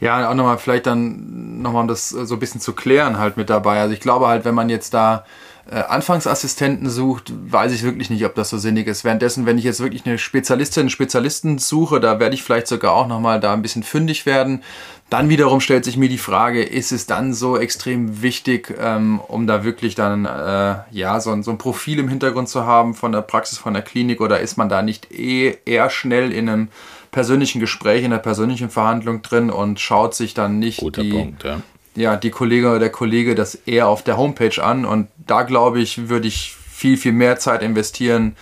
Ja, 0.00 0.28
auch 0.30 0.34
nochmal 0.34 0.58
vielleicht 0.58 0.86
dann 0.86 1.62
nochmal, 1.62 1.82
um 1.82 1.88
das 1.88 2.08
so 2.10 2.34
ein 2.34 2.40
bisschen 2.40 2.60
zu 2.60 2.74
klären 2.74 3.18
halt 3.18 3.36
mit 3.36 3.50
dabei. 3.50 3.80
Also 3.80 3.94
ich 3.94 4.00
glaube 4.00 4.26
halt, 4.26 4.44
wenn 4.44 4.54
man 4.54 4.68
jetzt 4.68 4.94
da 4.94 5.18
äh, 5.18 5.28
Anfangsassistenten 5.70 6.90
sucht, 6.90 7.32
weiß 7.50 7.72
ich 7.72 7.82
wirklich 7.82 8.10
nicht, 8.10 8.24
ob 8.24 8.34
das 8.34 8.50
so 8.50 8.58
sinnig 8.58 8.88
ist. 8.88 9.04
Währenddessen, 9.04 9.46
wenn 9.46 9.58
ich 9.58 9.64
jetzt 9.64 9.80
wirklich 9.80 10.04
eine 10.04 10.18
Spezialistin, 10.18 10.82
einen 10.82 10.90
Spezialisten 10.90 11.58
suche, 11.58 12.00
da 12.00 12.18
werde 12.18 12.34
ich 12.34 12.42
vielleicht 12.42 12.66
sogar 12.66 12.92
auch 12.92 13.06
nochmal 13.06 13.38
da 13.40 13.52
ein 13.52 13.62
bisschen 13.62 13.82
fündig 13.82 14.26
werden. 14.26 14.62
Dann 15.08 15.28
wiederum 15.28 15.60
stellt 15.60 15.84
sich 15.84 15.96
mir 15.96 16.08
die 16.08 16.18
Frage, 16.18 16.62
ist 16.62 16.90
es 16.90 17.06
dann 17.06 17.34
so 17.34 17.58
extrem 17.58 18.22
wichtig, 18.22 18.74
ähm, 18.80 19.20
um 19.20 19.46
da 19.46 19.62
wirklich 19.62 19.94
dann 19.94 20.24
äh, 20.24 20.76
ja 20.90 21.20
so 21.20 21.30
ein, 21.30 21.42
so 21.42 21.50
ein 21.50 21.58
Profil 21.58 21.98
im 21.98 22.08
Hintergrund 22.08 22.48
zu 22.48 22.64
haben 22.66 22.94
von 22.94 23.12
der 23.12 23.20
Praxis, 23.20 23.58
von 23.58 23.74
der 23.74 23.82
Klinik 23.82 24.20
oder 24.20 24.40
ist 24.40 24.56
man 24.56 24.68
da 24.68 24.82
nicht 24.82 25.12
eh 25.12 25.58
eher 25.64 25.90
schnell 25.90 26.32
in 26.32 26.48
einem 26.48 26.68
persönlichen 27.12 27.60
Gespräch, 27.60 28.04
in 28.04 28.10
der 28.10 28.18
persönlichen 28.18 28.70
Verhandlung 28.70 29.20
drin 29.22 29.50
und 29.50 29.78
schaut 29.78 30.14
sich 30.14 30.32
dann 30.32 30.58
nicht 30.58 30.80
Guter 30.80 31.02
die, 31.02 31.10
Punkt, 31.10 31.44
ja. 31.44 31.60
Ja, 31.94 32.16
die 32.16 32.30
Kollegin 32.30 32.70
oder 32.70 32.78
der 32.78 32.90
Kollege 32.90 33.34
das 33.34 33.54
eher 33.54 33.88
auf 33.88 34.02
der 34.02 34.16
Homepage 34.16 34.62
an 34.62 34.84
und 34.84 35.08
da 35.26 35.42
glaube 35.42 35.80
ich, 35.80 36.08
würde 36.08 36.28
ich 36.28 36.54
viel, 36.54 36.96
viel 36.96 37.12
mehr 37.12 37.38
Zeit 37.38 37.62
investieren, 37.62 38.36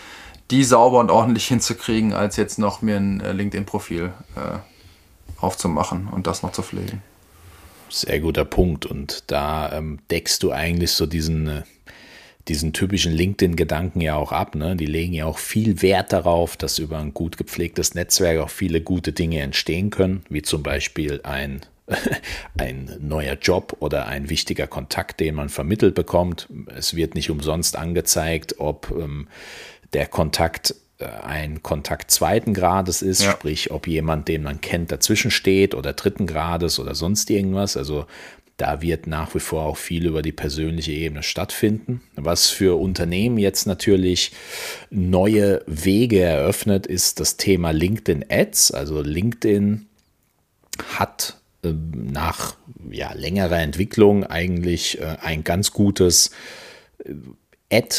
die 0.51 0.65
sauber 0.65 0.99
und 1.01 1.11
ordentlich 1.11 1.47
hinzukriegen, 1.49 2.13
als 2.13 2.37
jetzt 2.37 2.59
noch 2.59 2.83
mir 2.83 2.97
ein 2.97 3.21
äh, 3.21 3.33
LinkedIn-Profil 3.33 4.13
äh, 4.37 4.59
aufzumachen 5.41 6.09
und 6.09 6.27
das 6.27 6.43
noch 6.43 6.53
zu 6.53 6.63
pflegen. 6.63 7.03
Sehr 7.89 8.21
guter 8.21 8.45
Punkt. 8.45 8.87
Und 8.87 9.25
da 9.27 9.73
ähm, 9.73 9.99
deckst 10.11 10.43
du 10.43 10.53
eigentlich 10.53 10.93
so 10.93 11.07
diesen, 11.07 11.49
äh, 11.49 11.63
diesen 12.47 12.73
typischen 12.73 13.13
LinkedIn-Gedanken 13.13 14.01
ja 14.01 14.15
auch 14.15 14.33
ab. 14.33 14.55
Ne? 14.55 14.77
Die 14.77 14.87
legen 14.87 15.13
ja 15.13 15.27
auch 15.27 15.39
viel 15.39 15.83
Wert 15.83 16.13
darauf, 16.13 16.57
dass 16.57 16.79
über 16.79 16.99
ein 16.99 17.15
gut 17.15 17.37
gepflegtes 17.37 17.95
Netzwerk 17.95 18.39
auch 18.39 18.51
viele 18.51 18.81
gute 18.81 19.13
Dinge 19.13 19.41
entstehen 19.41 19.91
können, 19.91 20.25
wie 20.29 20.43
zum 20.43 20.63
Beispiel 20.63 21.21
ein 21.25 21.63
ein 22.59 22.97
neuer 23.01 23.35
Job 23.35 23.77
oder 23.81 24.07
ein 24.07 24.31
wichtiger 24.31 24.67
Kontakt, 24.67 25.21
den 25.21 25.35
man 25.35 25.49
vermittelt 25.49 25.95
bekommt. 25.95 26.49
Es 26.75 26.95
wird 26.95 27.15
nicht 27.15 27.31
umsonst 27.31 27.77
angezeigt, 27.77 28.57
ob 28.59 28.91
ähm, 28.91 29.29
der 29.93 30.07
Kontakt 30.07 30.75
äh, 30.99 31.07
ein 31.07 31.63
Kontakt 31.63 32.11
zweiten 32.11 32.55
Grades 32.55 33.03
ist, 33.03 33.23
ja. 33.23 33.33
sprich, 33.33 33.71
ob 33.71 33.87
jemand, 33.87 34.29
den 34.29 34.43
man 34.43 34.61
kennt, 34.61 34.93
dazwischen 34.93 35.31
steht 35.31 35.75
oder 35.75 35.93
dritten 35.93 36.27
Grades 36.27 36.79
oder 36.79 36.95
sonst 36.95 37.31
irgendwas. 37.31 37.77
Also 37.77 38.07
da 38.57 38.83
wird 38.83 39.07
nach 39.07 39.35
wie 39.35 39.41
vor 39.41 39.65
auch 39.65 39.79
viel 39.79 40.07
über 40.07 40.21
die 40.21 40.33
persönliche 40.33 40.93
Ebene 40.93 41.23
stattfinden. 41.23 42.03
Was 42.17 42.51
für 42.51 42.79
Unternehmen 42.79 43.39
jetzt 43.39 43.67
natürlich 43.67 44.33
neue 44.91 45.63
Wege 45.67 46.21
eröffnet, 46.21 46.87
ist 46.87 47.21
das 47.21 47.39
Thema 47.39 47.71
LinkedIn 47.71 48.27
Ads. 48.29 48.73
Also 48.73 49.01
LinkedIn 49.01 49.87
hat 50.99 51.40
nach 51.63 52.57
ja, 52.91 53.13
längerer 53.13 53.61
Entwicklung 53.61 54.25
eigentlich 54.25 55.01
äh, 55.01 55.17
ein 55.21 55.45
ganz 55.45 55.73
gutes 55.73 56.31
Ad 57.71 57.97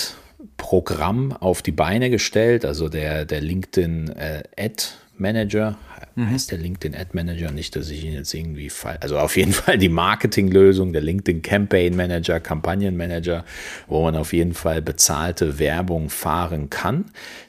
Programm 0.58 1.32
auf 1.34 1.62
die 1.62 1.72
Beine 1.72 2.10
gestellt. 2.10 2.66
Also 2.66 2.90
der, 2.90 3.26
der 3.26 3.42
LinkedIn 3.42 4.10
äh, 4.10 4.44
Ad 4.58 4.84
Manager 5.22 5.78
mhm. 6.16 6.30
heißt 6.30 6.52
der 6.52 6.58
LinkedIn 6.58 7.00
Ad 7.00 7.12
Manager, 7.14 7.52
nicht, 7.52 7.76
dass 7.76 7.90
ich 7.90 8.04
ihn 8.04 8.14
jetzt 8.14 8.34
irgendwie 8.34 8.70
fall. 8.70 8.98
Also 9.02 9.18
auf 9.18 9.38
jeden 9.38 9.54
Fall 9.62 9.78
die 9.78 9.90
Marketinglösung, 9.90 10.92
der 10.92 11.02
LinkedIn 11.02 11.42
Campaign 11.42 11.96
Manager, 11.96 12.40
Kampagnenmanager, 12.40 13.46
wo 13.88 14.04
man 14.04 14.16
auf 14.16 14.34
jeden 14.34 14.54
Fall 14.54 14.82
bezahlte 14.82 15.60
Werbung 15.60 16.10
fahren 16.10 16.70
kann. 16.70 17.06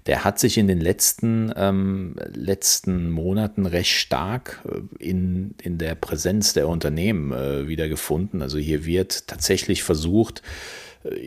Der 0.06 0.24
hat 0.24 0.38
sich 0.38 0.58
in 0.58 0.68
den 0.68 0.80
letzten, 0.80 1.52
ähm, 1.56 2.14
letzten 2.34 3.10
Monaten 3.10 3.66
recht 3.66 3.92
stark 3.92 4.62
äh, 4.68 5.04
in, 5.04 5.54
in 5.62 5.78
der 5.78 5.94
Präsenz 5.94 6.52
der 6.52 6.68
Unternehmen 6.68 7.32
äh, 7.32 7.66
wiedergefunden. 7.66 8.42
Also 8.42 8.58
hier 8.58 8.84
wird 8.84 9.26
tatsächlich 9.26 9.82
versucht, 9.82 10.42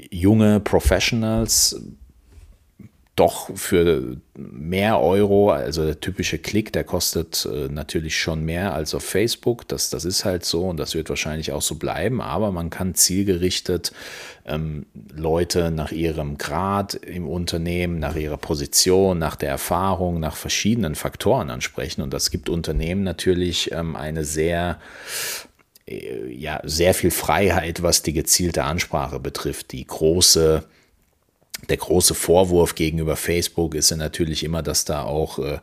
junge 0.10 0.60
Professionals 0.62 1.82
doch 3.16 3.56
für 3.56 4.18
mehr 4.36 5.00
Euro, 5.00 5.50
also 5.50 5.86
der 5.86 6.02
typische 6.02 6.38
Klick, 6.38 6.74
der 6.74 6.84
kostet 6.84 7.48
äh, 7.50 7.70
natürlich 7.70 8.20
schon 8.20 8.44
mehr 8.44 8.74
als 8.74 8.94
auf 8.94 9.04
Facebook. 9.04 9.66
Das, 9.70 9.90
das 9.90 10.04
ist 10.04 10.26
halt 10.26 10.44
so 10.44 10.68
und 10.68 10.78
das 10.78 10.96
wird 10.96 11.08
wahrscheinlich 11.08 11.54
auch 11.54 11.62
so 11.62 11.76
bleiben, 11.76 12.20
aber 12.20 12.52
man 12.52 12.70
kann 12.70 12.94
zielgerichtet 12.94 13.94
ähm, 14.46 14.86
Leute 15.14 15.72
nach 15.72 15.94
ihrem 15.94 16.38
Grad 16.38 16.94
im 16.96 17.26
Unternehmen, 17.26 18.00
nach 18.00 18.18
ihrer 18.18 18.38
Position, 18.38 19.18
nach 19.18 19.38
der 19.38 19.50
Erfahrung, 19.50 20.20
nach 20.20 20.36
verschiedenen 20.36 20.96
Faktoren 20.96 21.50
ansprechen. 21.50 22.02
Und 22.02 22.14
das 22.14 22.32
gibt 22.32 22.50
Unternehmen 22.50 23.04
natürlich 23.04 23.72
ähm, 23.72 23.96
eine 23.96 24.26
sehr 24.26 24.78
äh, 25.88 26.28
ja, 26.34 26.60
sehr 26.66 26.94
viel 26.94 27.12
Freiheit, 27.12 27.82
was 27.82 28.02
die 28.02 28.14
gezielte 28.14 28.66
Ansprache 28.66 29.22
betrifft. 29.22 29.72
Die 29.72 29.86
große 29.86 30.66
der 31.70 31.78
große 31.78 32.14
Vorwurf 32.14 32.76
gegenüber 32.76 33.16
Facebook 33.16 33.76
ist 33.76 33.90
ja 33.90 33.98
natürlich 33.98 34.44
immer, 34.44 34.62
dass 34.62 34.86
da 34.86 35.04
auch 35.04 35.40
äh, 35.40 35.60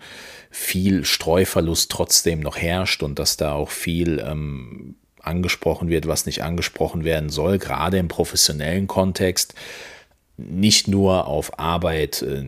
viel 0.50 1.04
Streuverlust 1.04 1.90
trotzdem 1.90 2.40
noch 2.40 2.56
herrscht 2.56 3.02
und 3.02 3.18
dass 3.18 3.36
da 3.36 3.52
auch 3.52 3.70
viel 3.70 4.18
ähm, 4.18 4.96
angesprochen 5.20 5.88
wird, 5.88 6.06
was 6.06 6.26
nicht 6.26 6.42
angesprochen 6.42 7.04
werden 7.04 7.30
soll, 7.30 7.58
gerade 7.58 7.98
im 7.98 8.08
professionellen 8.08 8.86
Kontext 8.86 9.54
nicht 10.50 10.88
nur 10.88 11.26
auf 11.26 11.58
Arbeit, 11.58 12.22
äh, 12.22 12.44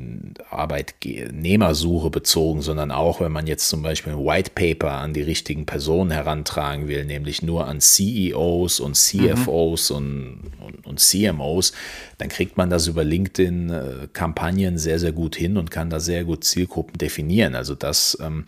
Arbeitnehmersuche 0.50 2.10
bezogen, 2.10 2.62
sondern 2.62 2.90
auch, 2.90 3.20
wenn 3.20 3.32
man 3.32 3.46
jetzt 3.46 3.68
zum 3.68 3.82
Beispiel 3.82 4.12
ein 4.14 4.24
White 4.24 4.52
Paper 4.54 4.92
an 4.92 5.14
die 5.14 5.22
richtigen 5.22 5.66
Personen 5.66 6.10
herantragen 6.10 6.88
will, 6.88 7.04
nämlich 7.04 7.42
nur 7.42 7.66
an 7.66 7.80
CEOs 7.80 8.80
und 8.80 8.96
CFOs 8.96 9.90
mhm. 9.90 9.96
und, 9.96 10.40
und, 10.60 10.86
und, 10.86 11.00
CMOs, 11.00 11.72
dann 12.18 12.28
kriegt 12.28 12.56
man 12.56 12.70
das 12.70 12.86
über 12.86 13.04
LinkedIn-Kampagnen 13.04 14.78
sehr, 14.78 14.98
sehr 14.98 15.12
gut 15.12 15.36
hin 15.36 15.56
und 15.56 15.70
kann 15.70 15.90
da 15.90 16.00
sehr 16.00 16.24
gut 16.24 16.44
Zielgruppen 16.44 16.98
definieren. 16.98 17.54
Also 17.54 17.74
das 17.74 18.18
ähm, 18.20 18.46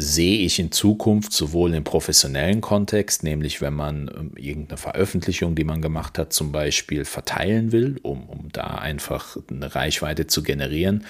sehe 0.00 0.38
ich 0.38 0.58
in 0.58 0.72
Zukunft 0.72 1.32
sowohl 1.32 1.74
im 1.74 1.84
professionellen 1.84 2.60
Kontext, 2.60 3.22
nämlich 3.22 3.60
wenn 3.60 3.74
man 3.74 4.10
ähm, 4.14 4.32
irgendeine 4.36 4.78
Veröffentlichung, 4.78 5.54
die 5.54 5.64
man 5.64 5.82
gemacht 5.82 6.18
hat, 6.18 6.32
zum 6.32 6.52
Beispiel 6.52 7.04
verteilen 7.04 7.72
will, 7.72 7.98
um, 8.02 8.28
um 8.28 8.48
da 8.52 8.62
einfach 8.62 9.36
eine 9.50 9.74
Reichweite 9.74 10.26
zu 10.26 10.42
generieren, 10.42 11.04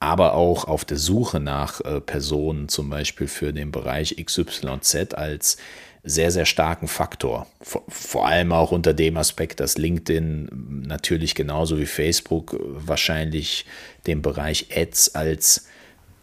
aber 0.00 0.34
auch 0.34 0.64
auf 0.64 0.84
der 0.84 0.98
Suche 0.98 1.40
nach 1.40 1.80
äh, 1.80 2.00
Personen, 2.00 2.68
zum 2.68 2.90
Beispiel 2.90 3.26
für 3.26 3.52
den 3.52 3.70
Bereich 3.70 4.16
XYZ 4.22 5.14
als 5.14 5.56
sehr, 6.02 6.30
sehr 6.30 6.44
starken 6.44 6.86
Faktor. 6.86 7.46
Vor, 7.62 7.82
vor, 7.88 8.26
allem 8.26 8.52
auch 8.52 8.72
unter 8.72 8.92
dem 8.92 9.16
Aspekt, 9.16 9.60
dass 9.60 9.78
LinkedIn 9.78 10.84
natürlich 10.86 11.34
genauso 11.34 11.78
wie 11.78 11.86
Facebook 11.86 12.56
wahrscheinlich 12.60 13.64
den 14.06 14.20
Bereich 14.20 14.68
Ads 14.76 15.14
als 15.14 15.66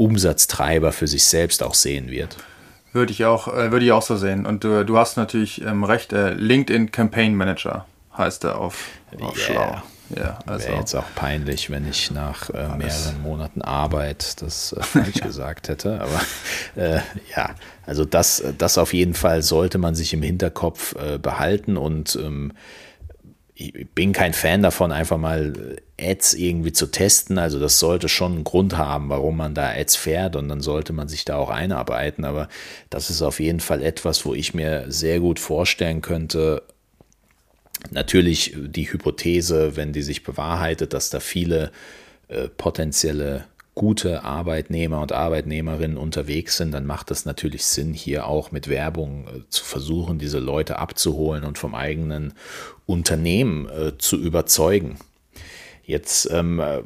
Umsatztreiber 0.01 0.91
für 0.91 1.07
sich 1.07 1.25
selbst 1.25 1.61
auch 1.61 1.75
sehen 1.75 2.09
wird. 2.09 2.37
Würde 2.91 3.11
ich 3.11 3.23
auch, 3.25 3.47
äh, 3.47 3.71
würde 3.71 3.85
ich 3.85 3.91
auch 3.91 4.01
so 4.01 4.17
sehen. 4.17 4.45
Und 4.45 4.65
äh, 4.65 4.83
du 4.83 4.97
hast 4.97 5.15
natürlich 5.15 5.61
ähm, 5.61 5.83
recht, 5.83 6.11
äh, 6.11 6.33
LinkedIn 6.33 6.91
Campaign 6.91 7.35
Manager 7.35 7.85
heißt 8.17 8.43
er 8.43 8.57
auf, 8.57 8.89
auf 9.21 9.37
yeah. 9.37 9.45
schlau. 9.45 9.81
Ja, 10.13 10.39
also. 10.45 10.67
Wäre 10.67 10.79
jetzt 10.79 10.95
auch 10.95 11.05
peinlich, 11.15 11.69
wenn 11.69 11.87
ich 11.87 12.11
nach 12.11 12.49
äh, 12.49 12.67
mehreren 12.75 13.21
Monaten 13.21 13.61
Arbeit 13.61 14.41
das 14.41 14.73
äh, 14.73 14.83
falsch 14.83 15.21
gesagt 15.21 15.69
hätte. 15.69 16.01
Aber 16.01 16.21
äh, 16.75 16.99
ja, 17.35 17.51
also 17.85 18.03
das, 18.03 18.43
das 18.57 18.77
auf 18.77 18.93
jeden 18.93 19.13
Fall 19.13 19.41
sollte 19.41 19.77
man 19.77 19.95
sich 19.95 20.13
im 20.13 20.21
Hinterkopf 20.21 20.95
äh, 20.95 21.17
behalten 21.17 21.77
und 21.77 22.17
ähm, 22.21 22.51
ich 23.53 23.87
bin 23.93 24.11
kein 24.11 24.33
Fan 24.33 24.63
davon, 24.63 24.91
einfach 24.91 25.17
mal 25.17 25.77
Ads 26.01 26.33
irgendwie 26.33 26.71
zu 26.71 26.87
testen. 26.87 27.37
Also 27.37 27.59
das 27.59 27.79
sollte 27.79 28.09
schon 28.09 28.33
einen 28.33 28.43
Grund 28.43 28.77
haben, 28.77 29.09
warum 29.09 29.37
man 29.37 29.53
da 29.53 29.69
Ads 29.69 29.95
fährt 29.95 30.35
und 30.35 30.49
dann 30.49 30.61
sollte 30.61 30.93
man 30.93 31.07
sich 31.07 31.25
da 31.25 31.37
auch 31.37 31.49
einarbeiten. 31.49 32.25
Aber 32.25 32.49
das 32.89 33.09
ist 33.09 33.21
auf 33.21 33.39
jeden 33.39 33.59
Fall 33.59 33.81
etwas, 33.81 34.25
wo 34.25 34.33
ich 34.33 34.53
mir 34.53 34.85
sehr 34.87 35.19
gut 35.19 35.39
vorstellen 35.39 36.01
könnte. 36.01 36.63
Natürlich 37.89 38.55
die 38.57 38.91
Hypothese, 38.91 39.75
wenn 39.75 39.93
die 39.93 40.03
sich 40.03 40.23
bewahrheitet, 40.23 40.93
dass 40.93 41.09
da 41.09 41.19
viele 41.19 41.71
äh, 42.27 42.47
potenzielle 42.47 43.45
gute 43.73 44.23
Arbeitnehmer 44.23 45.01
und 45.01 45.13
Arbeitnehmerinnen 45.13 45.97
unterwegs 45.97 46.57
sind, 46.57 46.71
dann 46.71 46.85
macht 46.85 47.09
es 47.09 47.25
natürlich 47.25 47.65
Sinn, 47.65 47.93
hier 47.93 48.27
auch 48.27 48.51
mit 48.51 48.67
Werbung 48.67 49.27
äh, 49.27 49.49
zu 49.49 49.63
versuchen, 49.63 50.19
diese 50.19 50.39
Leute 50.39 50.77
abzuholen 50.77 51.43
und 51.43 51.57
vom 51.57 51.73
eigenen 51.73 52.33
Unternehmen 52.85 53.69
äh, 53.69 53.97
zu 53.97 54.17
überzeugen. 54.17 54.97
Jetzt, 55.83 56.29
ähm, 56.31 56.59
äh, 56.59 56.81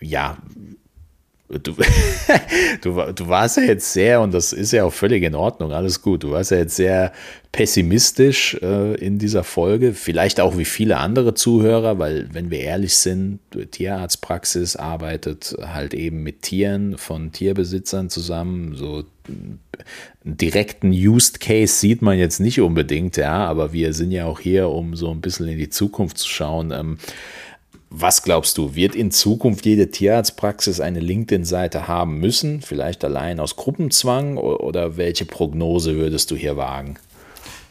ja, 0.00 0.38
Du, 1.50 1.72
du, 2.80 3.12
du, 3.12 3.26
warst 3.28 3.56
ja 3.56 3.64
jetzt 3.64 3.92
sehr, 3.92 4.20
und 4.20 4.32
das 4.32 4.52
ist 4.52 4.70
ja 4.70 4.84
auch 4.84 4.92
völlig 4.92 5.24
in 5.24 5.34
Ordnung, 5.34 5.72
alles 5.72 6.00
gut, 6.00 6.22
du 6.22 6.30
warst 6.30 6.52
ja 6.52 6.58
jetzt 6.58 6.76
sehr 6.76 7.12
pessimistisch 7.50 8.56
äh, 8.62 8.94
in 8.94 9.18
dieser 9.18 9.42
Folge, 9.42 9.92
vielleicht 9.92 10.38
auch 10.38 10.56
wie 10.58 10.64
viele 10.64 10.98
andere 10.98 11.34
Zuhörer, 11.34 11.98
weil 11.98 12.28
wenn 12.32 12.52
wir 12.52 12.60
ehrlich 12.60 12.94
sind, 12.94 13.40
Tierarztpraxis 13.72 14.76
arbeitet 14.76 15.56
halt 15.60 15.92
eben 15.92 16.22
mit 16.22 16.42
Tieren 16.42 16.96
von 16.96 17.32
Tierbesitzern 17.32 18.10
zusammen, 18.10 18.76
so 18.76 19.02
einen 19.26 19.58
direkten 20.22 20.92
Used 20.92 21.40
Case 21.40 21.74
sieht 21.74 22.00
man 22.00 22.16
jetzt 22.16 22.38
nicht 22.38 22.60
unbedingt, 22.60 23.16
ja, 23.16 23.44
aber 23.46 23.72
wir 23.72 23.92
sind 23.92 24.12
ja 24.12 24.26
auch 24.26 24.38
hier, 24.38 24.68
um 24.68 24.94
so 24.94 25.10
ein 25.10 25.20
bisschen 25.20 25.48
in 25.48 25.58
die 25.58 25.70
Zukunft 25.70 26.18
zu 26.18 26.28
schauen. 26.28 26.70
Ähm, 26.70 26.98
was 27.90 28.22
glaubst 28.22 28.56
du, 28.56 28.76
wird 28.76 28.94
in 28.94 29.10
Zukunft 29.10 29.66
jede 29.66 29.90
Tierarztpraxis 29.90 30.80
eine 30.80 31.00
LinkedIn-Seite 31.00 31.88
haben 31.88 32.18
müssen? 32.18 32.62
Vielleicht 32.62 33.04
allein 33.04 33.40
aus 33.40 33.56
Gruppenzwang 33.56 34.36
oder 34.36 34.96
welche 34.96 35.24
Prognose 35.24 35.96
würdest 35.96 36.30
du 36.30 36.36
hier 36.36 36.56
wagen? 36.56 36.98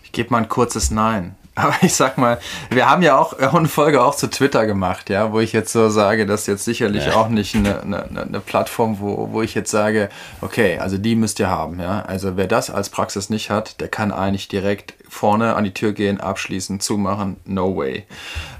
Ich 0.04 0.12
gebe 0.12 0.32
mal 0.32 0.40
ein 0.40 0.50
kurzes 0.50 0.92
Nein. 0.92 1.36
Aber 1.56 1.76
ich 1.82 1.94
sag 1.94 2.18
mal, 2.18 2.40
wir 2.70 2.90
haben 2.90 3.02
ja 3.02 3.18
auch 3.18 3.34
eine 3.34 3.68
Folge 3.68 4.02
auch 4.02 4.16
zu 4.16 4.30
Twitter 4.30 4.66
gemacht, 4.66 5.10
ja, 5.10 5.34
wo 5.34 5.40
ich 5.40 5.52
jetzt 5.52 5.74
so 5.74 5.90
sage, 5.90 6.26
das 6.26 6.42
ist 6.42 6.48
jetzt 6.48 6.66
sicherlich 6.66 7.08
ja. 7.08 7.16
auch 7.16 7.28
nicht 7.28 7.56
eine, 7.56 7.82
eine, 7.82 8.06
eine, 8.06 8.40
Plattform, 8.40 9.00
wo, 9.00 9.30
wo 9.32 9.42
ich 9.42 9.56
jetzt 9.56 9.72
sage, 9.72 10.10
okay, 10.42 10.78
also 10.80 10.98
die 10.98 11.16
müsst 11.16 11.40
ihr 11.40 11.50
haben, 11.50 11.80
ja. 11.80 12.02
Also 12.04 12.38
wer 12.38 12.48
das 12.48 12.70
als 12.70 12.90
Praxis 12.90 13.30
nicht 13.30 13.50
hat, 13.50 13.82
der 13.82 13.90
kann 13.90 14.12
eigentlich 14.12 14.48
direkt 14.48 14.94
vorne 15.10 15.56
an 15.56 15.64
die 15.64 15.74
Tür 15.74 15.92
gehen, 15.92 16.22
abschließen, 16.22 16.80
zumachen, 16.80 17.38
no 17.46 17.76
way. 17.76 18.06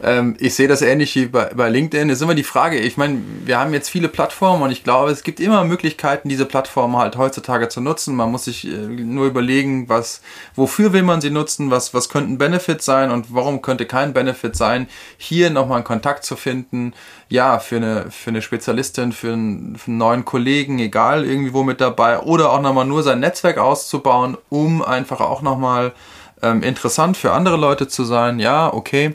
Ähm, 0.04 0.36
ich 0.40 0.56
sehe 0.56 0.68
das 0.68 0.82
ähnlich 0.82 1.16
wie 1.16 1.28
bei, 1.28 1.46
bei 1.54 1.70
LinkedIn. 1.70 2.10
ist 2.10 2.22
immer 2.22 2.36
die 2.36 2.44
Frage, 2.44 2.80
ich 2.80 2.98
meine, 2.98 3.22
wir 3.46 3.60
haben 3.60 3.74
jetzt 3.74 3.90
viele 3.90 4.10
Plattformen 4.10 4.64
und 4.64 4.72
ich 4.72 4.84
glaube, 4.84 5.12
es 5.12 5.24
gibt 5.24 5.40
immer 5.40 5.64
Möglichkeiten, 5.64 6.28
diese 6.28 6.46
Plattformen 6.46 6.98
halt 6.98 7.18
heutzutage 7.18 7.70
zu 7.70 7.82
nutzen. 7.82 8.16
Man 8.16 8.32
muss 8.32 8.46
sich 8.46 8.68
äh, 8.68 8.72
nur 8.72 9.28
überlegen, 9.28 9.88
was, 9.88 10.22
wofür 10.56 10.92
will 10.92 11.04
man 11.04 11.22
sie 11.22 11.30
nutzen, 11.30 11.72
was, 11.72 11.94
was 11.94 12.10
könnten 12.10 12.38
Benefits 12.38 12.86
sein 12.86 13.12
und 13.12 13.34
warum 13.34 13.62
könnte 13.62 13.86
kein 13.86 14.14
Benefit 14.14 14.56
sein, 14.56 14.88
hier 15.18 15.50
nochmal 15.52 15.78
einen 15.78 15.86
Kontakt 15.86 16.26
zu 16.26 16.36
finden, 16.36 16.94
ja, 17.30 17.60
für 17.60 17.76
eine, 17.76 18.10
für 18.10 18.32
eine 18.32 18.42
Spezialistin, 18.42 19.12
für 19.12 19.34
einen, 19.34 19.76
für 19.76 19.92
einen 19.92 19.98
neuen 19.98 20.26
Kollegen, 20.26 20.80
egal, 20.80 21.26
irgendwie 21.26 21.54
wo 21.54 21.64
mit 21.64 21.80
dabei, 21.80 22.20
oder 22.20 22.52
auch 22.52 22.62
nochmal 22.62 22.86
nur 22.86 23.04
sein 23.04 23.20
Netzwerk 23.20 23.60
auszubauen, 23.60 24.38
um 24.50 24.82
einfach 24.82 25.22
auch 25.22 25.44
nochmal 25.44 25.94
ähm, 26.42 26.64
interessant 26.64 27.18
für 27.18 27.32
andere 27.34 27.58
Leute 27.58 27.88
zu 27.88 28.04
sein, 28.04 28.40
ja, 28.40 28.74
okay. 28.74 29.14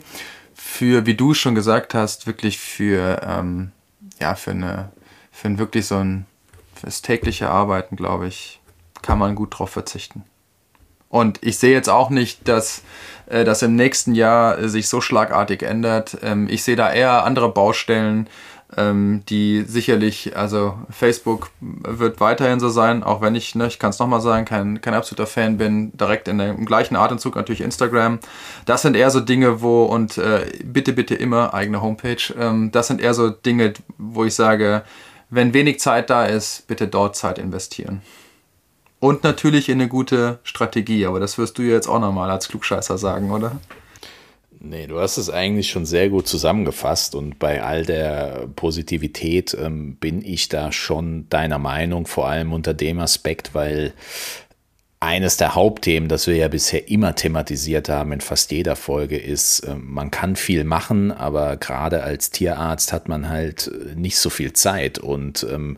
Für, 0.53 1.05
wie 1.05 1.15
du 1.15 1.33
schon 1.33 1.55
gesagt 1.55 1.93
hast, 1.93 2.27
wirklich 2.27 2.57
für, 2.57 3.21
ähm, 3.25 3.71
ja, 4.19 4.35
für 4.35 4.51
eine, 4.51 4.91
für 5.31 5.47
ein 5.47 5.57
wirklich 5.57 5.87
so 5.87 5.97
ein, 5.97 6.25
fürs 6.75 7.01
tägliche 7.01 7.49
Arbeiten, 7.49 7.95
glaube 7.95 8.27
ich, 8.27 8.59
kann 9.01 9.19
man 9.19 9.35
gut 9.35 9.57
drauf 9.57 9.69
verzichten. 9.69 10.23
Und 11.09 11.39
ich 11.43 11.57
sehe 11.59 11.71
jetzt 11.71 11.89
auch 11.89 12.09
nicht, 12.09 12.47
dass 12.47 12.81
äh, 13.27 13.43
das 13.43 13.61
im 13.61 13.75
nächsten 13.75 14.15
Jahr 14.15 14.67
sich 14.67 14.89
so 14.89 15.01
schlagartig 15.01 15.63
ändert. 15.63 16.17
Ähm, 16.23 16.47
ich 16.49 16.63
sehe 16.63 16.75
da 16.75 16.91
eher 16.91 17.23
andere 17.23 17.51
Baustellen, 17.51 18.27
ähm, 18.77 19.23
die 19.29 19.63
sicherlich, 19.67 20.35
also 20.35 20.77
Facebook 20.89 21.49
wird 21.59 22.19
weiterhin 22.19 22.59
so 22.59 22.69
sein, 22.69 23.03
auch 23.03 23.21
wenn 23.21 23.35
ich, 23.35 23.55
ne, 23.55 23.67
ich 23.67 23.79
kann 23.79 23.91
es 23.91 23.99
nochmal 23.99 24.21
sagen, 24.21 24.45
kein, 24.45 24.81
kein 24.81 24.93
absoluter 24.93 25.27
Fan 25.27 25.57
bin, 25.57 25.95
direkt 25.97 26.27
in 26.27 26.37
dem 26.37 26.65
gleichen 26.65 26.95
Atemzug 26.95 27.35
natürlich 27.35 27.61
Instagram. 27.61 28.19
Das 28.65 28.81
sind 28.81 28.95
eher 28.95 29.09
so 29.11 29.19
Dinge, 29.19 29.61
wo, 29.61 29.85
und 29.85 30.17
äh, 30.17 30.51
bitte, 30.63 30.93
bitte 30.93 31.15
immer 31.15 31.53
eigene 31.53 31.81
Homepage, 31.81 32.33
ähm, 32.37 32.71
das 32.71 32.87
sind 32.87 33.01
eher 33.01 33.13
so 33.13 33.29
Dinge, 33.29 33.73
wo 33.97 34.25
ich 34.25 34.35
sage, 34.35 34.83
wenn 35.29 35.53
wenig 35.53 35.79
Zeit 35.79 36.09
da 36.09 36.25
ist, 36.25 36.67
bitte 36.67 36.87
dort 36.87 37.15
Zeit 37.15 37.39
investieren. 37.39 38.01
Und 38.99 39.23
natürlich 39.23 39.69
in 39.69 39.79
eine 39.79 39.89
gute 39.89 40.39
Strategie, 40.43 41.05
aber 41.05 41.19
das 41.19 41.37
wirst 41.37 41.57
du 41.57 41.61
jetzt 41.61 41.87
auch 41.87 41.99
nochmal 41.99 42.31
als 42.31 42.47
Klugscheißer 42.47 42.97
sagen, 42.97 43.31
oder? 43.31 43.57
Nee, 44.67 44.87
du 44.87 44.99
hast 44.99 45.17
es 45.17 45.29
eigentlich 45.29 45.69
schon 45.69 45.85
sehr 45.85 46.09
gut 46.09 46.27
zusammengefasst 46.27 47.13
und 47.13 47.37
bei 47.37 47.61
all 47.61 47.85
der 47.85 48.47
Positivität 48.55 49.55
ähm, 49.59 49.95
bin 49.97 50.25
ich 50.25 50.49
da 50.49 50.71
schon 50.71 51.29
deiner 51.29 51.59
Meinung, 51.59 52.07
vor 52.07 52.27
allem 52.27 52.51
unter 52.51 52.73
dem 52.73 52.97
Aspekt, 52.97 53.53
weil 53.53 53.93
eines 54.99 55.37
der 55.37 55.53
Hauptthemen, 55.53 56.09
das 56.09 56.25
wir 56.25 56.35
ja 56.35 56.47
bisher 56.47 56.89
immer 56.89 57.13
thematisiert 57.13 57.89
haben 57.89 58.11
in 58.11 58.21
fast 58.21 58.51
jeder 58.51 58.75
Folge, 58.75 59.19
ist, 59.19 59.59
äh, 59.59 59.75
man 59.75 60.09
kann 60.09 60.35
viel 60.35 60.63
machen, 60.63 61.11
aber 61.11 61.57
gerade 61.57 62.01
als 62.01 62.31
Tierarzt 62.31 62.91
hat 62.91 63.07
man 63.07 63.29
halt 63.29 63.69
nicht 63.95 64.17
so 64.17 64.31
viel 64.31 64.53
Zeit 64.53 64.97
und 64.97 65.45
ähm, 65.47 65.77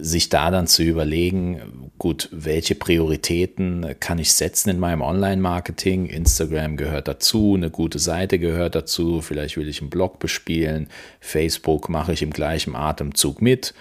sich 0.00 0.28
da 0.28 0.50
dann 0.50 0.66
zu 0.66 0.82
überlegen, 0.82 1.90
gut, 1.98 2.28
welche 2.32 2.74
Prioritäten 2.74 3.94
kann 4.00 4.18
ich 4.18 4.32
setzen 4.32 4.70
in 4.70 4.78
meinem 4.78 5.02
Online-Marketing? 5.02 6.06
Instagram 6.06 6.76
gehört 6.76 7.08
dazu, 7.08 7.54
eine 7.54 7.70
gute 7.70 7.98
Seite 7.98 8.38
gehört 8.38 8.74
dazu, 8.74 9.20
vielleicht 9.20 9.56
will 9.56 9.68
ich 9.68 9.80
einen 9.80 9.90
Blog 9.90 10.18
bespielen, 10.18 10.88
Facebook 11.20 11.88
mache 11.88 12.12
ich 12.12 12.22
im 12.22 12.30
gleichen 12.30 12.74
Atemzug 12.76 13.42
mit, 13.42 13.74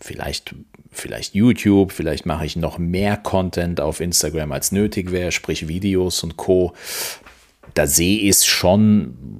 vielleicht, 0.00 0.54
vielleicht 0.90 1.34
YouTube, 1.34 1.92
vielleicht 1.92 2.26
mache 2.26 2.46
ich 2.46 2.56
noch 2.56 2.78
mehr 2.78 3.16
Content 3.16 3.80
auf 3.80 4.00
Instagram 4.00 4.52
als 4.52 4.72
nötig 4.72 5.12
wäre, 5.12 5.32
sprich 5.32 5.68
Videos 5.68 6.22
und 6.22 6.36
Co 6.36 6.74
da 7.74 7.86
sehe 7.86 8.20
ich 8.20 8.30
es 8.30 8.46
schon, 8.46 9.38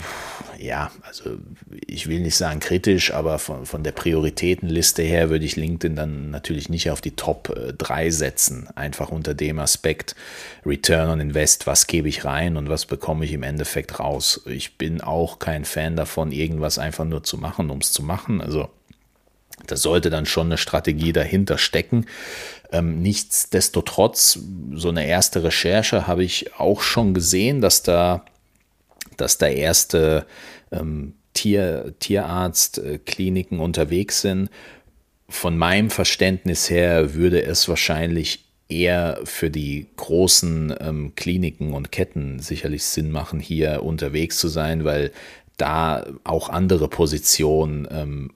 ja, 0.59 0.91
also 1.03 1.39
ich 1.87 2.09
will 2.09 2.21
nicht 2.21 2.37
sagen 2.37 2.61
kritisch, 2.61 3.13
aber 3.13 3.39
von, 3.39 3.67
von 3.67 3.85
der 3.85 3.93
Prioritätenliste 3.93 5.03
her 5.03 5.31
würde 5.31 5.45
ich 5.45 5.57
LinkedIn 5.57 5.95
dann 5.95 6.31
natürlich 6.31 6.69
nicht 6.69 6.91
auf 6.91 7.01
die 7.01 7.13
Top 7.13 7.55
3 7.79 8.07
äh, 8.07 8.11
setzen. 8.11 8.69
Einfach 8.75 9.11
unter 9.11 9.35
dem 9.35 9.59
Aspekt 9.59 10.17
Return 10.67 11.11
on 11.11 11.21
Invest, 11.21 11.67
was 11.67 11.87
gebe 11.87 12.09
ich 12.09 12.25
rein 12.25 12.57
und 12.57 12.69
was 12.69 12.87
bekomme 12.87 13.25
ich 13.25 13.33
im 13.33 13.43
Endeffekt 13.43 14.01
raus. 14.01 14.43
Ich 14.47 14.77
bin 14.77 15.01
auch 15.01 15.39
kein 15.39 15.65
Fan 15.65 15.97
davon, 15.97 16.33
irgendwas 16.33 16.79
einfach 16.79 17.05
nur 17.05 17.23
zu 17.23 17.39
machen, 17.39 17.71
um 17.71 17.79
es 17.79 17.93
zu 17.93 18.03
machen. 18.03 18.41
Also 18.41 18.69
da 19.67 19.77
sollte 19.77 20.11
dann 20.11 20.27
schon 20.27 20.49
eine 20.49 20.59
Strategie 20.59 21.13
dahinter 21.13 21.59
stecken. 21.59 22.07
Ähm, 22.73 23.01
nichtsdestotrotz, 23.03 24.39
so 24.73 24.89
eine 24.89 25.07
erste 25.07 25.45
Recherche 25.45 26.07
habe 26.07 26.25
ich 26.25 26.55
auch 26.59 26.83
schon 26.83 27.15
gesehen, 27.15 27.61
dass 27.61 27.83
da, 27.83 28.25
dass 29.17 29.39
da 29.39 29.47
erste 29.47 30.27
ähm, 30.73 31.15
Tier, 31.35 31.95
Tierarztkliniken 31.99 33.59
unterwegs 33.61 34.21
sind. 34.21 34.51
Von 35.29 35.57
meinem 35.57 35.91
Verständnis 35.91 36.71
her 36.71 37.15
würde 37.15 37.43
es 37.43 37.69
wahrscheinlich 37.69 38.45
eher 38.69 39.21
für 39.25 39.51
die 39.51 39.87
großen 39.97 40.75
ähm, 40.81 41.13
Kliniken 41.17 41.75
und 41.75 41.93
Ketten 41.93 42.39
sicherlich 42.39 42.85
Sinn 42.85 43.11
machen, 43.11 43.41
hier 43.41 43.83
unterwegs 43.83 44.39
zu 44.39 44.49
sein, 44.49 44.85
weil 44.85 45.13
da 45.57 46.07
auch 46.25 46.49
andere 46.49 46.89
Positionen 46.89 47.87
ähm, 47.91 48.31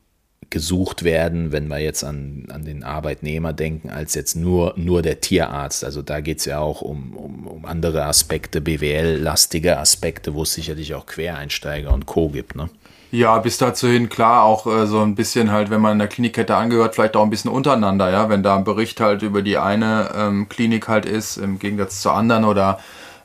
gesucht 0.51 1.03
werden, 1.03 1.53
wenn 1.53 1.69
wir 1.69 1.79
jetzt 1.79 2.05
an, 2.05 2.47
an 2.51 2.65
den 2.65 2.83
Arbeitnehmer 2.83 3.53
denken, 3.53 3.91
als 3.91 4.15
jetzt 4.15 4.35
nur, 4.35 4.75
nur 4.77 5.03
der 5.03 5.21
Tierarzt. 5.21 5.85
Also 5.85 6.01
da 6.03 6.21
geht 6.21 6.39
es 6.39 6.47
ja 6.47 6.59
auch 6.59 6.81
um, 6.81 7.15
um, 7.15 7.47
um 7.47 7.65
andere 7.65 8.05
Aspekte, 8.05 8.61
BWL-lastige 8.61 9.79
Aspekte, 9.79 10.35
wo 10.35 10.43
es 10.43 10.55
sicherlich 10.55 10.95
auch 10.95 11.07
Quereinsteiger 11.07 11.93
und 11.93 12.07
Co. 12.07 12.31
gibt. 12.31 12.57
Ne? 12.57 12.71
Ja, 13.11 13.39
bis 13.39 13.57
dazu 13.57 13.89
hin, 13.89 14.09
klar, 14.09 14.45
auch 14.45 14.67
äh, 14.67 14.87
so 14.87 15.01
ein 15.01 15.15
bisschen 15.15 15.51
halt, 15.51 15.71
wenn 15.71 15.81
man 15.81 15.93
in 15.93 15.99
der 15.99 16.09
Klinikkette 16.09 16.55
angehört, 16.55 16.95
vielleicht 16.95 17.17
auch 17.17 17.25
ein 17.25 17.31
bisschen 17.31 17.51
untereinander, 17.51 18.11
ja, 18.11 18.29
wenn 18.29 18.43
da 18.43 18.57
ein 18.57 18.65
Bericht 18.65 19.01
halt 19.01 19.23
über 19.23 19.41
die 19.41 19.57
eine 19.57 20.11
ähm, 20.15 20.49
Klinik 20.49 20.89
halt 20.89 21.07
ist, 21.07 21.39
im 21.39 21.59
Gegensatz 21.59 22.03
zur 22.03 22.13
anderen 22.13 22.45
oder 22.45 22.79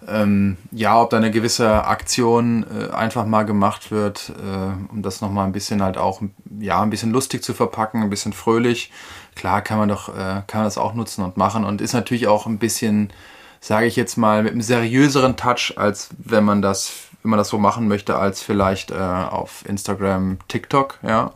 ähm, 0.08 0.58
ja, 0.72 1.02
ob 1.02 1.10
da 1.10 1.18
eine 1.18 1.32
gewisse 1.32 1.86
Aktion 1.86 2.66
äh, 2.70 2.94
einfach 2.94 3.26
mal 3.26 3.44
gemacht 3.44 3.92
wird, 3.92 4.30
äh, 4.30 4.92
um 4.92 5.02
das 5.02 5.22
nochmal 5.22 5.46
ein 5.46 5.52
bisschen 5.52 5.82
halt 5.82 5.98
auch, 5.98 6.22
ja, 6.60 6.82
ein 6.82 6.90
bisschen 6.90 7.12
lustig 7.12 7.44
zu 7.44 7.54
verpacken, 7.54 8.02
ein 8.02 8.10
bisschen 8.10 8.34
fröhlich. 8.34 8.92
Klar 9.36 9.62
kann 9.62 9.78
man 9.78 9.90
doch, 9.90 10.10
äh, 10.10 10.44
kann 10.48 10.62
man 10.62 10.64
das 10.64 10.78
auch 10.78 10.94
nutzen 10.94 11.24
und 11.24 11.38
machen 11.38 11.64
und 11.66 11.82
ist 11.82 11.94
natürlich 11.94 12.28
auch 12.28 12.46
ein 12.46 12.60
bisschen, 12.60 13.12
sage 13.60 13.86
ich 13.86 13.96
jetzt 13.96 14.18
mal, 14.18 14.44
mit 14.44 14.52
einem 14.52 14.62
seriöseren 14.62 15.36
Touch, 15.36 15.74
als 15.78 16.10
wenn 16.18 16.44
man 16.44 16.62
das, 16.62 16.94
wenn 17.22 17.32
man 17.32 17.38
das 17.38 17.50
so 17.50 17.58
machen 17.58 17.88
möchte, 17.88 18.16
als 18.16 18.42
vielleicht 18.42 18.92
äh, 18.92 18.96
auf 18.96 19.64
Instagram, 19.68 20.40
TikTok, 20.48 21.00
ja, 21.02 21.32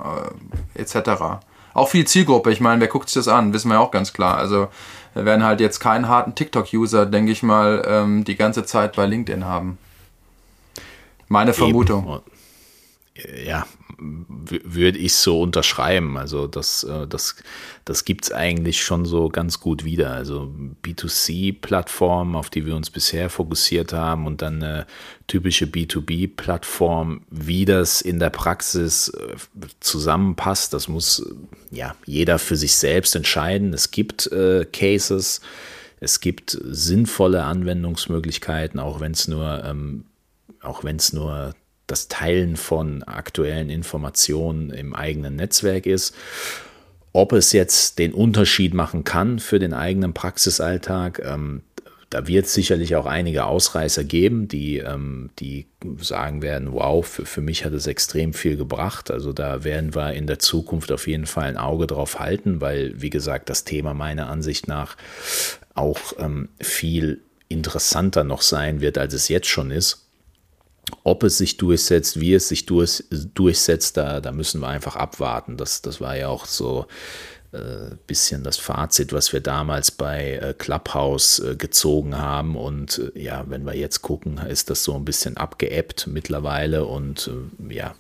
äh, 0.76 0.82
etc. 0.82 1.40
Auch 1.74 1.90
für 1.90 1.98
die 1.98 2.06
Zielgruppe, 2.06 2.52
ich 2.52 2.60
meine, 2.60 2.82
wer 2.82 2.88
guckt 2.88 3.10
sich 3.10 3.24
das 3.24 3.28
an, 3.28 3.54
wissen 3.54 3.70
wir 3.70 3.76
ja 3.76 3.82
auch 3.82 3.92
ganz 3.92 4.14
klar. 4.14 4.38
Also 4.38 4.68
wir 5.18 5.26
werden 5.26 5.44
halt 5.44 5.60
jetzt 5.60 5.80
keinen 5.80 6.08
harten 6.08 6.36
TikTok-User, 6.36 7.08
denke 7.08 7.32
ich 7.32 7.42
mal, 7.42 7.84
ähm, 7.88 8.24
die 8.24 8.36
ganze 8.36 8.66
Zeit 8.66 8.96
bei 8.96 9.08
LinkedIn 9.08 9.46
haben. 9.46 9.80
Meine 11.28 11.54
Vermutung. 11.54 12.08
Eben. 12.08 12.37
Ja, 13.44 13.66
würde 14.00 15.00
ich 15.00 15.14
so 15.14 15.42
unterschreiben. 15.42 16.18
Also 16.18 16.46
das, 16.46 16.84
äh, 16.84 17.08
das, 17.08 17.36
das 17.84 18.06
gibt 18.06 18.26
es 18.26 18.32
eigentlich 18.32 18.84
schon 18.84 19.06
so 19.06 19.30
ganz 19.30 19.60
gut 19.60 19.84
wieder. 19.84 20.12
Also 20.12 20.54
B2C-Plattform, 20.84 22.36
auf 22.36 22.50
die 22.50 22.66
wir 22.66 22.76
uns 22.76 22.92
bisher 22.92 23.30
fokussiert 23.30 23.94
haben 23.94 24.28
und 24.28 24.42
dann 24.42 24.62
eine 24.62 24.86
typische 25.26 25.66
B2B-Plattform, 25.66 27.22
wie 27.32 27.66
das 27.66 28.02
in 28.02 28.20
der 28.20 28.30
Praxis 28.30 29.10
äh, 29.10 29.36
zusammenpasst, 29.80 30.74
das 30.74 30.88
muss 30.88 31.26
ja 31.72 31.96
jeder 32.06 32.38
für 32.38 32.56
sich 32.56 32.76
selbst 32.76 33.16
entscheiden. 33.16 33.74
Es 33.74 33.90
gibt 33.90 34.32
äh, 34.32 34.66
Cases, 34.72 35.42
es 36.00 36.20
gibt 36.20 36.56
sinnvolle 36.64 37.44
Anwendungsmöglichkeiten, 37.46 38.80
auch 38.80 39.00
wenn 39.00 39.14
es 39.14 39.28
nur, 39.28 39.64
ähm, 39.66 40.06
auch 40.62 40.84
wenn 40.84 40.98
es 40.98 41.14
nur 41.14 41.56
das 41.88 42.08
Teilen 42.10 42.58
von 42.58 43.04
aktuellen 43.04 43.70
Informationen 43.70 44.70
im 44.70 44.94
eigenen 44.94 45.36
Netzwerk 45.36 45.86
ist. 45.86 46.14
Ob 47.14 47.32
es 47.32 47.54
jetzt 47.54 47.98
den 47.98 48.14
Unterschied 48.14 48.74
machen 48.74 49.04
kann 49.04 49.40
für 49.40 49.58
den 49.58 49.74
eigenen 49.74 50.14
Praxisalltag, 50.14 51.22
ähm, 51.26 51.64
da 52.10 52.28
wird 52.28 52.46
es 52.46 52.54
sicherlich 52.54 52.96
auch 52.96 53.06
einige 53.06 53.46
Ausreißer 53.46 54.04
geben, 54.04 54.48
die, 54.48 54.78
ähm, 54.78 55.30
die 55.40 55.66
sagen 56.00 56.42
werden, 56.42 56.72
wow, 56.72 57.06
für, 57.06 57.26
für 57.26 57.42
mich 57.42 57.66
hat 57.66 57.74
es 57.74 57.88
extrem 57.88 58.34
viel 58.34 58.56
gebracht. 58.56 59.12
Also 59.12 59.34
da 59.34 59.64
werden 59.64 59.94
wir 59.94 60.14
in 60.14 60.28
der 60.28 60.40
Zukunft 60.40 60.92
auf 60.92 61.08
jeden 61.08 61.26
Fall 61.26 61.46
ein 61.46 61.58
Auge 61.58 61.88
drauf 61.88 62.20
halten, 62.20 62.62
weil, 62.62 62.94
wie 63.02 63.10
gesagt, 63.10 63.50
das 63.50 63.66
Thema 63.66 63.94
meiner 63.94 64.30
Ansicht 64.30 64.68
nach 64.68 64.96
auch 65.74 66.00
ähm, 66.18 66.50
viel 66.62 67.22
interessanter 67.50 68.24
noch 68.24 68.42
sein 68.42 68.80
wird, 68.80 68.98
als 68.98 69.14
es 69.14 69.28
jetzt 69.28 69.48
schon 69.48 69.72
ist. 69.72 70.07
Ob 71.04 71.24
es 71.24 71.38
sich 71.38 71.58
durchsetzt, 71.58 72.20
wie 72.20 72.34
es 72.34 72.48
sich 72.48 72.66
durch, 72.66 73.04
durchsetzt, 73.34 73.98
da, 73.98 74.22
da 74.22 74.32
müssen 74.32 74.62
wir 74.62 74.68
einfach 74.68 74.96
abwarten. 74.96 75.58
Das, 75.58 75.82
das 75.82 76.00
war 76.00 76.16
ja 76.16 76.30
auch 76.30 76.46
so 76.46 76.86
ein 77.54 77.60
äh, 77.60 77.96
bisschen 78.08 78.44
das 78.44 78.58
Fazit, 78.58 79.14
was 79.14 79.34
wir 79.34 79.42
damals 79.42 79.92
bei 79.92 80.34
äh, 80.34 80.54
Clubhouse 80.54 81.40
äh, 81.40 81.56
gezogen 81.56 82.18
haben. 82.18 82.56
Und 82.56 83.12
äh, 83.16 83.20
ja, 83.20 83.44
wenn 83.48 83.66
wir 83.66 83.76
jetzt 83.76 84.02
gucken, 84.02 84.38
ist 84.38 84.70
das 84.70 84.84
so 84.84 84.96
ein 84.96 85.06
bisschen 85.06 85.38
abgeebbt 85.38 86.08
mittlerweile 86.08 86.86
und 86.86 87.30
äh, 87.70 87.74
ja. 87.74 87.94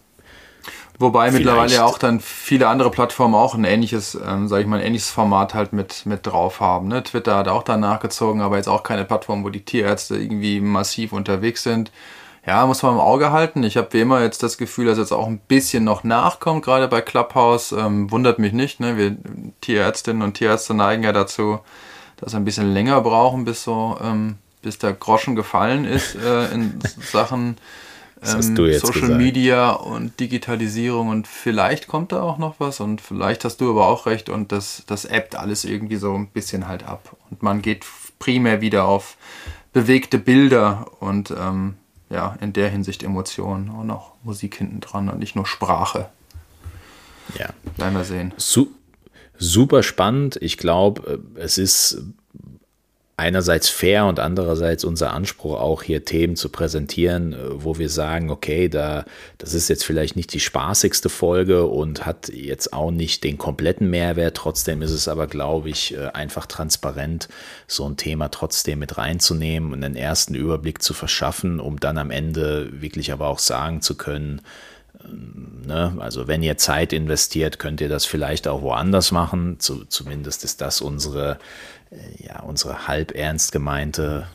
Wobei 0.99 1.29
Vielleicht. 1.29 1.45
mittlerweile 1.45 1.73
ja 1.73 1.85
auch 1.85 1.99
dann 1.99 2.19
viele 2.19 2.67
andere 2.67 2.89
Plattformen 2.89 3.35
auch 3.35 3.53
ein 3.53 3.65
ähnliches, 3.65 4.15
ähm, 4.15 4.47
sage 4.47 4.63
ich 4.63 4.67
mal, 4.67 4.79
ein 4.79 4.85
ähnliches 4.85 5.11
Format 5.11 5.53
halt 5.53 5.71
mit, 5.71 6.05
mit 6.07 6.25
drauf 6.25 6.59
haben. 6.59 6.87
Ne? 6.87 7.03
Twitter 7.03 7.35
hat 7.37 7.47
auch 7.47 7.63
danach 7.63 7.99
gezogen, 7.99 8.41
aber 8.41 8.57
jetzt 8.57 8.67
auch 8.67 8.81
keine 8.81 9.05
Plattform, 9.05 9.43
wo 9.43 9.49
die 9.49 9.63
Tierärzte 9.63 10.17
irgendwie 10.17 10.59
massiv 10.59 11.13
unterwegs 11.13 11.61
sind. 11.63 11.91
Ja, 12.47 12.65
muss 12.65 12.81
man 12.81 12.93
im 12.93 12.99
Auge 13.01 13.31
halten. 13.31 13.61
Ich 13.63 13.75
habe 13.75 13.91
wie 13.91 13.99
immer 13.99 14.21
jetzt 14.21 14.41
das 14.41 14.57
Gefühl, 14.57 14.85
dass 14.85 14.97
jetzt 14.97 15.11
auch 15.11 15.27
ein 15.27 15.37
bisschen 15.37 15.83
noch 15.83 16.05
nachkommt, 16.05 16.63
gerade 16.63 16.87
bei 16.87 17.01
Clubhouse. 17.01 17.73
Ähm, 17.73 18.09
wundert 18.09 18.39
mich 18.39 18.53
nicht. 18.53 18.79
Ne? 18.79 18.95
Wir 18.95 19.17
Tierärztinnen 19.59 20.21
und 20.21 20.35
Tierärzte 20.35 20.73
neigen 20.73 21.03
ja 21.03 21.11
dazu, 21.11 21.59
dass 22.15 22.31
wir 22.31 22.39
ein 22.39 22.45
bisschen 22.45 22.73
länger 22.73 23.01
brauchen, 23.01 23.43
bis 23.43 23.65
so, 23.65 23.97
ähm, 24.01 24.37
bis 24.61 24.77
der 24.77 24.93
Groschen 24.93 25.35
gefallen 25.35 25.83
ist 25.83 26.15
äh, 26.15 26.45
in 26.53 26.79
Sachen 27.01 27.57
ähm, 28.23 28.41
Social 28.41 28.77
gesagt. 28.77 29.17
Media 29.17 29.71
und 29.71 30.17
Digitalisierung 30.21 31.09
und 31.09 31.27
vielleicht 31.27 31.87
kommt 31.89 32.13
da 32.13 32.21
auch 32.21 32.37
noch 32.37 32.55
was 32.59 32.79
und 32.79 33.01
vielleicht 33.01 33.43
hast 33.43 33.57
du 33.57 33.71
aber 33.71 33.87
auch 33.87 34.05
recht 34.05 34.29
und 34.29 34.53
das, 34.53 34.83
das 34.87 35.05
appt 35.05 35.35
alles 35.35 35.65
irgendwie 35.65 35.97
so 35.97 36.15
ein 36.15 36.27
bisschen 36.27 36.69
halt 36.69 36.87
ab. 36.87 37.17
Und 37.29 37.43
man 37.43 37.61
geht 37.61 37.85
primär 38.19 38.61
wieder 38.61 38.85
auf 38.85 39.17
bewegte 39.73 40.17
Bilder 40.17 40.87
und 41.01 41.31
ähm, 41.31 41.75
ja, 42.09 42.37
in 42.41 42.53
der 42.53 42.69
Hinsicht 42.69 43.03
Emotionen 43.03 43.69
und 43.69 43.91
auch 43.91 44.13
Musik 44.23 44.55
hinten 44.55 44.79
dran 44.79 45.09
und 45.09 45.19
nicht 45.19 45.35
nur 45.35 45.45
Sprache. 45.45 46.09
Ja. 47.37 47.49
Werden 47.75 47.95
wir 47.95 48.03
sehen. 48.03 48.33
Su 48.37 48.67
super 49.37 49.83
spannend. 49.83 50.37
Ich 50.41 50.57
glaube, 50.57 51.21
äh, 51.35 51.39
es 51.39 51.57
ist 51.57 52.01
einerseits 53.17 53.67
fair 53.67 54.05
und 54.05 54.19
andererseits 54.19 54.83
unser 54.83 55.11
Anspruch 55.11 55.59
auch 55.59 55.81
hier 55.81 56.05
Themen 56.05 56.35
zu 56.35 56.49
präsentieren, 56.49 57.33
äh, 57.33 57.37
wo 57.63 57.79
wir 57.79 57.89
sagen, 57.89 58.29
okay, 58.29 58.69
da 58.69 59.05
das 59.39 59.55
ist 59.55 59.69
jetzt 59.69 59.83
vielleicht 59.83 60.15
nicht 60.15 60.31
die 60.33 60.39
spaßigste 60.39 61.09
Folge 61.09 61.65
und 61.65 62.05
hat 62.05 62.29
jetzt 62.29 62.73
auch 62.73 62.91
nicht 62.91 63.23
den 63.23 63.39
kompletten 63.39 63.89
Mehrwert. 63.89 64.37
Trotzdem 64.37 64.83
ist 64.83 64.91
es 64.91 65.07
aber, 65.07 65.25
glaube 65.25 65.69
ich, 65.69 65.95
äh, 65.95 66.07
einfach 66.13 66.45
transparent, 66.45 67.27
so 67.65 67.89
ein 67.89 67.97
Thema 67.97 68.29
trotzdem 68.29 68.79
mit 68.79 68.97
reinzunehmen 68.99 69.73
und 69.73 69.83
einen 69.83 69.95
ersten 69.95 70.35
Überblick 70.35 70.83
zu 70.83 70.93
verschaffen, 70.93 71.59
um 71.59 71.79
dann 71.79 71.97
am 71.97 72.11
Ende 72.11 72.69
wirklich 72.81 73.11
aber 73.11 73.27
auch 73.27 73.39
sagen 73.39 73.81
zu 73.81 73.95
können, 73.95 74.41
ähm, 75.03 75.47
Ne? 75.67 75.95
Also 75.99 76.27
wenn 76.27 76.41
ihr 76.41 76.57
Zeit 76.57 76.93
investiert, 76.93 77.59
könnt 77.59 77.81
ihr 77.81 77.89
das 77.89 78.05
vielleicht 78.05 78.47
auch 78.47 78.61
woanders 78.61 79.11
machen. 79.11 79.59
Zu, 79.59 79.83
zumindest 79.83 80.45
ist 80.45 80.61
das 80.61 80.79
unsere 80.81 81.39
ja, 82.17 82.41
unsere 82.41 82.87
halb 82.87 83.15
ernst 83.15 83.51
gemeinte 83.51 84.27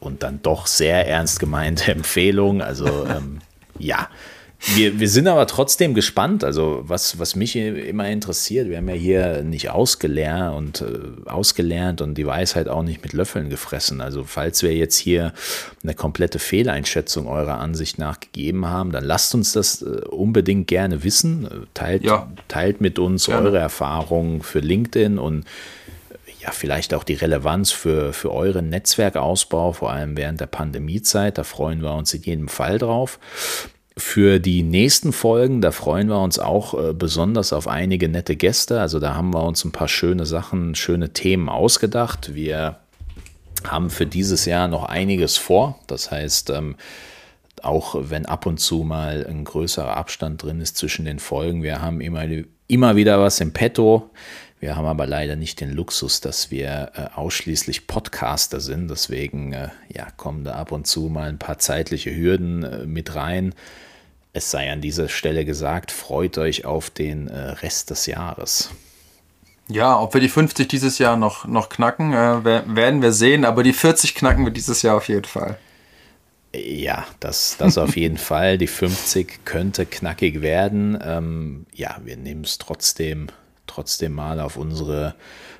und 0.00 0.22
dann 0.22 0.40
doch 0.42 0.66
sehr 0.66 1.06
ernst 1.08 1.40
gemeinte 1.40 1.90
Empfehlung. 1.92 2.62
Also 2.62 3.06
ähm, 3.06 3.40
ja, 3.78 4.08
wir, 4.74 4.98
wir 4.98 5.08
sind 5.08 5.28
aber 5.28 5.46
trotzdem 5.46 5.94
gespannt. 5.94 6.42
Also 6.42 6.82
was, 6.84 7.18
was 7.18 7.36
mich 7.36 7.56
immer 7.56 8.08
interessiert, 8.08 8.68
wir 8.68 8.78
haben 8.78 8.88
ja 8.88 8.94
hier 8.94 9.42
nicht 9.42 9.70
ausgelernt 9.70 10.56
und 10.56 10.80
äh, 10.80 11.28
ausgelernt 11.28 12.00
und 12.00 12.16
die 12.16 12.26
Weisheit 12.26 12.68
auch 12.68 12.82
nicht 12.82 13.02
mit 13.02 13.12
Löffeln 13.12 13.50
gefressen. 13.50 14.00
Also 14.00 14.24
falls 14.24 14.62
wir 14.62 14.74
jetzt 14.74 14.96
hier 14.96 15.32
eine 15.82 15.94
komplette 15.94 16.38
Fehleinschätzung 16.38 17.26
eurer 17.26 17.58
Ansicht 17.58 17.98
nach 17.98 18.20
gegeben 18.20 18.66
haben, 18.66 18.90
dann 18.90 19.04
lasst 19.04 19.34
uns 19.34 19.52
das 19.52 19.82
äh, 19.82 19.86
unbedingt 20.08 20.66
gerne 20.66 21.04
wissen. 21.04 21.66
Teilt, 21.74 22.04
ja. 22.04 22.30
teilt 22.48 22.80
mit 22.80 22.98
uns 22.98 23.26
gerne. 23.26 23.48
eure 23.48 23.58
Erfahrungen 23.58 24.42
für 24.42 24.60
LinkedIn 24.60 25.18
und 25.18 25.44
ja, 26.44 26.50
vielleicht 26.50 26.92
auch 26.92 27.04
die 27.04 27.14
Relevanz 27.14 27.70
für, 27.70 28.12
für 28.12 28.30
euren 28.30 28.68
Netzwerkausbau, 28.68 29.72
vor 29.72 29.90
allem 29.90 30.16
während 30.16 30.40
der 30.40 30.46
Pandemiezeit. 30.46 31.38
Da 31.38 31.44
freuen 31.44 31.80
wir 31.80 31.94
uns 31.94 32.12
in 32.12 32.22
jedem 32.22 32.48
Fall 32.48 32.78
drauf. 32.78 33.18
Für 33.96 34.40
die 34.40 34.62
nächsten 34.62 35.12
Folgen, 35.12 35.62
da 35.62 35.70
freuen 35.70 36.08
wir 36.08 36.20
uns 36.20 36.38
auch 36.38 36.74
äh, 36.74 36.92
besonders 36.92 37.54
auf 37.54 37.66
einige 37.66 38.10
nette 38.10 38.36
Gäste. 38.36 38.80
Also 38.80 38.98
da 38.98 39.14
haben 39.14 39.32
wir 39.32 39.42
uns 39.42 39.64
ein 39.64 39.72
paar 39.72 39.88
schöne 39.88 40.26
Sachen, 40.26 40.74
schöne 40.74 41.14
Themen 41.14 41.48
ausgedacht. 41.48 42.34
Wir 42.34 42.80
haben 43.66 43.88
für 43.88 44.04
dieses 44.04 44.44
Jahr 44.44 44.68
noch 44.68 44.84
einiges 44.84 45.38
vor. 45.38 45.78
Das 45.86 46.10
heißt, 46.10 46.50
ähm, 46.50 46.76
auch 47.62 47.96
wenn 47.98 48.26
ab 48.26 48.44
und 48.44 48.58
zu 48.60 48.82
mal 48.82 49.26
ein 49.26 49.44
größerer 49.44 49.96
Abstand 49.96 50.42
drin 50.42 50.60
ist 50.60 50.76
zwischen 50.76 51.06
den 51.06 51.20
Folgen, 51.20 51.62
wir 51.62 51.80
haben 51.80 52.02
immer, 52.02 52.26
immer 52.66 52.96
wieder 52.96 53.18
was 53.20 53.40
im 53.40 53.54
Petto. 53.54 54.10
Wir 54.64 54.76
haben 54.76 54.86
aber 54.86 55.06
leider 55.06 55.36
nicht 55.36 55.60
den 55.60 55.74
Luxus, 55.74 56.22
dass 56.22 56.50
wir 56.50 56.92
äh, 56.94 57.18
ausschließlich 57.18 57.86
Podcaster 57.86 58.60
sind. 58.60 58.88
Deswegen 58.88 59.52
äh, 59.52 59.68
ja, 59.94 60.06
kommen 60.16 60.42
da 60.42 60.54
ab 60.54 60.72
und 60.72 60.86
zu 60.86 61.10
mal 61.10 61.28
ein 61.28 61.38
paar 61.38 61.58
zeitliche 61.58 62.16
Hürden 62.16 62.62
äh, 62.62 62.86
mit 62.86 63.14
rein. 63.14 63.54
Es 64.32 64.50
sei 64.50 64.72
an 64.72 64.80
dieser 64.80 65.10
Stelle 65.10 65.44
gesagt, 65.44 65.92
freut 65.92 66.38
euch 66.38 66.64
auf 66.64 66.88
den 66.88 67.28
äh, 67.28 67.38
Rest 67.38 67.90
des 67.90 68.06
Jahres. 68.06 68.70
Ja, 69.68 70.00
ob 70.00 70.14
wir 70.14 70.22
die 70.22 70.30
50 70.30 70.66
dieses 70.66 70.96
Jahr 70.96 71.18
noch, 71.18 71.44
noch 71.44 71.68
knacken, 71.68 72.14
äh, 72.14 72.42
werden 72.42 73.02
wir 73.02 73.12
sehen, 73.12 73.44
aber 73.44 73.64
die 73.64 73.74
40 73.74 74.14
knacken 74.14 74.46
wir 74.46 74.50
dieses 74.50 74.80
Jahr 74.80 74.96
auf 74.96 75.08
jeden 75.08 75.26
Fall. 75.26 75.58
Ja, 76.54 77.04
das, 77.20 77.56
das 77.58 77.76
auf 77.76 77.96
jeden 77.98 78.16
Fall. 78.16 78.56
Die 78.56 78.66
50 78.66 79.44
könnte 79.44 79.84
knackig 79.84 80.40
werden. 80.40 80.98
Ähm, 81.04 81.66
ja, 81.74 82.00
wir 82.02 82.16
nehmen 82.16 82.44
es 82.44 82.56
trotzdem, 82.56 83.26
trotzdem 83.66 84.12
mal 84.12 84.40
auf 84.40 84.56
unsere, 84.56 85.14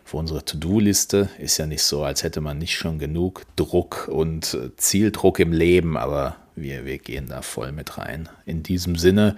auf 0.04 0.14
unsere 0.14 0.44
To-Do-Liste. 0.44 1.28
Ist 1.38 1.58
ja 1.58 1.66
nicht 1.66 1.82
so, 1.82 2.04
als 2.04 2.22
hätte 2.22 2.40
man 2.40 2.58
nicht 2.58 2.76
schon 2.76 2.98
genug 2.98 3.42
Druck 3.56 4.08
und 4.08 4.54
äh, 4.54 4.76
Zieldruck 4.76 5.38
im 5.38 5.52
Leben, 5.52 5.96
aber 5.96 6.36
wir, 6.56 6.84
wir 6.84 6.98
gehen 6.98 7.26
da 7.28 7.42
voll 7.42 7.72
mit 7.72 7.98
rein. 7.98 8.28
In 8.46 8.62
diesem 8.62 8.96
Sinne, 8.96 9.36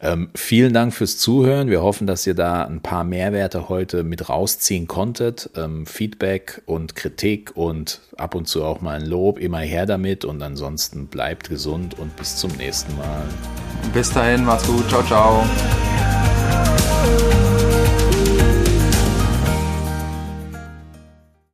ähm, 0.00 0.28
vielen 0.34 0.74
Dank 0.74 0.92
fürs 0.92 1.16
Zuhören. 1.18 1.70
Wir 1.70 1.82
hoffen, 1.82 2.06
dass 2.06 2.26
ihr 2.26 2.34
da 2.34 2.64
ein 2.64 2.80
paar 2.80 3.04
Mehrwerte 3.04 3.68
heute 3.68 4.04
mit 4.04 4.28
rausziehen 4.28 4.86
konntet. 4.86 5.50
Ähm, 5.56 5.86
Feedback 5.86 6.62
und 6.66 6.94
Kritik 6.94 7.56
und 7.56 8.00
ab 8.16 8.34
und 8.34 8.48
zu 8.48 8.64
auch 8.64 8.80
mal 8.80 9.00
ein 9.00 9.06
Lob, 9.06 9.38
immer 9.38 9.60
her 9.60 9.86
damit. 9.86 10.24
Und 10.24 10.42
ansonsten 10.42 11.06
bleibt 11.06 11.48
gesund 11.48 11.98
und 11.98 12.14
bis 12.16 12.36
zum 12.36 12.50
nächsten 12.52 12.94
Mal. 12.98 13.22
Bis 13.94 14.12
dahin, 14.12 14.44
macht's 14.44 14.66
gut. 14.66 14.86
Ciao, 14.88 15.02
ciao. 15.04 15.44